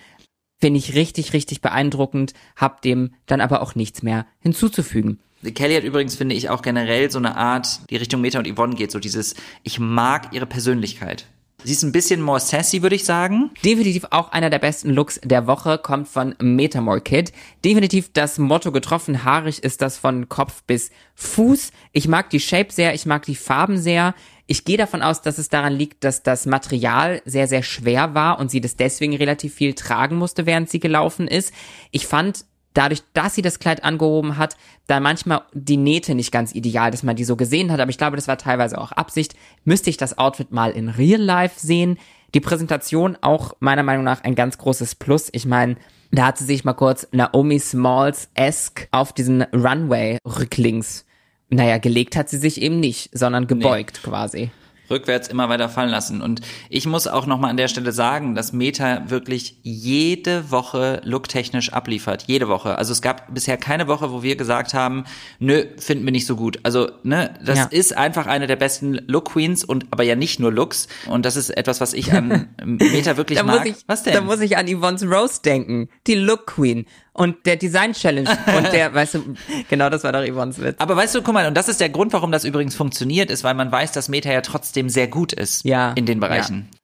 Finde 0.60 0.80
ich 0.80 0.94
richtig, 0.94 1.34
richtig 1.34 1.62
beeindruckend, 1.62 2.34
hab 2.56 2.82
dem 2.82 3.12
dann 3.26 3.42
aber 3.42 3.62
auch 3.62 3.76
nichts 3.76 4.04
mehr 4.04 4.26
hinzuzufügen. 4.40 5.20
Kelly 5.56 5.76
hat 5.76 5.84
übrigens, 5.84 6.16
finde 6.16 6.36
ich, 6.36 6.50
auch 6.50 6.62
generell 6.62 7.10
so 7.10 7.18
eine 7.18 7.38
Art, 7.38 7.80
die 7.90 7.96
Richtung 7.96 8.20
Meta 8.20 8.40
und 8.40 8.54
Yvonne 8.54 8.76
geht, 8.76 8.92
so 8.92 9.00
dieses, 9.00 9.36
ich 9.64 9.80
mag 9.80 10.34
ihre 10.34 10.46
Persönlichkeit. 10.46 11.28
Sie 11.64 11.74
ist 11.74 11.84
ein 11.84 11.92
bisschen 11.92 12.22
more 12.22 12.40
sassy, 12.40 12.82
würde 12.82 12.96
ich 12.96 13.04
sagen. 13.04 13.52
Definitiv 13.66 14.06
auch 14.12 14.32
einer 14.32 14.50
der 14.50 14.60
besten 14.60 14.92
Looks 14.92 15.20
der 15.24 15.46
Woche 15.46 15.78
kommt 15.78 16.08
von 16.08 16.34
Metamore 16.42 17.02
Kid. 17.02 17.34
Definitiv 17.66 18.12
das 18.14 18.38
Motto 18.38 18.72
getroffen. 18.72 19.26
Haarig 19.26 19.62
ist 19.62 19.82
das 19.82 19.98
von 19.98 20.30
Kopf 20.30 20.64
bis 20.64 20.90
Fuß. 21.16 21.72
Ich 21.92 22.08
mag 22.08 22.30
die 22.30 22.40
Shape 22.40 22.72
sehr, 22.72 22.94
ich 22.94 23.06
mag 23.06 23.26
die 23.26 23.36
Farben 23.36 23.78
sehr. 23.78 24.16
Ich 24.52 24.66
gehe 24.66 24.78
davon 24.78 25.04
aus, 25.04 25.22
dass 25.22 25.38
es 25.38 25.50
daran 25.50 25.74
liegt, 25.74 26.04
dass 26.04 26.24
das 26.24 26.48
Material 26.48 27.22
sehr, 27.24 27.48
sehr 27.48 27.62
schwer 27.62 28.16
war 28.16 28.40
und 28.40 28.50
sie 28.50 28.62
das 28.62 28.76
deswegen 28.76 29.16
relativ 29.16 29.54
viel 29.54 29.76
tragen 29.76 30.16
musste, 30.16 30.48
während 30.48 30.72
sie 30.72 30.80
gelaufen 30.80 31.28
ist. 31.28 31.54
Ich 31.92 32.08
fand 32.08 32.46
dadurch, 32.74 33.04
dass 33.14 33.36
sie 33.36 33.44
das 33.44 33.60
Kleid 33.60 33.84
angehoben 33.84 34.38
hat, 34.38 34.58
da 34.88 35.00
manchmal 35.00 35.44
die 35.54 35.78
Nähte 35.78 36.16
nicht 36.16 36.32
ganz 36.32 36.56
ideal, 36.56 36.90
dass 36.90 37.04
man 37.04 37.16
die 37.16 37.26
so 37.26 37.36
gesehen 37.36 37.72
hat, 37.72 37.80
aber 37.80 37.92
ich 37.92 38.00
glaube, 38.00 38.16
das 38.16 38.28
war 38.28 38.40
teilweise 38.40 38.80
auch 38.80 38.92
Absicht. 38.92 39.36
Müsste 39.66 39.92
ich 39.92 39.98
das 39.98 40.18
Outfit 40.18 40.52
mal 40.52 40.72
in 40.72 40.90
Real 40.90 41.22
Life 41.22 41.60
sehen. 41.60 42.00
Die 42.34 42.40
Präsentation 42.40 43.20
auch 43.22 43.54
meiner 43.60 43.84
Meinung 43.84 44.04
nach 44.04 44.24
ein 44.24 44.34
ganz 44.34 44.58
großes 44.58 44.96
Plus. 44.96 45.30
Ich 45.32 45.46
meine, 45.46 45.76
da 46.10 46.26
hat 46.26 46.40
sie 46.40 46.46
sich 46.46 46.64
mal 46.64 46.74
kurz 46.74 47.08
Naomi 47.12 47.60
Smalls-esque 47.60 48.88
auf 48.90 49.14
diesen 49.14 49.44
Runway 49.44 50.18
rücklings, 50.26 51.06
naja, 51.50 51.78
gelegt 51.78 52.16
hat 52.16 52.30
sie 52.30 52.38
sich 52.38 52.62
eben 52.62 52.80
nicht, 52.80 53.10
sondern 53.18 53.48
gebeugt 53.48 54.02
quasi. 54.04 54.52
rückwärts 54.90 55.28
immer 55.28 55.50
weiter 55.50 55.70
fallen 55.70 55.92
lassen. 55.92 56.20
Und 56.20 56.42
ich 56.68 56.88
muss 56.88 57.06
auch 57.06 57.28
nochmal 57.28 57.52
an 57.52 57.58
der 57.58 57.68
Stelle 57.68 57.92
sagen, 57.92 58.34
dass 58.34 58.54
Meta 58.54 59.04
wirklich 59.12 59.58
jede 59.62 60.50
Woche 60.50 61.00
looktechnisch 61.04 61.72
abliefert. 61.74 62.24
Jede 62.26 62.48
Woche. 62.48 62.76
Also 62.76 62.92
es 62.94 63.04
gab 63.04 63.32
bisher 63.32 63.58
keine 63.58 63.88
Woche, 63.88 64.12
wo 64.12 64.24
wir 64.24 64.36
gesagt 64.36 64.74
haben, 64.74 65.04
nö, 65.38 65.64
finden 65.78 66.06
wir 66.06 66.12
nicht 66.12 66.26
so 66.26 66.36
gut. 66.36 66.58
Also, 66.64 66.90
ne, 67.04 67.36
das 67.46 67.58
Ja. 67.60 67.66
ist 67.66 67.96
einfach 67.96 68.26
eine 68.26 68.48
der 68.48 68.56
besten 68.56 68.96
Look-Queens 69.06 69.64
und 69.64 69.86
aber 69.92 70.02
ja 70.02 70.16
nicht 70.16 70.40
nur 70.40 70.52
Looks. 70.52 70.88
Und 71.08 71.24
das 71.24 71.36
ist 71.36 71.52
etwas, 71.52 71.82
was 71.82 71.94
ich 71.94 72.12
an 72.12 72.48
Meta 72.66 73.16
wirklich 73.16 73.38
Da 73.38 73.44
mag. 73.46 73.60
muss, 73.60 73.68
ich, 73.78 73.84
was 73.86 74.02
denn? 74.02 74.14
da 74.16 74.22
muss 74.22 74.40
ich 74.42 74.58
an 74.58 74.68
Yvonne's 74.68 75.04
Rose 75.04 75.40
denken. 75.46 75.90
Die 76.08 76.16
Look 76.16 76.48
Queen 76.48 76.88
und 77.20 77.46
der 77.46 77.58
Design 77.58 77.94
Challenge 77.94 78.30
und 78.58 78.72
der, 78.74 78.94
weißt 78.94 79.16
du, 79.16 79.36
genau 79.70 79.90
das 79.90 80.04
war 80.04 80.12
doch 80.14 80.26
Yvonne's 80.26 80.60
Witz. 80.60 80.76
Aber 80.80 80.96
weißt 80.96 81.14
du, 81.16 81.22
guck 81.22 81.34
mal, 81.34 81.46
und 81.48 81.54
das 81.56 81.68
ist 81.70 81.80
der 81.82 81.90
Grund, 81.90 82.14
warum 82.14 82.32
das 82.32 82.46
übrigens 82.46 82.76
funktioniert, 82.76 83.30
ist, 83.30 83.44
weil 83.44 83.54
man 83.54 83.72
weiß, 83.72 83.92
dass 83.92 84.10
Meta 84.10 84.32
ja 84.32 84.42
trotzdem 84.42 84.90
sehr 84.90 85.08
gut 85.08 85.34
ist 85.34 85.64
Ja. 85.66 85.92
in 85.94 86.06
den 86.06 86.20
Bereichen. 86.20 86.70
Ja. 86.72 86.79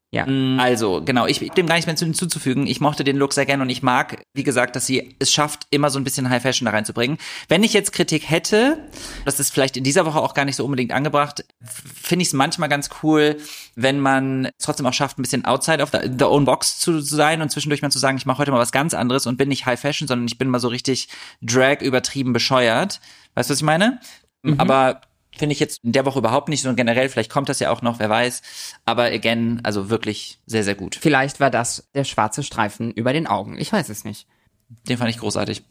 Also, 0.60 1.01
genau, 1.04 1.25
ich 1.28 1.39
dem 1.39 1.67
gar 1.67 1.75
nichts 1.75 1.88
mehr 1.88 1.95
zu- 1.95 2.06
hinzuzufügen. 2.06 2.67
Ich 2.67 2.80
mochte 2.80 3.04
den 3.04 3.17
Look 3.17 3.34
sehr 3.34 3.45
gerne 3.45 3.63
und 3.63 3.69
ich 3.69 3.84
mag, 3.84 4.23
wie 4.34 4.43
gesagt, 4.43 4.75
dass 4.75 4.86
sie 4.86 5.15
es 5.19 5.32
schafft, 5.32 5.67
immer 5.71 5.89
so 5.89 5.99
ein 5.99 6.04
bisschen 6.04 6.30
High 6.30 6.41
Fashion 6.41 6.65
da 6.65 6.71
reinzubringen. 6.71 7.17
Wenn 7.49 7.63
ich 7.63 7.73
jetzt 7.73 7.91
Kritik 7.91 8.30
hätte, 8.30 8.78
das 9.25 9.39
ist 9.39 9.54
vielleicht 9.54 9.75
in 9.78 9.84
dieser 9.84 10.06
Woche 10.06 10.19
auch 10.19 10.34
gar 10.34 10.45
nicht 10.45 10.56
so 10.56 10.63
unbedingt 10.63 10.91
angebracht, 10.93 11.43
finde 11.63 12.23
ich 12.23 12.30
es 12.30 12.34
manchmal 12.34 12.69
ganz 12.69 12.89
cool, 13.04 13.38
wenn 13.75 13.99
man 13.99 14.45
es 14.45 14.65
trotzdem 14.65 14.86
auch 14.86 14.93
schafft, 14.93 15.19
ein 15.19 15.21
bisschen 15.21 15.43
outside 15.45 15.84
of 15.84 15.89
the, 15.91 16.10
the 16.17 16.25
own 16.25 16.45
box 16.45 16.80
zu, 16.80 17.01
zu 17.01 17.15
sein 17.15 17.41
und 17.41 17.49
zwischendurch 17.49 17.82
mal 17.82 17.91
zu 17.91 17.99
sagen, 17.99 18.17
ich 18.17 18.25
mache 18.25 18.38
heute 18.38 18.51
mal 18.51 18.60
was 18.60 18.71
ganz 18.71 18.93
anderes 18.93 19.25
und 19.28 19.38
bin 19.38 19.49
nicht 19.49 19.65
High 19.65 19.80
Fashion, 19.80 20.08
sondern 20.08 20.28
ich 20.28 20.38
bin 20.38 20.49
mal 20.49 20.60
so 20.60 20.67
richtig 20.69 21.10
Drag 21.41 21.82
übertrieben 21.82 22.32
bescheuert. 22.34 23.01
Weißt 23.34 23.49
du, 23.49 23.51
was 23.54 23.60
ich 23.60 23.63
meine? 23.65 23.99
Aber 24.60 25.01
finde 25.38 25.54
ich 25.54 25.60
jetzt 25.60 25.84
in 25.84 25.91
der 25.91 26.06
Woche 26.06 26.19
überhaupt 26.19 26.50
nicht, 26.50 26.62
sondern 26.62 26.76
generell, 26.78 27.10
vielleicht 27.10 27.32
kommt 27.32 27.50
das 27.50 27.60
ja 27.60 27.69
auch 27.69 27.82
noch, 27.82 28.00
wer 28.00 28.10
weiß. 28.10 28.41
Aber 28.86 29.06
again, 29.06 29.62
also 29.63 29.89
wirklich 29.89 30.39
sehr, 30.45 30.63
sehr 30.63 30.76
gut. 30.76 30.98
Vielleicht 31.00 31.39
war 31.39 31.50
das 31.50 31.89
der 31.93 32.04
schwarze 32.04 32.43
Streifen 32.43 32.91
über 32.91 33.13
den 33.13 33.28
Augen. 33.28 33.58
Ich 33.58 33.71
weiß 33.71 33.89
es 33.89 34.06
nicht. 34.06 34.28
Den 34.88 34.98
fand 34.98 35.10
ich 35.10 35.19
großartig. 35.19 35.63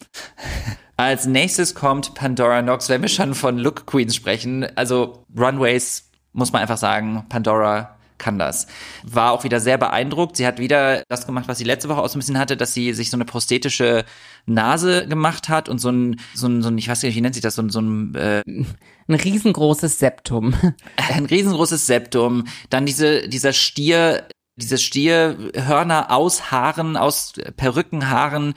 Als 0.96 1.26
nächstes 1.26 1.74
kommt 1.74 2.14
Pandora 2.14 2.62
Nox, 2.62 2.88
wenn 2.88 3.02
wir 3.02 3.08
schon 3.08 3.34
von 3.34 3.58
Look 3.58 3.86
Queens 3.86 4.14
sprechen. 4.14 4.64
Also 4.76 5.24
Runways, 5.36 6.10
muss 6.32 6.52
man 6.52 6.62
einfach 6.62 6.78
sagen, 6.78 7.24
Pandora 7.28 7.96
kann 8.18 8.38
das. 8.38 8.66
War 9.02 9.32
auch 9.32 9.44
wieder 9.44 9.60
sehr 9.60 9.78
beeindruckt. 9.78 10.36
Sie 10.36 10.46
hat 10.46 10.58
wieder 10.58 11.02
das 11.08 11.26
gemacht, 11.26 11.48
was 11.48 11.58
sie 11.58 11.64
letzte 11.64 11.88
Woche 11.88 12.00
auch 12.00 12.08
so 12.08 12.16
ein 12.16 12.20
bisschen 12.20 12.38
hatte, 12.38 12.56
dass 12.56 12.74
sie 12.74 12.92
sich 12.92 13.10
so 13.10 13.16
eine 13.16 13.24
prosthetische 13.24 14.04
Nase 14.46 15.06
gemacht 15.08 15.48
hat 15.48 15.68
und 15.68 15.78
so 15.78 15.90
ein, 15.90 16.20
so 16.34 16.46
ein, 16.46 16.62
so 16.62 16.68
ein 16.68 16.78
ich 16.78 16.88
weiß 16.88 17.02
nicht, 17.02 17.16
wie 17.16 17.20
nennt 17.20 17.34
sich 17.34 17.42
das, 17.42 17.56
so 17.56 17.62
ein, 17.62 17.70
so 17.70 17.80
ein 17.80 18.14
äh, 18.14 18.42
Ein 19.06 19.14
riesengroßes 19.16 19.98
Septum. 19.98 20.54
ein 20.96 21.26
riesengroßes 21.26 21.86
Septum, 21.86 22.44
dann 22.70 22.86
diese, 22.86 23.28
dieser 23.28 23.52
Stier, 23.52 24.26
diese 24.56 24.78
Stierhörner 24.78 26.10
aus 26.10 26.50
Haaren, 26.50 26.96
aus 26.96 27.34
Perückenhaaren. 27.56 28.54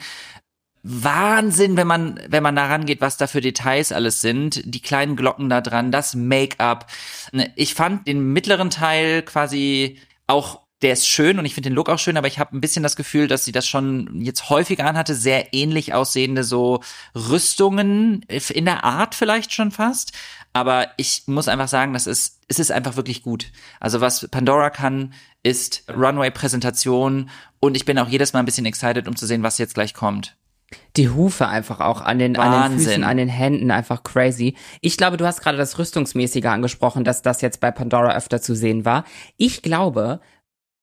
Wahnsinn, 0.90 1.76
wenn 1.76 1.86
man, 1.86 2.18
wenn 2.28 2.42
man 2.42 2.56
da 2.56 2.66
rangeht, 2.66 3.02
was 3.02 3.18
da 3.18 3.26
für 3.26 3.42
Details 3.42 3.92
alles 3.92 4.22
sind. 4.22 4.62
Die 4.64 4.80
kleinen 4.80 5.16
Glocken 5.16 5.50
da 5.50 5.60
dran, 5.60 5.92
das 5.92 6.14
Make-up. 6.14 6.86
Ich 7.56 7.74
fand 7.74 8.08
den 8.08 8.32
mittleren 8.32 8.70
Teil 8.70 9.22
quasi 9.22 9.98
auch 10.26 10.60
der 10.80 10.92
ist 10.92 11.08
schön 11.08 11.38
und 11.38 11.44
ich 11.44 11.54
finde 11.54 11.70
den 11.70 11.74
Look 11.74 11.88
auch 11.88 11.98
schön, 11.98 12.16
aber 12.16 12.28
ich 12.28 12.38
habe 12.38 12.56
ein 12.56 12.60
bisschen 12.60 12.84
das 12.84 12.94
Gefühl, 12.94 13.26
dass 13.26 13.44
sie 13.44 13.52
das 13.52 13.66
schon 13.66 14.20
jetzt 14.20 14.48
häufiger 14.48 14.86
anhatte, 14.86 15.14
sehr 15.14 15.52
ähnlich 15.52 15.92
aussehende 15.92 16.44
so 16.44 16.80
Rüstungen 17.14 18.22
in 18.22 18.64
der 18.64 18.84
Art 18.84 19.16
vielleicht 19.16 19.52
schon 19.52 19.72
fast. 19.72 20.12
Aber 20.52 20.88
ich 20.96 21.24
muss 21.26 21.48
einfach 21.48 21.68
sagen, 21.68 21.92
das 21.92 22.06
ist, 22.06 22.40
es 22.46 22.60
ist 22.60 22.70
einfach 22.70 22.96
wirklich 22.96 23.22
gut. 23.22 23.50
Also 23.80 24.00
was 24.00 24.28
Pandora 24.28 24.70
kann, 24.70 25.14
ist 25.42 25.82
Runway-Präsentation 25.88 27.28
und 27.60 27.76
ich 27.76 27.84
bin 27.84 27.98
auch 27.98 28.08
jedes 28.08 28.32
Mal 28.32 28.38
ein 28.38 28.46
bisschen 28.46 28.66
excited, 28.66 29.08
um 29.08 29.16
zu 29.16 29.26
sehen, 29.26 29.42
was 29.42 29.58
jetzt 29.58 29.74
gleich 29.74 29.94
kommt. 29.94 30.37
Die 30.98 31.08
Hufe 31.08 31.48
einfach 31.48 31.80
auch 31.80 32.02
an 32.02 32.18
den, 32.18 32.36
an 32.36 32.70
den. 32.70 32.78
Füßen, 32.78 33.04
an 33.04 33.16
den 33.16 33.28
Händen, 33.28 33.70
einfach 33.70 34.02
crazy. 34.02 34.54
Ich 34.80 34.96
glaube, 34.96 35.16
du 35.16 35.24
hast 35.24 35.40
gerade 35.40 35.56
das 35.56 35.78
Rüstungsmäßige 35.78 36.44
angesprochen, 36.44 37.04
dass 37.04 37.22
das 37.22 37.40
jetzt 37.40 37.60
bei 37.60 37.70
Pandora 37.70 38.14
öfter 38.14 38.42
zu 38.42 38.54
sehen 38.54 38.84
war. 38.84 39.04
Ich 39.36 39.62
glaube, 39.62 40.20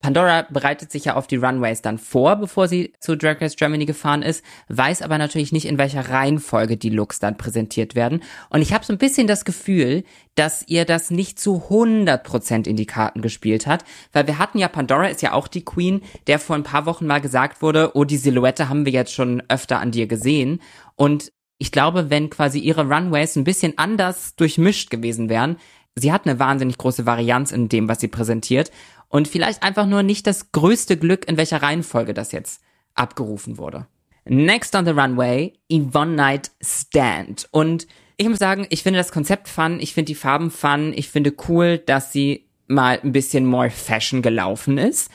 Pandora 0.06 0.46
bereitet 0.52 0.92
sich 0.92 1.06
ja 1.06 1.16
auf 1.16 1.26
die 1.26 1.38
Runways 1.38 1.82
dann 1.82 1.98
vor, 1.98 2.36
bevor 2.36 2.68
sie 2.68 2.94
zu 3.00 3.18
Drag 3.18 3.42
Race 3.42 3.56
Germany 3.56 3.88
gefahren 3.88 4.22
ist, 4.22 4.46
weiß 4.68 5.02
aber 5.02 5.18
natürlich 5.18 5.52
nicht, 5.52 5.66
in 5.66 5.80
welcher 5.80 6.12
Reihenfolge 6.12 6.78
die 6.78 6.92
Looks 6.92 7.18
dann 7.18 7.38
präsentiert 7.38 7.96
werden. 7.96 8.22
Und 8.52 8.62
ich 8.62 8.72
habe 8.72 8.86
so 8.86 8.94
ein 8.94 9.00
bisschen 9.00 9.26
das 9.26 9.46
Gefühl, 9.46 10.04
dass 10.36 10.64
ihr 10.68 10.86
das 10.86 11.10
nicht 11.10 11.40
zu 11.40 11.56
100% 11.72 12.68
in 12.68 12.76
die 12.76 12.86
Karten 12.86 13.24
gespielt 13.24 13.66
hat, 13.66 13.84
weil 14.14 14.28
wir 14.28 14.38
hatten 14.38 14.60
ja, 14.60 14.68
Pandora 14.68 15.08
ist 15.08 15.24
ja 15.24 15.34
auch 15.34 15.48
die 15.48 15.66
Queen, 15.66 16.04
der 16.28 16.38
vor 16.38 16.56
ein 16.56 16.62
paar 16.62 16.86
Wochen 16.86 17.08
mal 17.08 17.20
gesagt 17.20 17.64
wurde, 17.64 17.96
oh, 17.96 18.04
die 18.04 18.18
Silhouette 18.18 18.70
haben 18.70 18.86
wir 18.86 18.94
jetzt 18.94 19.12
schon 19.12 19.42
öfter 19.48 19.80
an 19.80 19.90
dir 19.90 20.06
gesehen. 20.06 20.62
Und 20.94 21.32
ich 21.58 21.72
glaube, 21.72 22.12
wenn 22.12 22.30
quasi 22.30 22.60
ihre 22.60 22.88
Runways 22.88 23.38
ein 23.38 23.44
bisschen 23.44 23.80
anders 23.80 24.36
durchmischt 24.36 24.92
gewesen 24.92 25.30
wären, 25.30 25.58
sie 25.96 26.12
hat 26.12 26.28
eine 26.28 26.40
wahnsinnig 26.40 26.78
große 26.78 27.06
Varianz 27.06 27.52
in 27.52 27.70
dem, 27.70 27.88
was 27.88 28.02
sie 28.02 28.08
präsentiert 28.08 28.72
und 29.10 29.28
vielleicht 29.28 29.64
einfach 29.64 29.86
nur 29.86 30.04
nicht 30.04 30.28
das 30.28 30.52
größte 30.52 30.98
Glück, 30.98 31.28
in 31.28 31.38
welcher 31.38 31.62
Reihenfolge 31.62 32.14
das 32.14 32.32
jetzt 32.32 32.62
abgerufen 32.94 33.58
wurde. 33.58 33.88
Next 34.26 34.76
on 34.76 34.86
the 34.86 34.92
runway, 34.92 35.54
Yvonne 35.72 36.14
Knight 36.14 36.52
Stand. 36.62 37.48
Und 37.52 37.88
ich 38.18 38.28
muss 38.28 38.40
sagen, 38.40 38.66
ich 38.70 38.82
finde 38.82 39.00
das 39.00 39.12
Konzept 39.12 39.48
fun, 39.48 39.80
ich 39.80 39.94
finde 39.94 40.08
die 40.08 40.16
Farben 40.16 40.50
fun, 40.50 40.94
ich 40.96 41.10
finde 41.10 41.34
cool, 41.48 41.78
dass 41.78 42.12
sie 42.12 42.46
mal 42.68 43.00
ein 43.04 43.12
bisschen 43.12 43.46
more 43.46 43.70
fashion 43.70 44.22
gelaufen 44.22 44.78
ist. 44.78 45.12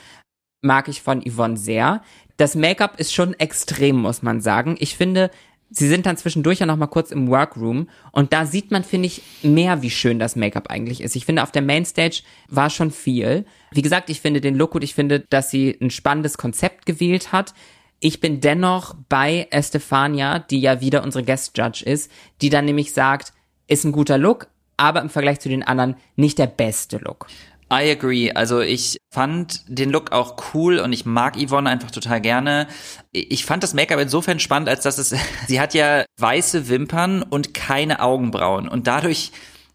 Mag 0.61 0.87
ich 0.87 1.01
von 1.01 1.21
Yvonne 1.27 1.57
sehr. 1.57 2.03
Das 2.37 2.55
Make-up 2.55 2.99
ist 2.99 3.13
schon 3.13 3.33
extrem, 3.39 3.97
muss 3.97 4.21
man 4.21 4.41
sagen. 4.41 4.75
Ich 4.79 4.95
finde, 4.95 5.31
sie 5.71 5.87
sind 5.87 6.05
dann 6.05 6.17
zwischendurch 6.17 6.59
ja 6.59 6.65
noch 6.65 6.75
mal 6.75 6.87
kurz 6.87 7.11
im 7.11 7.29
Workroom 7.29 7.87
und 8.11 8.33
da 8.33 8.45
sieht 8.45 8.71
man, 8.71 8.83
finde 8.83 9.07
ich, 9.07 9.21
mehr, 9.41 9.81
wie 9.81 9.89
schön 9.89 10.19
das 10.19 10.35
Make-up 10.35 10.69
eigentlich 10.69 11.01
ist. 11.01 11.15
Ich 11.15 11.25
finde, 11.25 11.43
auf 11.43 11.51
der 11.51 11.61
Mainstage 11.61 12.21
war 12.49 12.69
schon 12.69 12.91
viel. 12.91 13.45
Wie 13.71 13.81
gesagt, 13.81 14.09
ich 14.09 14.21
finde 14.21 14.41
den 14.41 14.55
Look 14.55 14.71
gut. 14.71 14.83
Ich 14.83 14.93
finde, 14.93 15.21
dass 15.21 15.49
sie 15.49 15.77
ein 15.81 15.89
spannendes 15.89 16.37
Konzept 16.37 16.85
gewählt 16.85 17.31
hat. 17.31 17.53
Ich 18.01 18.19
bin 18.19 18.41
dennoch 18.41 18.95
bei 19.09 19.47
Estefania, 19.51 20.39
die 20.39 20.59
ja 20.59 20.81
wieder 20.81 21.03
unsere 21.03 21.23
Guest 21.23 21.57
Judge 21.57 21.85
ist, 21.85 22.11
die 22.41 22.49
dann 22.49 22.65
nämlich 22.65 22.93
sagt, 22.93 23.33
ist 23.67 23.85
ein 23.85 23.91
guter 23.91 24.17
Look, 24.17 24.47
aber 24.75 25.01
im 25.01 25.09
Vergleich 25.09 25.39
zu 25.39 25.49
den 25.49 25.63
anderen 25.63 25.95
nicht 26.15 26.37
der 26.39 26.47
beste 26.47 26.97
Look. 26.97 27.27
I 27.71 27.89
agree. 27.89 28.31
Also 28.33 28.59
ich 28.59 28.97
fand 29.09 29.63
den 29.67 29.91
Look 29.91 30.11
auch 30.11 30.35
cool 30.53 30.79
und 30.79 30.91
ich 30.91 31.05
mag 31.05 31.37
Yvonne 31.37 31.69
einfach 31.69 31.89
total 31.89 32.19
gerne. 32.19 32.67
Ich 33.13 33.45
fand 33.45 33.63
das 33.63 33.73
Make-up 33.73 33.99
insofern 33.99 34.39
spannend, 34.39 34.67
als 34.67 34.83
dass 34.83 34.97
es, 34.97 35.15
sie 35.47 35.61
hat 35.61 35.73
ja 35.73 36.03
weiße 36.19 36.67
Wimpern 36.67 37.23
und 37.23 37.53
keine 37.53 38.01
Augenbrauen 38.01 38.67
und 38.67 38.87
dadurch 38.87 39.31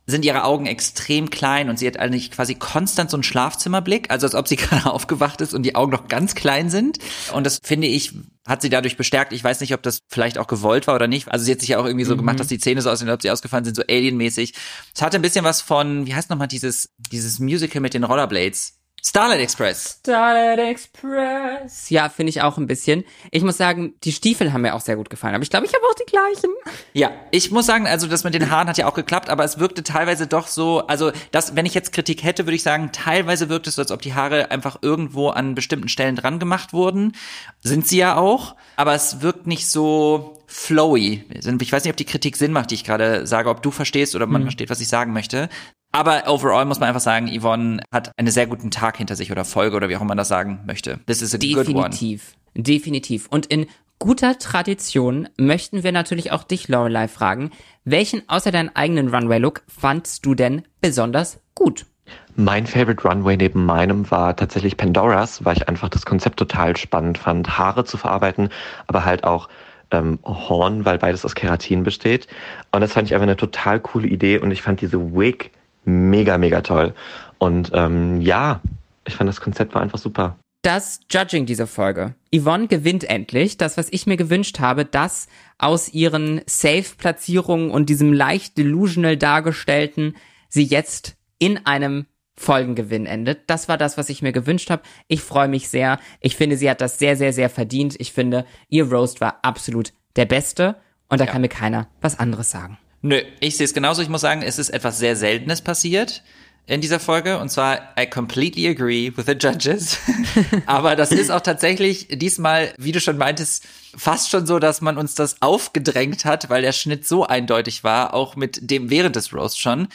sind 0.09 0.25
ihre 0.25 0.45
Augen 0.45 0.67
extrem 0.67 1.31
klein 1.31 1.69
und 1.69 1.79
sie 1.79 1.87
hat 1.87 1.99
eigentlich 1.99 2.31
quasi 2.31 2.55
konstant 2.55 3.11
so 3.11 3.17
einen 3.17 3.25
Schlafzimmerblick, 3.25 4.11
also 4.11 4.27
als 4.27 4.35
ob 4.35 4.47
sie 4.47 4.57
gerade 4.57 4.93
aufgewacht 4.93 5.41
ist 5.41 5.55
und 5.55 5.65
die 5.65 5.75
Augen 5.75 5.91
noch 5.91 6.07
ganz 6.07 6.35
klein 6.35 6.71
sind. 6.71 6.99
Und 7.33 7.45
das 7.45 7.59
finde 7.63 7.89
ich, 7.89 8.13
hat 8.47 8.63
sie 8.63 8.71
dadurch 8.71 8.97
bestärkt. 8.97 9.33
Ich 9.33 9.43
weiß 9.43 9.61
nicht, 9.61 9.75
ob 9.75 9.83
das 9.83 10.01
vielleicht 10.09 10.39
auch 10.39 10.47
gewollt 10.47 10.87
war 10.87 10.95
oder 10.95 11.09
nicht. 11.09 11.29
Also 11.29 11.45
sie 11.45 11.53
hat 11.53 11.61
sich 11.61 11.71
ja 11.71 11.79
auch 11.79 11.87
irgendwie 11.87 12.05
so 12.05 12.17
gemacht, 12.17 12.39
dass 12.41 12.47
die 12.47 12.59
Zähne 12.59 12.81
so 12.81 12.91
aussehen, 12.91 13.09
als 13.09 13.17
ob 13.17 13.23
sie 13.23 13.31
ausgefallen 13.31 13.65
sind, 13.65 13.75
so 13.75 13.83
alienmäßig. 13.83 14.55
Es 14.95 15.03
hatte 15.03 15.19
ein 15.19 15.23
bisschen 15.23 15.45
was 15.45 15.61
von, 15.61 16.07
wie 16.07 16.15
heißt 16.15 16.31
nochmal 16.31 16.49
dieses, 16.49 16.91
dieses 17.11 17.39
Musical 17.39 17.81
mit 17.81 17.95
den 17.95 18.05
Rollerblades? 18.05 18.76
Starlight 19.09 19.39
Express. 19.39 20.01
Starlight 20.01 20.59
Express. 20.59 21.91
Ja, 21.91 22.09
finde 22.09 22.31
ich 22.31 22.43
auch 22.43 22.59
ein 22.59 22.67
bisschen. 22.67 23.05
Ich 23.31 23.45
muss 23.45 23.57
sagen, 23.57 23.95
die 24.03 24.11
Stiefel 24.11 24.53
haben 24.53 24.63
mir 24.63 24.75
auch 24.75 24.81
sehr 24.81 24.97
gut 24.97 25.11
gefallen. 25.11 25.37
Aber 25.37 25.45
ich 25.45 25.51
glaube, 25.51 25.65
ich 25.65 25.73
habe 25.73 25.85
auch 25.89 25.95
die 25.95 26.11
gleichen. 26.11 26.51
Ja, 26.93 27.13
ich 27.31 27.53
muss 27.53 27.67
sagen, 27.67 27.87
also 27.87 28.09
das 28.09 28.25
mit 28.25 28.35
den 28.35 28.51
Haaren 28.51 28.69
hat 28.69 28.79
ja 28.79 28.89
auch 28.89 28.95
geklappt, 28.95 29.31
aber 29.31 29.45
es 29.45 29.61
wirkte 29.61 29.85
teilweise 29.85 30.27
doch 30.27 30.49
so, 30.49 30.89
also 30.89 31.13
das, 31.31 31.55
wenn 31.55 31.67
ich 31.67 31.75
jetzt 31.75 31.93
Kritik 31.93 32.25
hätte, 32.25 32.47
würde 32.47 32.57
ich 32.57 32.65
sagen, 32.65 32.91
teilweise 32.91 33.49
wirkt 33.49 33.69
es 33.69 33.77
so, 33.77 33.83
als 33.83 33.93
ob 33.93 34.03
die 34.03 34.15
Haare 34.15 34.51
einfach 34.51 34.79
irgendwo 34.83 35.29
an 35.29 35.55
bestimmten 35.55 35.89
Stellen 35.89 36.17
dran 36.17 36.41
gemacht 36.41 36.73
wurden. 36.73 37.13
Sind 37.61 37.87
sie 37.87 37.99
ja 37.99 38.17
auch, 38.17 38.57
aber 38.75 38.95
es 38.95 39.21
wirkt 39.21 39.47
nicht 39.47 39.69
so 39.71 40.43
flowy. 40.49 41.25
Ich 41.31 41.73
weiß 41.73 41.85
nicht, 41.85 41.93
ob 41.93 41.97
die 41.97 42.05
Kritik 42.05 42.37
Sinn 42.37 42.51
macht, 42.51 42.73
die 42.73 42.75
ich 42.75 42.85
gerade 42.85 43.25
sage, 43.27 43.51
ob 43.51 43.63
du 43.63 43.71
verstehst 43.71 44.17
oder 44.17 44.27
man 44.27 44.43
versteht, 44.43 44.71
was 44.71 44.81
ich 44.81 44.89
sagen 44.89 45.13
möchte. 45.13 45.49
Aber 45.97 46.25
overall 46.27 46.67
muss 46.67 46.79
man 46.79 46.91
einfach 46.91 47.01
sagen, 47.01 47.27
Yvonne 47.27 47.81
hat 47.91 48.13
einen 48.19 48.31
sehr 48.31 48.47
guten 48.47 48.71
Tag 48.71 48.99
hinter 48.99 49.17
sich 49.17 49.33
oder 49.33 49.47
Folge 49.47 49.77
oder 49.77 49.89
wie 49.89 49.97
auch 49.97 50.03
immer 50.03 50.09
man 50.09 50.19
das 50.19 50.29
sagen 50.29 50.61
möchte. 50.67 51.01
This 51.07 51.23
is 51.23 51.35
a 51.35 51.39
good 51.39 51.69
one. 51.69 51.89
Definitiv. 51.89 52.35
Definitiv. 52.55 53.29
Und 53.31 53.47
in 53.47 53.67
guter 53.99 54.39
Tradition 54.39 55.27
möchten 55.39 55.85
wir 55.85 55.93
natürlich 55.93 56.33
auch 56.33 56.45
dich, 56.45 56.69
Lorelei, 56.69 57.09
fragen, 57.09 57.51
welchen 57.85 58.29
außer 58.29 58.51
deinen 58.51 58.77
eigenen 58.77 59.09
Runway-Look 59.09 59.63
fandst 59.69 60.27
du 60.27 60.35
denn 60.35 60.65
besonders 60.83 61.41
gut? 61.55 61.87
Mein 62.35 62.67
Favorite 62.67 63.09
Runway 63.09 63.39
neben 63.39 63.65
meinem 63.65 64.11
war 64.11 64.37
tatsächlich 64.37 64.77
Pandoras, 64.77 65.47
weil 65.47 65.57
ich 65.57 65.67
einfach 65.67 65.89
das 65.89 66.05
Konzept 66.05 66.39
total 66.39 66.77
spannend 66.77 67.17
fand, 67.17 67.57
Haare 67.57 67.87
zu 67.87 67.97
verarbeiten, 67.97 68.51
aber 68.87 69.07
halt 69.07 69.25
auch 69.25 69.49
ähm, 69.93 70.19
Horn, 70.27 70.85
weil 70.85 70.99
beides 70.99 71.25
aus 71.25 71.35
Keratin 71.35 71.85
besteht. 71.85 72.27
Und 72.71 72.83
das 72.83 72.93
fand 72.93 73.09
ich 73.09 73.15
einfach 73.15 73.23
eine 73.27 73.39
total 73.39 73.81
coole 73.81 74.09
Idee 74.09 74.37
und 74.37 74.51
ich 74.51 74.61
fand 74.61 74.83
diese 74.83 75.01
Wig 75.17 75.53
mega, 75.87 76.37
mega 76.37 76.61
toll. 76.61 76.95
Und 77.39 77.71
ähm, 77.75 78.21
ja, 78.21 78.61
ich 79.07 79.15
fand 79.15 79.29
das 79.29 79.41
Konzept 79.41 79.75
war 79.75 79.83
einfach 79.83 79.99
super. 79.99 80.37
Das 80.63 81.01
Judging 81.11 81.47
dieser 81.47 81.69
Folge. 81.69 82.15
Yvonne 82.35 82.67
gewinnt 82.67 83.05
endlich 83.05 83.57
das, 83.57 83.77
was 83.77 83.89
ich 83.93 84.07
mir 84.07 84.17
gewünscht 84.17 84.59
habe, 84.59 84.85
dass 84.85 85.29
aus 85.59 85.91
ihren 85.91 86.41
Safe-Platzierungen 86.47 87.71
und 87.71 87.89
diesem 87.89 88.13
leicht 88.13 88.59
delusional 88.59 89.17
dargestellten 89.17 90.17
sie 90.49 90.65
jetzt 90.65 91.17
in 91.39 91.65
einem 91.67 92.07
Folgengewinn 92.35 93.07
endet. 93.07 93.49
Das 93.49 93.69
war 93.69 93.79
das, 93.79 93.97
was 93.97 94.09
ich 94.09 94.23
mir 94.23 94.33
gewünscht 94.33 94.71
habe. 94.71 94.83
Ich 95.09 95.23
freue 95.23 95.49
mich 95.49 95.69
sehr. 95.69 95.99
Ich 96.21 96.37
finde, 96.37 96.57
sie 96.57 96.69
hat 96.69 96.81
das 96.81 96.99
sehr, 96.99 97.17
sehr, 97.17 97.33
sehr 97.33 97.49
verdient. 97.49 97.95
Ich 97.99 98.13
finde, 98.13 98.45
ihr 98.69 98.91
Roast 98.91 99.21
war 99.21 99.39
absolut 99.43 99.93
der 100.17 100.27
beste 100.27 100.77
und 101.09 101.21
da 101.21 101.27
kann 101.27 101.43
mir 101.43 101.49
keiner 101.49 101.89
was 102.01 102.19
anderes 102.19 102.51
sagen. 102.51 102.79
Nö, 103.07 103.23
ich 103.39 103.57
sehe 103.57 103.65
es 103.65 103.73
genauso. 103.73 104.03
Ich 104.03 104.09
muss 104.09 104.21
sagen, 104.21 104.43
es 104.43 104.59
ist 104.59 104.71
etwas 104.71 104.99
sehr 104.99 105.15
Seltenes 105.15 105.63
passiert 105.63 106.25
in 106.67 106.81
dieser 106.81 106.99
Folge. 106.99 107.39
Und 107.39 107.51
zwar, 107.51 107.95
I 107.97 108.05
completely 108.07 108.67
agree 108.67 109.13
with 109.17 109.27
the 109.27 109.35
judges. 109.35 109.99
Aber 110.67 110.97
das 110.97 111.13
ist 111.13 111.31
auch 111.31 111.41
tatsächlich 111.41 112.09
diesmal, 112.11 112.75
wie 112.79 112.91
du 112.91 113.01
schon 113.01 113.17
meintest, 113.17 113.65
fast 113.97 114.31
schon 114.31 114.45
so, 114.45 114.59
dass 114.59 114.81
man 114.81 114.99
uns 114.99 115.15
das 115.15 115.41
aufgedrängt 115.41 116.25
hat, 116.25 116.51
weil 116.51 116.63
der 116.63 116.73
Schnitt 116.73 117.07
so 117.07 117.25
eindeutig 117.25 117.85
war, 117.85 118.13
auch 118.13 118.35
mit 118.35 118.69
dem 118.69 118.91
während 118.91 119.15
des 119.15 119.33
Roasts 119.33 119.59
schon. 119.59 119.87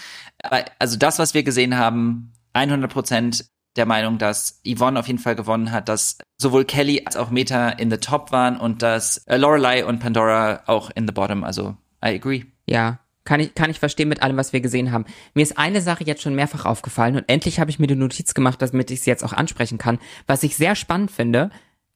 Aber 0.42 0.64
also 0.80 0.98
das, 0.98 1.20
was 1.20 1.34
wir 1.34 1.44
gesehen 1.44 1.78
haben, 1.78 2.32
100 2.54 2.90
Prozent 2.90 3.46
der 3.76 3.86
Meinung, 3.86 4.20
dass 4.20 4.62
Yvonne 4.66 4.98
auf 4.98 5.08
jeden 5.08 5.20
Fall 5.20 5.36
gewonnen 5.36 5.74
hat, 5.74 5.90
dass 5.90 6.18
sowohl 6.38 6.64
Kelly 6.64 7.04
als 7.06 7.18
auch 7.18 7.30
Meta 7.30 7.72
in 7.72 7.92
the 7.92 7.98
top 7.98 8.32
waren 8.32 8.56
und 8.56 8.82
dass 8.82 9.18
äh, 9.28 9.36
Lorelei 9.36 9.86
und 9.86 10.00
Pandora 10.00 10.64
auch 10.68 10.92
in 10.96 11.08
the 11.08 11.14
bottom. 11.14 11.44
Also, 11.44 11.76
I 12.02 12.16
agree. 12.16 12.46
Ja, 12.72 13.00
kann 13.24 13.40
ich, 13.40 13.54
kann 13.54 13.70
ich 13.70 13.80
verstehen 13.80 14.10
mit 14.10 14.24
allem, 14.24 14.38
was 14.38 14.54
wir 14.54 14.62
gesehen 14.62 14.92
haben. 14.92 15.06
Mir 15.34 15.44
ist 15.44 15.58
eine 15.58 15.82
Sache 15.82 16.04
jetzt 16.04 16.24
schon 16.24 16.36
mehrfach 16.36 16.66
aufgefallen 16.66 17.16
und 17.16 17.26
endlich 17.28 17.60
habe 17.60 17.70
ich 17.70 17.80
mir 17.80 17.88
die 17.88 17.96
Notiz 17.96 18.34
gemacht, 18.34 18.62
damit 18.62 18.90
ich 18.90 19.02
sie 19.02 19.10
jetzt 19.10 19.24
auch 19.24 19.34
ansprechen 19.34 19.78
kann. 19.78 20.00
Was 20.26 20.44
ich 20.44 20.56
sehr 20.56 20.76
spannend 20.76 21.12
finde, 21.12 21.52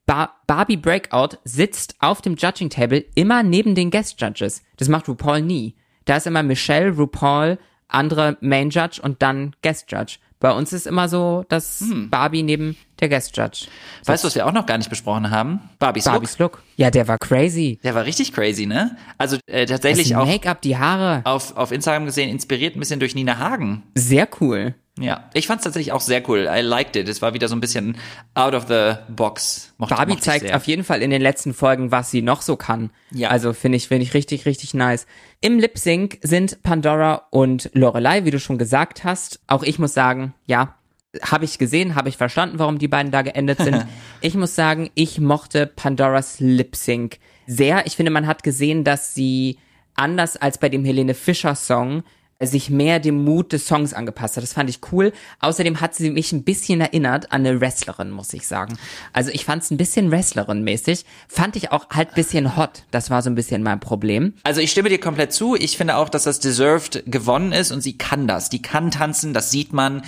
Bar 0.06 0.36
Barbie 0.46 0.78
Breakout 0.78 1.38
sitzt 1.44 1.96
auf 2.00 2.22
dem 2.22 2.36
Judging 2.36 2.70
Table 2.70 3.04
immer 3.16 3.42
neben 3.42 3.74
den 3.74 3.90
Guest 3.90 4.22
Judges. 4.22 4.62
Das 4.78 4.88
macht 4.88 5.08
RuPaul 5.08 5.42
nie. 5.42 5.76
Da 6.06 6.18
ist 6.18 6.28
immer 6.28 6.44
Michelle, 6.44 6.92
RuPaul, 6.92 7.58
andere 7.88 8.38
Main 8.42 8.70
Judge 8.70 9.02
und 9.02 9.24
dann 9.24 9.56
Guest 9.64 9.92
Judge. 9.92 10.18
Bei 10.39 10.52
uns 10.52 10.74
ist 10.74 10.86
immer 10.86 11.08
so, 11.10 11.45
dass 11.50 11.80
Hm. 11.80 12.10
Barbie 12.10 12.43
neben 12.43 12.76
der 13.00 13.10
Guest 13.10 13.36
Judge. 13.36 13.65
Weißt 14.06 14.24
du, 14.24 14.28
was 14.28 14.36
wir 14.36 14.45
auch 14.45 14.52
noch 14.52 14.65
gar 14.65 14.78
nicht 14.78 14.89
besprochen 14.89 15.32
haben? 15.32 15.62
Barbies, 15.80 16.06
Barbies 16.06 16.38
Look. 16.39 16.54
Look. 16.58 16.63
Ja, 16.78 16.91
der 16.91 17.08
war 17.08 17.17
crazy. 17.17 17.80
Der 17.84 17.95
war 17.95 18.06
richtig 18.06 18.32
crazy, 18.34 18.65
ne? 18.65 18.95
Also 19.17 19.38
äh, 19.48 19.65
Das 19.65 19.80
tatsächlich 19.82 20.15
auch 20.15 20.26
Make-up, 20.28 20.62
die 20.62 20.78
Haare. 20.78 21.21
auf, 21.26 21.56
auf 21.58 21.71
Instagram 21.71 22.06
gesehen, 22.06 22.30
inspiriert 22.30 22.76
ein 22.76 22.80
bisschen 22.80 23.00
durch 23.00 23.15
Nina 23.15 23.38
Hagen. 23.38 23.84
Sehr 23.95 24.28
cool. 24.39 24.76
Ja, 24.98 25.30
ich 25.34 25.48
fand's 25.48 25.66
tatsächlich 25.66 25.92
auch 25.92 26.00
sehr 26.00 26.28
cool. 26.30 26.50
I 26.50 26.62
liked 26.62 26.96
it. 26.96 27.10
Es 27.10 27.22
war 27.22 27.34
wieder 27.34 27.50
so 27.50 27.56
ein 27.56 27.60
bisschen 27.60 27.98
out 28.34 28.54
of 28.54 28.68
the 28.70 28.94
box. 29.10 29.74
Mochte, 29.78 29.96
Barbie 29.96 30.14
mochte 30.14 30.20
ich 30.20 30.26
zeigt 30.26 30.48
sehr. 30.48 30.56
auf 30.56 30.66
jeden 30.68 30.86
Fall 30.86 31.02
in 31.02 31.10
den 31.10 31.22
letzten 31.22 31.54
Folgen, 31.54 31.92
was 31.92 32.12
sie 32.12 32.22
noch 32.22 32.42
so 32.42 32.56
kann. 32.56 32.92
Ja. 33.12 33.30
Also 33.30 33.52
finde 33.52 33.76
ich, 33.76 33.90
finde 33.90 34.04
ich 34.04 34.14
richtig, 34.14 34.46
richtig 34.46 34.74
nice. 34.74 35.06
Im 35.42 35.60
Lip 35.60 35.78
Sync 35.78 36.20
sind 36.22 36.64
Pandora 36.64 37.28
und 37.30 37.70
Lorelei, 37.74 38.24
wie 38.24 38.32
du 38.32 38.40
schon 38.40 38.58
gesagt 38.58 39.04
hast. 39.04 39.42
Auch 39.48 39.64
ich 39.64 39.80
muss 39.80 39.94
sagen, 39.94 40.34
ja, 40.46 40.76
habe 41.22 41.44
ich 41.44 41.58
gesehen, 41.58 41.96
habe 41.96 42.08
ich 42.08 42.16
verstanden, 42.16 42.60
warum 42.60 42.78
die 42.78 42.88
beiden 42.88 43.12
da 43.12 43.22
geendet 43.22 43.60
sind. 43.60 43.86
ich 44.22 44.36
muss 44.36 44.56
sagen, 44.56 44.92
ich 44.96 45.20
mochte 45.20 45.68
Pandoras 45.68 46.40
Lip 46.40 46.76
Sync 46.78 47.18
sehr. 47.48 47.86
Ich 47.86 47.98
finde, 47.98 48.12
man 48.12 48.28
hat 48.28 48.44
gesehen, 48.44 48.86
dass 48.86 49.14
sie 49.14 49.58
anders 49.96 50.38
als 50.38 50.58
bei 50.58 50.70
dem 50.70 50.86
Helene 50.86 51.14
Fischer 51.14 51.56
Song 51.56 52.04
sich 52.41 52.69
mehr 52.69 53.00
dem 53.00 53.24
Mut 53.24 53.54
des 53.54 53.65
Songs 53.65 53.93
angepasst 53.93 54.36
hat. 54.36 54.43
Das 54.43 54.54
fand 54.54 54.69
ich 54.69 54.80
cool. 54.91 55.13
Außerdem 55.39 55.80
hat 55.80 55.95
sie 55.95 56.12
mich 56.12 56.34
ein 56.34 56.43
bisschen 56.43 56.82
erinnert 56.82 57.32
an 57.32 57.45
eine 57.45 57.62
Wrestlerin, 57.62 58.12
muss 58.12 58.34
ich 58.34 58.45
sagen. 58.45 58.78
Also 59.13 59.32
ich 59.32 59.45
fand 59.45 59.63
es 59.63 59.71
ein 59.71 59.78
bisschen 59.78 60.12
Wrestlerin-mäßig. 60.12 61.06
Fand 61.30 61.56
ich 61.56 61.71
auch 61.71 61.89
halt 61.91 62.13
bisschen 62.13 62.58
hot. 62.58 62.84
Das 62.91 63.10
war 63.10 63.21
so 63.21 63.30
ein 63.30 63.36
bisschen 63.36 63.63
mein 63.63 63.80
Problem. 63.80 64.34
Also 64.43 64.60
ich 64.60 64.71
stimme 64.71 64.89
dir 64.89 65.00
komplett 65.00 65.32
zu. 65.32 65.56
Ich 65.56 65.78
finde 65.78 65.95
auch, 65.95 66.10
dass 66.10 66.24
das 66.24 66.39
Deserved 66.41 67.04
gewonnen 67.06 67.54
ist 67.54 67.71
und 67.71 67.82
sie 67.82 67.98
kann 67.98 68.28
das. 68.28 68.50
Die 68.50 68.62
kann 68.62 68.91
tanzen, 68.91 69.34
das 69.34 69.50
sieht 69.52 69.71
man. 69.71 70.02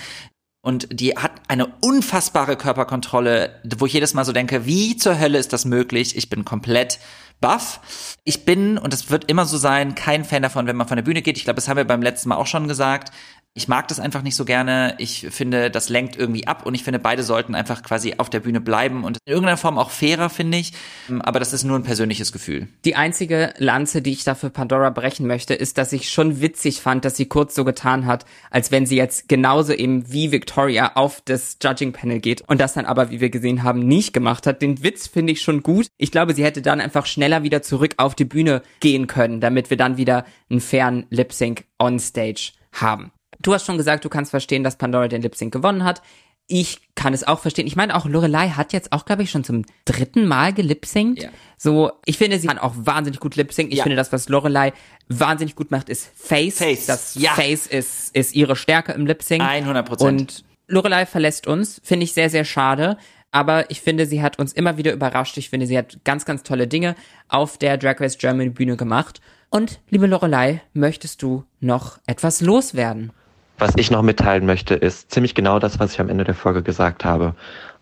Und 0.60 1.00
die 1.00 1.16
hat 1.16 1.32
eine 1.48 1.68
unfassbare 1.80 2.56
Körperkontrolle, 2.56 3.62
wo 3.78 3.86
ich 3.86 3.94
jedes 3.94 4.12
Mal 4.12 4.24
so 4.24 4.32
denke, 4.32 4.66
wie 4.66 4.96
zur 4.96 5.18
Hölle 5.18 5.38
ist 5.38 5.52
das 5.54 5.64
möglich? 5.64 6.16
Ich 6.16 6.28
bin 6.28 6.44
komplett 6.44 6.98
baff. 7.40 8.16
Ich 8.24 8.44
bin, 8.44 8.78
und 8.78 8.92
das 8.92 9.10
wird 9.10 9.30
immer 9.30 9.44
so 9.44 9.56
sein, 9.56 9.94
kein 9.94 10.24
Fan 10.24 10.42
davon, 10.42 10.66
wenn 10.66 10.76
man 10.76 10.88
von 10.88 10.96
der 10.96 11.04
Bühne 11.04 11.22
geht. 11.22 11.36
Ich 11.36 11.44
glaube, 11.44 11.56
das 11.56 11.68
haben 11.68 11.76
wir 11.76 11.84
beim 11.84 12.02
letzten 12.02 12.28
Mal 12.28 12.36
auch 12.36 12.46
schon 12.46 12.68
gesagt. 12.68 13.12
Ich 13.54 13.66
mag 13.66 13.88
das 13.88 13.98
einfach 13.98 14.22
nicht 14.22 14.36
so 14.36 14.44
gerne. 14.44 14.94
Ich 14.98 15.26
finde, 15.30 15.68
das 15.68 15.88
lenkt 15.88 16.16
irgendwie 16.16 16.46
ab 16.46 16.64
und 16.64 16.74
ich 16.74 16.84
finde, 16.84 17.00
beide 17.00 17.24
sollten 17.24 17.56
einfach 17.56 17.82
quasi 17.82 18.14
auf 18.18 18.30
der 18.30 18.38
Bühne 18.38 18.60
bleiben 18.60 19.02
und 19.02 19.18
in 19.24 19.32
irgendeiner 19.32 19.56
Form 19.56 19.78
auch 19.78 19.90
fairer, 19.90 20.30
finde 20.30 20.58
ich. 20.58 20.72
Aber 21.20 21.40
das 21.40 21.52
ist 21.52 21.64
nur 21.64 21.76
ein 21.76 21.82
persönliches 21.82 22.30
Gefühl. 22.30 22.68
Die 22.84 22.94
einzige 22.94 23.52
Lanze, 23.58 24.00
die 24.00 24.12
ich 24.12 24.22
da 24.22 24.36
für 24.36 24.50
Pandora 24.50 24.90
brechen 24.90 25.26
möchte, 25.26 25.54
ist, 25.54 25.76
dass 25.76 25.92
ich 25.92 26.08
schon 26.08 26.40
witzig 26.40 26.80
fand, 26.80 27.04
dass 27.04 27.16
sie 27.16 27.26
kurz 27.26 27.56
so 27.56 27.64
getan 27.64 28.06
hat, 28.06 28.26
als 28.52 28.70
wenn 28.70 28.86
sie 28.86 28.96
jetzt 28.96 29.28
genauso 29.28 29.72
eben 29.72 30.12
wie 30.12 30.30
Victoria 30.30 30.92
auf 30.94 31.20
das 31.24 31.58
Judging 31.60 31.92
Panel 31.92 32.20
geht 32.20 32.42
und 32.48 32.60
das 32.60 32.74
dann 32.74 32.86
aber, 32.86 33.10
wie 33.10 33.20
wir 33.20 33.30
gesehen 33.30 33.64
haben, 33.64 33.80
nicht 33.80 34.12
gemacht 34.12 34.46
hat. 34.46 34.62
Den 34.62 34.84
Witz 34.84 35.08
finde 35.08 35.32
ich 35.32 35.42
schon 35.42 35.64
gut. 35.64 35.88
Ich 35.96 36.12
glaube, 36.12 36.32
sie 36.32 36.44
hätte 36.44 36.62
dann 36.62 36.80
einfach 36.80 37.06
schneller 37.06 37.42
wieder 37.42 37.60
zurück 37.62 37.94
auf 37.96 38.14
die 38.14 38.24
Bühne 38.24 38.62
gehen 38.78 39.08
können, 39.08 39.40
damit 39.40 39.68
wir 39.70 39.76
dann 39.76 39.96
wieder 39.96 40.24
einen 40.48 40.60
fairen 40.60 41.06
Lip 41.10 41.32
Sync 41.32 41.64
on 41.80 41.98
Stage 41.98 42.52
haben. 42.72 43.10
Du 43.42 43.54
hast 43.54 43.64
schon 43.66 43.76
gesagt, 43.78 44.04
du 44.04 44.08
kannst 44.08 44.30
verstehen, 44.30 44.64
dass 44.64 44.76
Pandora 44.76 45.08
den 45.08 45.22
Lip 45.22 45.34
Sync 45.36 45.52
gewonnen 45.52 45.84
hat. 45.84 46.02
Ich 46.50 46.80
kann 46.94 47.12
es 47.12 47.24
auch 47.28 47.40
verstehen. 47.40 47.66
Ich 47.66 47.76
meine, 47.76 47.94
auch 47.94 48.06
Lorelei 48.06 48.48
hat 48.48 48.72
jetzt 48.72 48.92
auch, 48.92 49.04
glaube 49.04 49.22
ich, 49.22 49.30
schon 49.30 49.44
zum 49.44 49.66
dritten 49.84 50.26
Mal 50.26 50.54
gelipsingt. 50.54 51.22
Ja. 51.22 51.28
So, 51.58 51.92
ich 52.06 52.16
finde, 52.16 52.38
sie 52.38 52.46
kann 52.48 52.58
auch 52.58 52.72
wahnsinnig 52.74 53.20
gut 53.20 53.36
lip-sync. 53.36 53.70
Ich 53.70 53.78
Ja. 53.78 53.82
finde, 53.82 53.96
das, 53.96 54.12
was 54.12 54.30
Lorelei 54.30 54.72
wahnsinnig 55.08 55.56
gut 55.56 55.70
macht, 55.70 55.90
ist 55.90 56.10
Face. 56.16 56.56
Face, 56.56 56.86
Das 56.86 57.14
ja. 57.16 57.32
Face 57.32 57.66
ist, 57.66 58.16
ist 58.16 58.34
ihre 58.34 58.56
Stärke 58.56 58.92
im 58.92 59.04
Lip-Sync. 59.06 59.42
100%. 59.42 60.02
Und 60.02 60.44
Lorelei 60.68 61.04
verlässt 61.04 61.46
uns. 61.46 61.80
Finde 61.84 62.04
ich 62.04 62.14
sehr, 62.14 62.30
sehr 62.30 62.44
schade. 62.46 62.96
Aber 63.30 63.70
ich 63.70 63.82
finde, 63.82 64.06
sie 64.06 64.22
hat 64.22 64.38
uns 64.38 64.54
immer 64.54 64.78
wieder 64.78 64.92
überrascht. 64.94 65.36
Ich 65.36 65.50
finde, 65.50 65.66
sie 65.66 65.76
hat 65.76 65.98
ganz, 66.04 66.24
ganz 66.24 66.44
tolle 66.44 66.66
Dinge 66.66 66.94
auf 67.28 67.58
der 67.58 67.76
Drag 67.76 68.00
Race 68.00 68.16
Germany 68.16 68.48
Bühne 68.48 68.78
gemacht. 68.78 69.20
Und, 69.50 69.80
liebe 69.90 70.06
Lorelei, 70.06 70.62
möchtest 70.72 71.20
du 71.22 71.44
noch 71.60 71.98
etwas 72.06 72.40
loswerden? 72.40 73.12
Was 73.60 73.72
ich 73.76 73.90
noch 73.90 74.02
mitteilen 74.02 74.46
möchte, 74.46 74.74
ist 74.74 75.10
ziemlich 75.10 75.34
genau 75.34 75.58
das, 75.58 75.80
was 75.80 75.92
ich 75.92 76.00
am 76.00 76.08
Ende 76.08 76.22
der 76.22 76.36
Folge 76.36 76.62
gesagt 76.62 77.04
habe. 77.04 77.34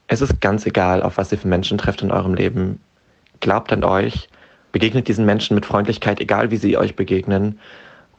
Es 0.06 0.22
ist 0.22 0.40
ganz 0.40 0.64
egal, 0.64 1.02
auf 1.02 1.18
was 1.18 1.30
ihr 1.32 1.38
für 1.38 1.48
Menschen 1.48 1.76
trefft 1.76 2.00
in 2.00 2.10
eurem 2.10 2.32
Leben. 2.32 2.80
Glaubt 3.40 3.70
an 3.74 3.84
euch, 3.84 4.30
begegnet 4.72 5.06
diesen 5.06 5.26
Menschen 5.26 5.54
mit 5.54 5.66
Freundlichkeit, 5.66 6.18
egal 6.18 6.50
wie 6.50 6.56
sie 6.56 6.78
euch 6.78 6.96
begegnen, 6.96 7.60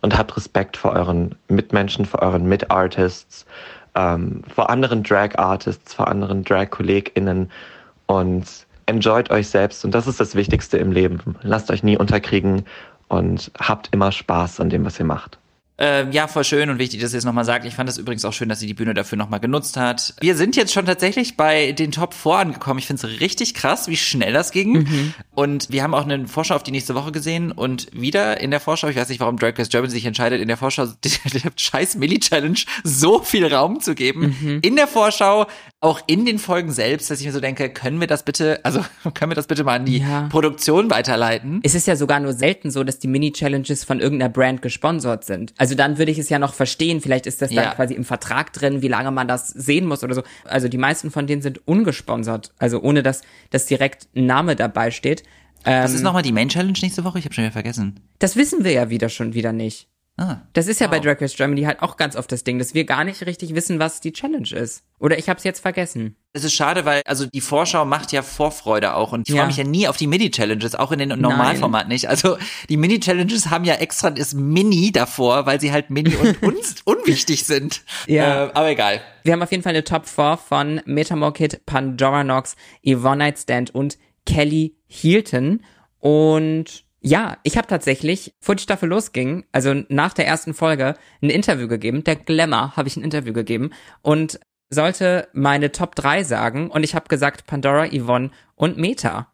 und 0.01 0.15
habt 0.15 0.37
Respekt 0.37 0.77
vor 0.77 0.91
euren 0.91 1.33
Mitmenschen, 1.47 2.05
vor 2.05 2.21
euren 2.21 2.47
Mitartists, 2.47 3.47
ähm, 3.95 4.43
vor 4.53 4.69
anderen 4.69 5.01
Drag-Artists, 5.01 5.95
vor 5.95 6.08
anderen 6.10 6.43
Drag-KollegInnen 6.43 7.49
und 8.05 8.45
enjoyt 8.85 9.31
euch 9.31 9.47
selbst. 9.47 9.83
Und 9.83 9.95
das 9.95 10.05
ist 10.05 10.19
das 10.19 10.35
Wichtigste 10.35 10.77
im 10.77 10.91
Leben. 10.91 11.35
Lasst 11.41 11.71
euch 11.71 11.81
nie 11.81 11.97
unterkriegen 11.97 12.65
und 13.08 13.51
habt 13.60 13.89
immer 13.91 14.12
Spaß 14.12 14.60
an 14.60 14.69
dem, 14.69 14.85
was 14.85 14.99
ihr 14.99 15.05
macht. 15.05 15.39
Ähm, 15.80 16.12
ja, 16.12 16.28
voll 16.28 16.44
schön 16.44 16.69
und 16.69 16.80
wichtig, 16.80 17.02
dass 17.02 17.13
ihr 17.13 17.19
es 17.19 17.25
nochmal 17.25 17.46
sagt. 17.46 17.65
Ich 17.65 17.75
fand 17.75 17.88
es 17.90 17.98
übrigens 17.98 18.25
auch 18.25 18.34
schön, 18.34 18.50
dass 18.50 18.60
sie 18.60 18.65
die 18.67 18.73
Bühne 18.73 18.94
dafür 18.96 19.17
nochmal 19.17 19.40
genutzt 19.40 19.78
hat. 19.78 20.15
Wir 20.19 20.36
sind 20.36 20.56
jetzt 20.56 20.73
schon 20.73 20.86
tatsächlich 20.88 21.38
bei 21.38 21.71
den 21.71 21.92
Top 21.92 22.13
4 22.15 22.32
angekommen. 22.34 22.80
Ich 22.80 22.88
finde 22.88 23.06
es 23.08 23.19
richtig 23.21 23.54
krass, 23.54 23.88
wie 23.88 23.98
schnell 23.98 24.34
das 24.34 24.52
ging. 24.52 25.13
Und 25.36 25.69
wir 25.71 25.84
haben 25.84 25.94
auch 25.94 26.04
eine 26.06 26.28
Vorschau 26.28 26.56
auf 26.56 26.63
die 26.63 26.71
nächste 26.71 26.96
Woche 26.96 27.12
gesehen 27.12 27.52
und 27.52 27.88
wieder 27.94 28.42
in 28.42 28.50
der 28.50 28.60
Vorschau, 28.60 28.88
ich 28.88 28.96
weiß 28.96 29.10
nicht, 29.10 29.19
warum 29.19 29.38
Drag 29.38 29.58
Race 29.58 29.69
Germany 29.69 29.92
sich 29.92 30.06
entscheidet, 30.06 30.42
in 30.42 30.48
der 30.48 30.58
Vorschau 30.58 30.86
der 31.04 31.52
scheiß 31.56 31.96
Milli-Challenge 31.98 32.58
so 32.84 33.19
viel 33.21 33.46
Raum 33.54 33.80
zu 33.80 33.94
geben. 33.94 34.60
In 34.63 34.75
der 34.75 34.88
Vorschau, 34.88 35.46
auch 35.80 36.02
in 36.08 36.25
den 36.25 36.40
Folgen 36.40 36.71
selbst, 36.71 37.12
dass 37.12 37.19
ich 37.19 37.28
mir 37.28 37.32
so 37.34 37.40
denke, 37.40 37.69
können 37.69 38.00
wir 38.00 38.08
das 38.08 38.23
bitte, 38.23 38.60
also 38.63 38.84
können 39.13 39.30
wir 39.32 39.36
das 39.36 39.46
bitte 39.48 39.63
mal 39.63 39.75
an 39.75 39.86
die 39.86 40.00
Ja. 40.00 40.28
Produktion 40.30 40.90
weiterleiten? 40.90 41.60
Es 41.63 41.75
ist 41.75 41.86
ja 41.86 41.96
sogar 41.96 42.19
nur 42.19 42.34
selten 42.34 42.71
so, 42.71 42.84
dass 42.84 42.98
die 42.98 43.08
Mini-Challenges 43.08 43.84
von 43.84 44.00
irgendeiner 44.00 44.30
Brand 44.30 44.62
gesponsert 44.63 45.23
sind. 45.23 45.54
Also 45.58 45.66
dann 45.75 45.97
würde 45.97 46.11
ich 46.11 46.17
es 46.19 46.29
ja 46.29 46.39
noch 46.39 46.53
verstehen. 46.53 47.01
Vielleicht 47.01 47.25
ist 47.27 47.41
das 47.41 47.49
dann 47.49 47.65
Ja. 47.65 47.73
quasi 47.73 47.93
im 47.93 48.03
Vertrag 48.03 48.53
drin, 48.53 48.81
wie 48.81 48.87
lange 48.87 49.11
man 49.11 49.27
das 49.27 49.47
sehen 49.49 49.85
muss 49.85 50.03
oder 50.03 50.15
so. 50.15 50.23
Also 50.45 50.67
die 50.67 50.77
meisten 50.77 51.11
von 51.11 51.27
denen 51.27 51.41
sind 51.41 51.67
ungesponsert. 51.67 52.53
Also 52.59 52.81
ohne, 52.81 53.03
dass, 53.03 53.21
dass 53.49 53.65
direkt 53.65 54.07
ein 54.15 54.25
Name 54.25 54.55
dabei 54.55 54.91
steht. 54.91 55.23
Was 55.63 55.93
ist 55.93 56.03
nochmal 56.03 56.21
die 56.23 56.31
Main 56.31 56.49
Challenge 56.49 56.77
nächste 56.81 57.03
Woche? 57.03 57.19
Ich 57.19 57.25
habe 57.25 57.33
schon 57.33 57.43
wieder 57.43 57.51
vergessen. 57.51 57.99
Das 58.19 58.35
wissen 58.35 58.63
wir 58.63 58.71
ja 58.71 58.89
wieder 58.89 59.09
schon 59.09 59.33
wieder 59.33 59.51
nicht. 59.51 59.87
Ah. 60.19 60.37
Das 60.53 60.65
ist 60.67 60.81
ja 60.81 60.87
bei 60.87 60.97
Wow. 60.97 61.05
Drag 61.05 61.21
Race 61.21 61.35
Germany 61.35 61.61
halt 61.61 61.81
auch 61.83 61.95
ganz 61.95 62.15
oft 62.15 62.31
das 62.31 62.43
Ding, 62.43 62.57
dass 62.57 62.73
wir 62.73 62.85
gar 62.85 63.03
nicht 63.03 63.23
richtig 63.27 63.53
wissen, 63.53 63.77
was 63.77 64.01
die 64.01 64.11
Challenge 64.11 64.49
ist. 64.51 64.83
Oder 64.99 65.19
ich 65.19 65.29
habe 65.29 65.37
es 65.37 65.43
jetzt 65.43 65.59
vergessen. 65.59 66.15
Es 66.33 66.43
ist 66.43 66.53
schade, 66.55 66.85
weil 66.85 67.03
also 67.05 67.27
die 67.27 67.39
Vorschau 67.39 67.85
macht 67.85 68.11
ja 68.11 68.23
Vorfreude 68.23 68.95
auch 68.95 69.11
und 69.11 69.29
ich 69.29 69.35
Ja. 69.35 69.41
freue 69.41 69.47
mich 69.47 69.57
ja 69.57 69.63
nie 69.63 69.87
auf 69.87 69.95
die 69.95 70.07
Mini-Challenges, 70.07 70.73
auch 70.73 70.91
in 70.91 70.97
den 70.97 71.09
Normalformat 71.19 71.87
nicht. 71.87 72.09
Also 72.09 72.37
die 72.67 72.77
Mini-Challenges 72.77 73.51
haben 73.51 73.63
ja 73.63 73.75
extra 73.75 74.09
das 74.09 74.33
Mini 74.33 74.91
davor, 74.91 75.45
weil 75.45 75.61
sie 75.61 75.71
halt 75.71 75.91
Mini 75.91 76.15
und 76.15 76.41
uns 76.41 76.75
unwichtig 76.85 77.43
sind. 77.45 77.83
Ja. 78.07 78.45
Äh, 78.45 78.51
aber 78.55 78.69
egal. 78.71 79.01
Wir 79.23 79.33
haben 79.33 79.43
auf 79.43 79.51
jeden 79.51 79.61
Fall 79.61 79.73
eine 79.73 79.83
Top 79.83 80.07
4 80.07 80.37
von 80.37 80.81
Metamorkid, 80.85 81.63
Pandora 81.67 82.23
Nox, 82.23 82.55
Yvonne 82.83 83.17
Nightstand 83.17 83.75
und 83.75 83.99
Kelly 84.25 84.75
Hilton. 84.87 85.61
Und 85.99 86.85
ja, 87.02 87.37
ich 87.43 87.58
habe 87.58 87.67
tatsächlich, 87.67 88.33
bevor 88.39 88.56
die 88.56 88.63
Staffel 88.63 88.89
losging, 88.89 89.45
also 89.52 89.73
nach 89.89 90.13
der 90.13 90.27
ersten 90.27 90.54
Folge, 90.54 90.95
ein 91.21 91.29
Interview 91.29 91.67
gegeben. 91.67 92.04
Der 92.04 92.15
Glamour 92.15 92.75
habe 92.75 92.87
ich 92.87 92.98
ein 92.98 93.04
Interview 93.04 93.33
gegeben 93.33 93.71
und 94.02 94.39
sollte 94.69 95.27
meine 95.33 95.71
Top 95.71 95.95
3 95.95 96.23
sagen. 96.23 96.69
Und 96.69 96.83
ich 96.83 96.95
habe 96.95 97.08
gesagt 97.08 97.45
Pandora, 97.45 97.87
Yvonne 97.87 98.31
und 98.56 98.77
Meta. 98.77 99.27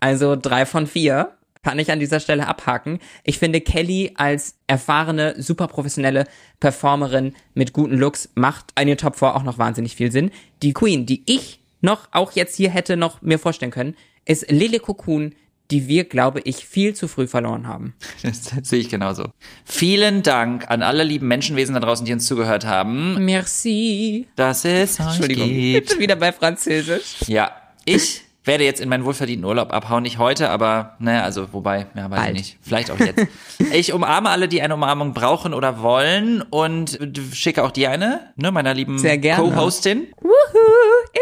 Also 0.00 0.36
drei 0.36 0.66
von 0.66 0.86
vier 0.86 1.36
kann 1.62 1.78
ich 1.78 1.92
an 1.92 2.00
dieser 2.00 2.20
Stelle 2.20 2.48
abhaken. 2.48 2.98
Ich 3.22 3.38
finde 3.38 3.60
Kelly 3.60 4.12
als 4.16 4.56
erfahrene, 4.66 5.40
super 5.40 5.68
professionelle 5.68 6.24
Performerin 6.58 7.34
mit 7.54 7.72
guten 7.72 7.96
Looks 7.96 8.30
macht 8.34 8.72
eine 8.76 8.96
Top 8.96 9.16
4 9.16 9.36
auch 9.36 9.42
noch 9.42 9.58
wahnsinnig 9.58 9.94
viel 9.96 10.10
Sinn. 10.10 10.30
Die 10.62 10.72
Queen, 10.72 11.06
die 11.06 11.22
ich 11.26 11.60
noch 11.82 12.08
auch 12.12 12.32
jetzt 12.32 12.56
hier 12.56 12.70
hätte 12.70 12.96
noch 12.96 13.20
mir 13.22 13.38
vorstellen 13.38 13.70
können, 13.72 13.96
ist 14.24 14.50
Lele 14.50 14.80
Cocoon, 14.80 15.34
die 15.70 15.88
wir, 15.88 16.04
glaube 16.04 16.40
ich, 16.44 16.66
viel 16.66 16.94
zu 16.94 17.08
früh 17.08 17.26
verloren 17.26 17.66
haben. 17.66 17.94
Das, 18.22 18.42
das 18.56 18.68
sehe 18.68 18.80
ich 18.80 18.88
genauso. 18.88 19.32
Vielen 19.64 20.22
Dank 20.22 20.70
an 20.70 20.82
alle 20.82 21.04
lieben 21.04 21.28
Menschenwesen 21.28 21.74
da 21.74 21.80
draußen, 21.80 22.04
die 22.04 22.12
uns 22.12 22.26
zugehört 22.26 22.66
haben, 22.66 23.24
Merci. 23.24 24.26
dass 24.36 24.64
es 24.64 25.00
euch 25.00 25.06
Entschuldigung, 25.06 25.48
gibt. 25.48 25.98
wieder 25.98 26.16
bei 26.16 26.32
Französisch. 26.32 27.16
Ja, 27.26 27.52
ich 27.84 28.22
werde 28.44 28.64
jetzt 28.64 28.80
in 28.80 28.88
meinen 28.88 29.04
wohlverdienten 29.04 29.44
Urlaub 29.44 29.72
abhauen. 29.72 30.02
Nicht 30.02 30.18
heute, 30.18 30.50
aber 30.50 30.96
naja, 30.98 31.22
also 31.22 31.52
wobei, 31.52 31.86
ja, 31.94 32.10
weiß 32.10 32.18
Bald. 32.18 32.28
ich 32.28 32.34
nicht. 32.34 32.58
Vielleicht 32.62 32.90
auch 32.90 32.98
jetzt. 32.98 33.26
ich 33.72 33.92
umarme 33.92 34.30
alle, 34.30 34.48
die 34.48 34.62
eine 34.62 34.74
Umarmung 34.74 35.12
brauchen 35.12 35.54
oder 35.54 35.82
wollen 35.82 36.42
und 36.42 36.98
schicke 37.32 37.62
auch 37.62 37.70
dir 37.70 37.90
eine, 37.90 38.32
ne, 38.36 38.50
meiner 38.50 38.74
lieben. 38.74 39.00
Co-Hostin. 39.36 40.08
Wuhu, 40.20 40.30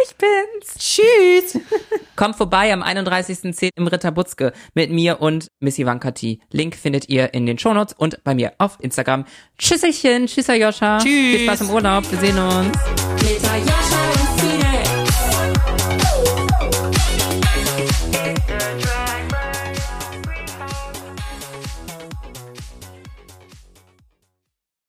ich 0.05 0.16
bin's. 0.16 0.79
Tschüss. 0.79 1.61
Kommt 2.16 2.37
vorbei 2.37 2.73
am 2.73 2.83
31.10. 2.83 3.71
im 3.75 3.87
Ritter 3.87 4.11
Butzke 4.11 4.53
mit 4.75 4.91
mir 4.91 5.21
und 5.21 5.49
Miss 5.61 5.79
Ivanka 5.79 6.12
T. 6.12 6.41
Link 6.51 6.77
findet 6.77 7.09
ihr 7.09 7.35
in 7.35 7.47
den 7.47 7.59
Shownotes 7.59 7.95
und 7.97 8.23
bei 8.25 8.35
mir 8.35 8.53
auf 8.59 8.79
Instagram. 8.81 9.25
Tschüsselchen, 9.59 10.27
tschüss 10.27 10.47
Joscha. 10.49 10.99
Tschüss. 10.99 11.09
Viel 11.09 11.41
Spaß 11.41 11.61
im 11.62 11.71
Urlaub, 11.71 12.11
wir 12.11 12.19
sehen 12.19 12.39
uns. 12.39 14.38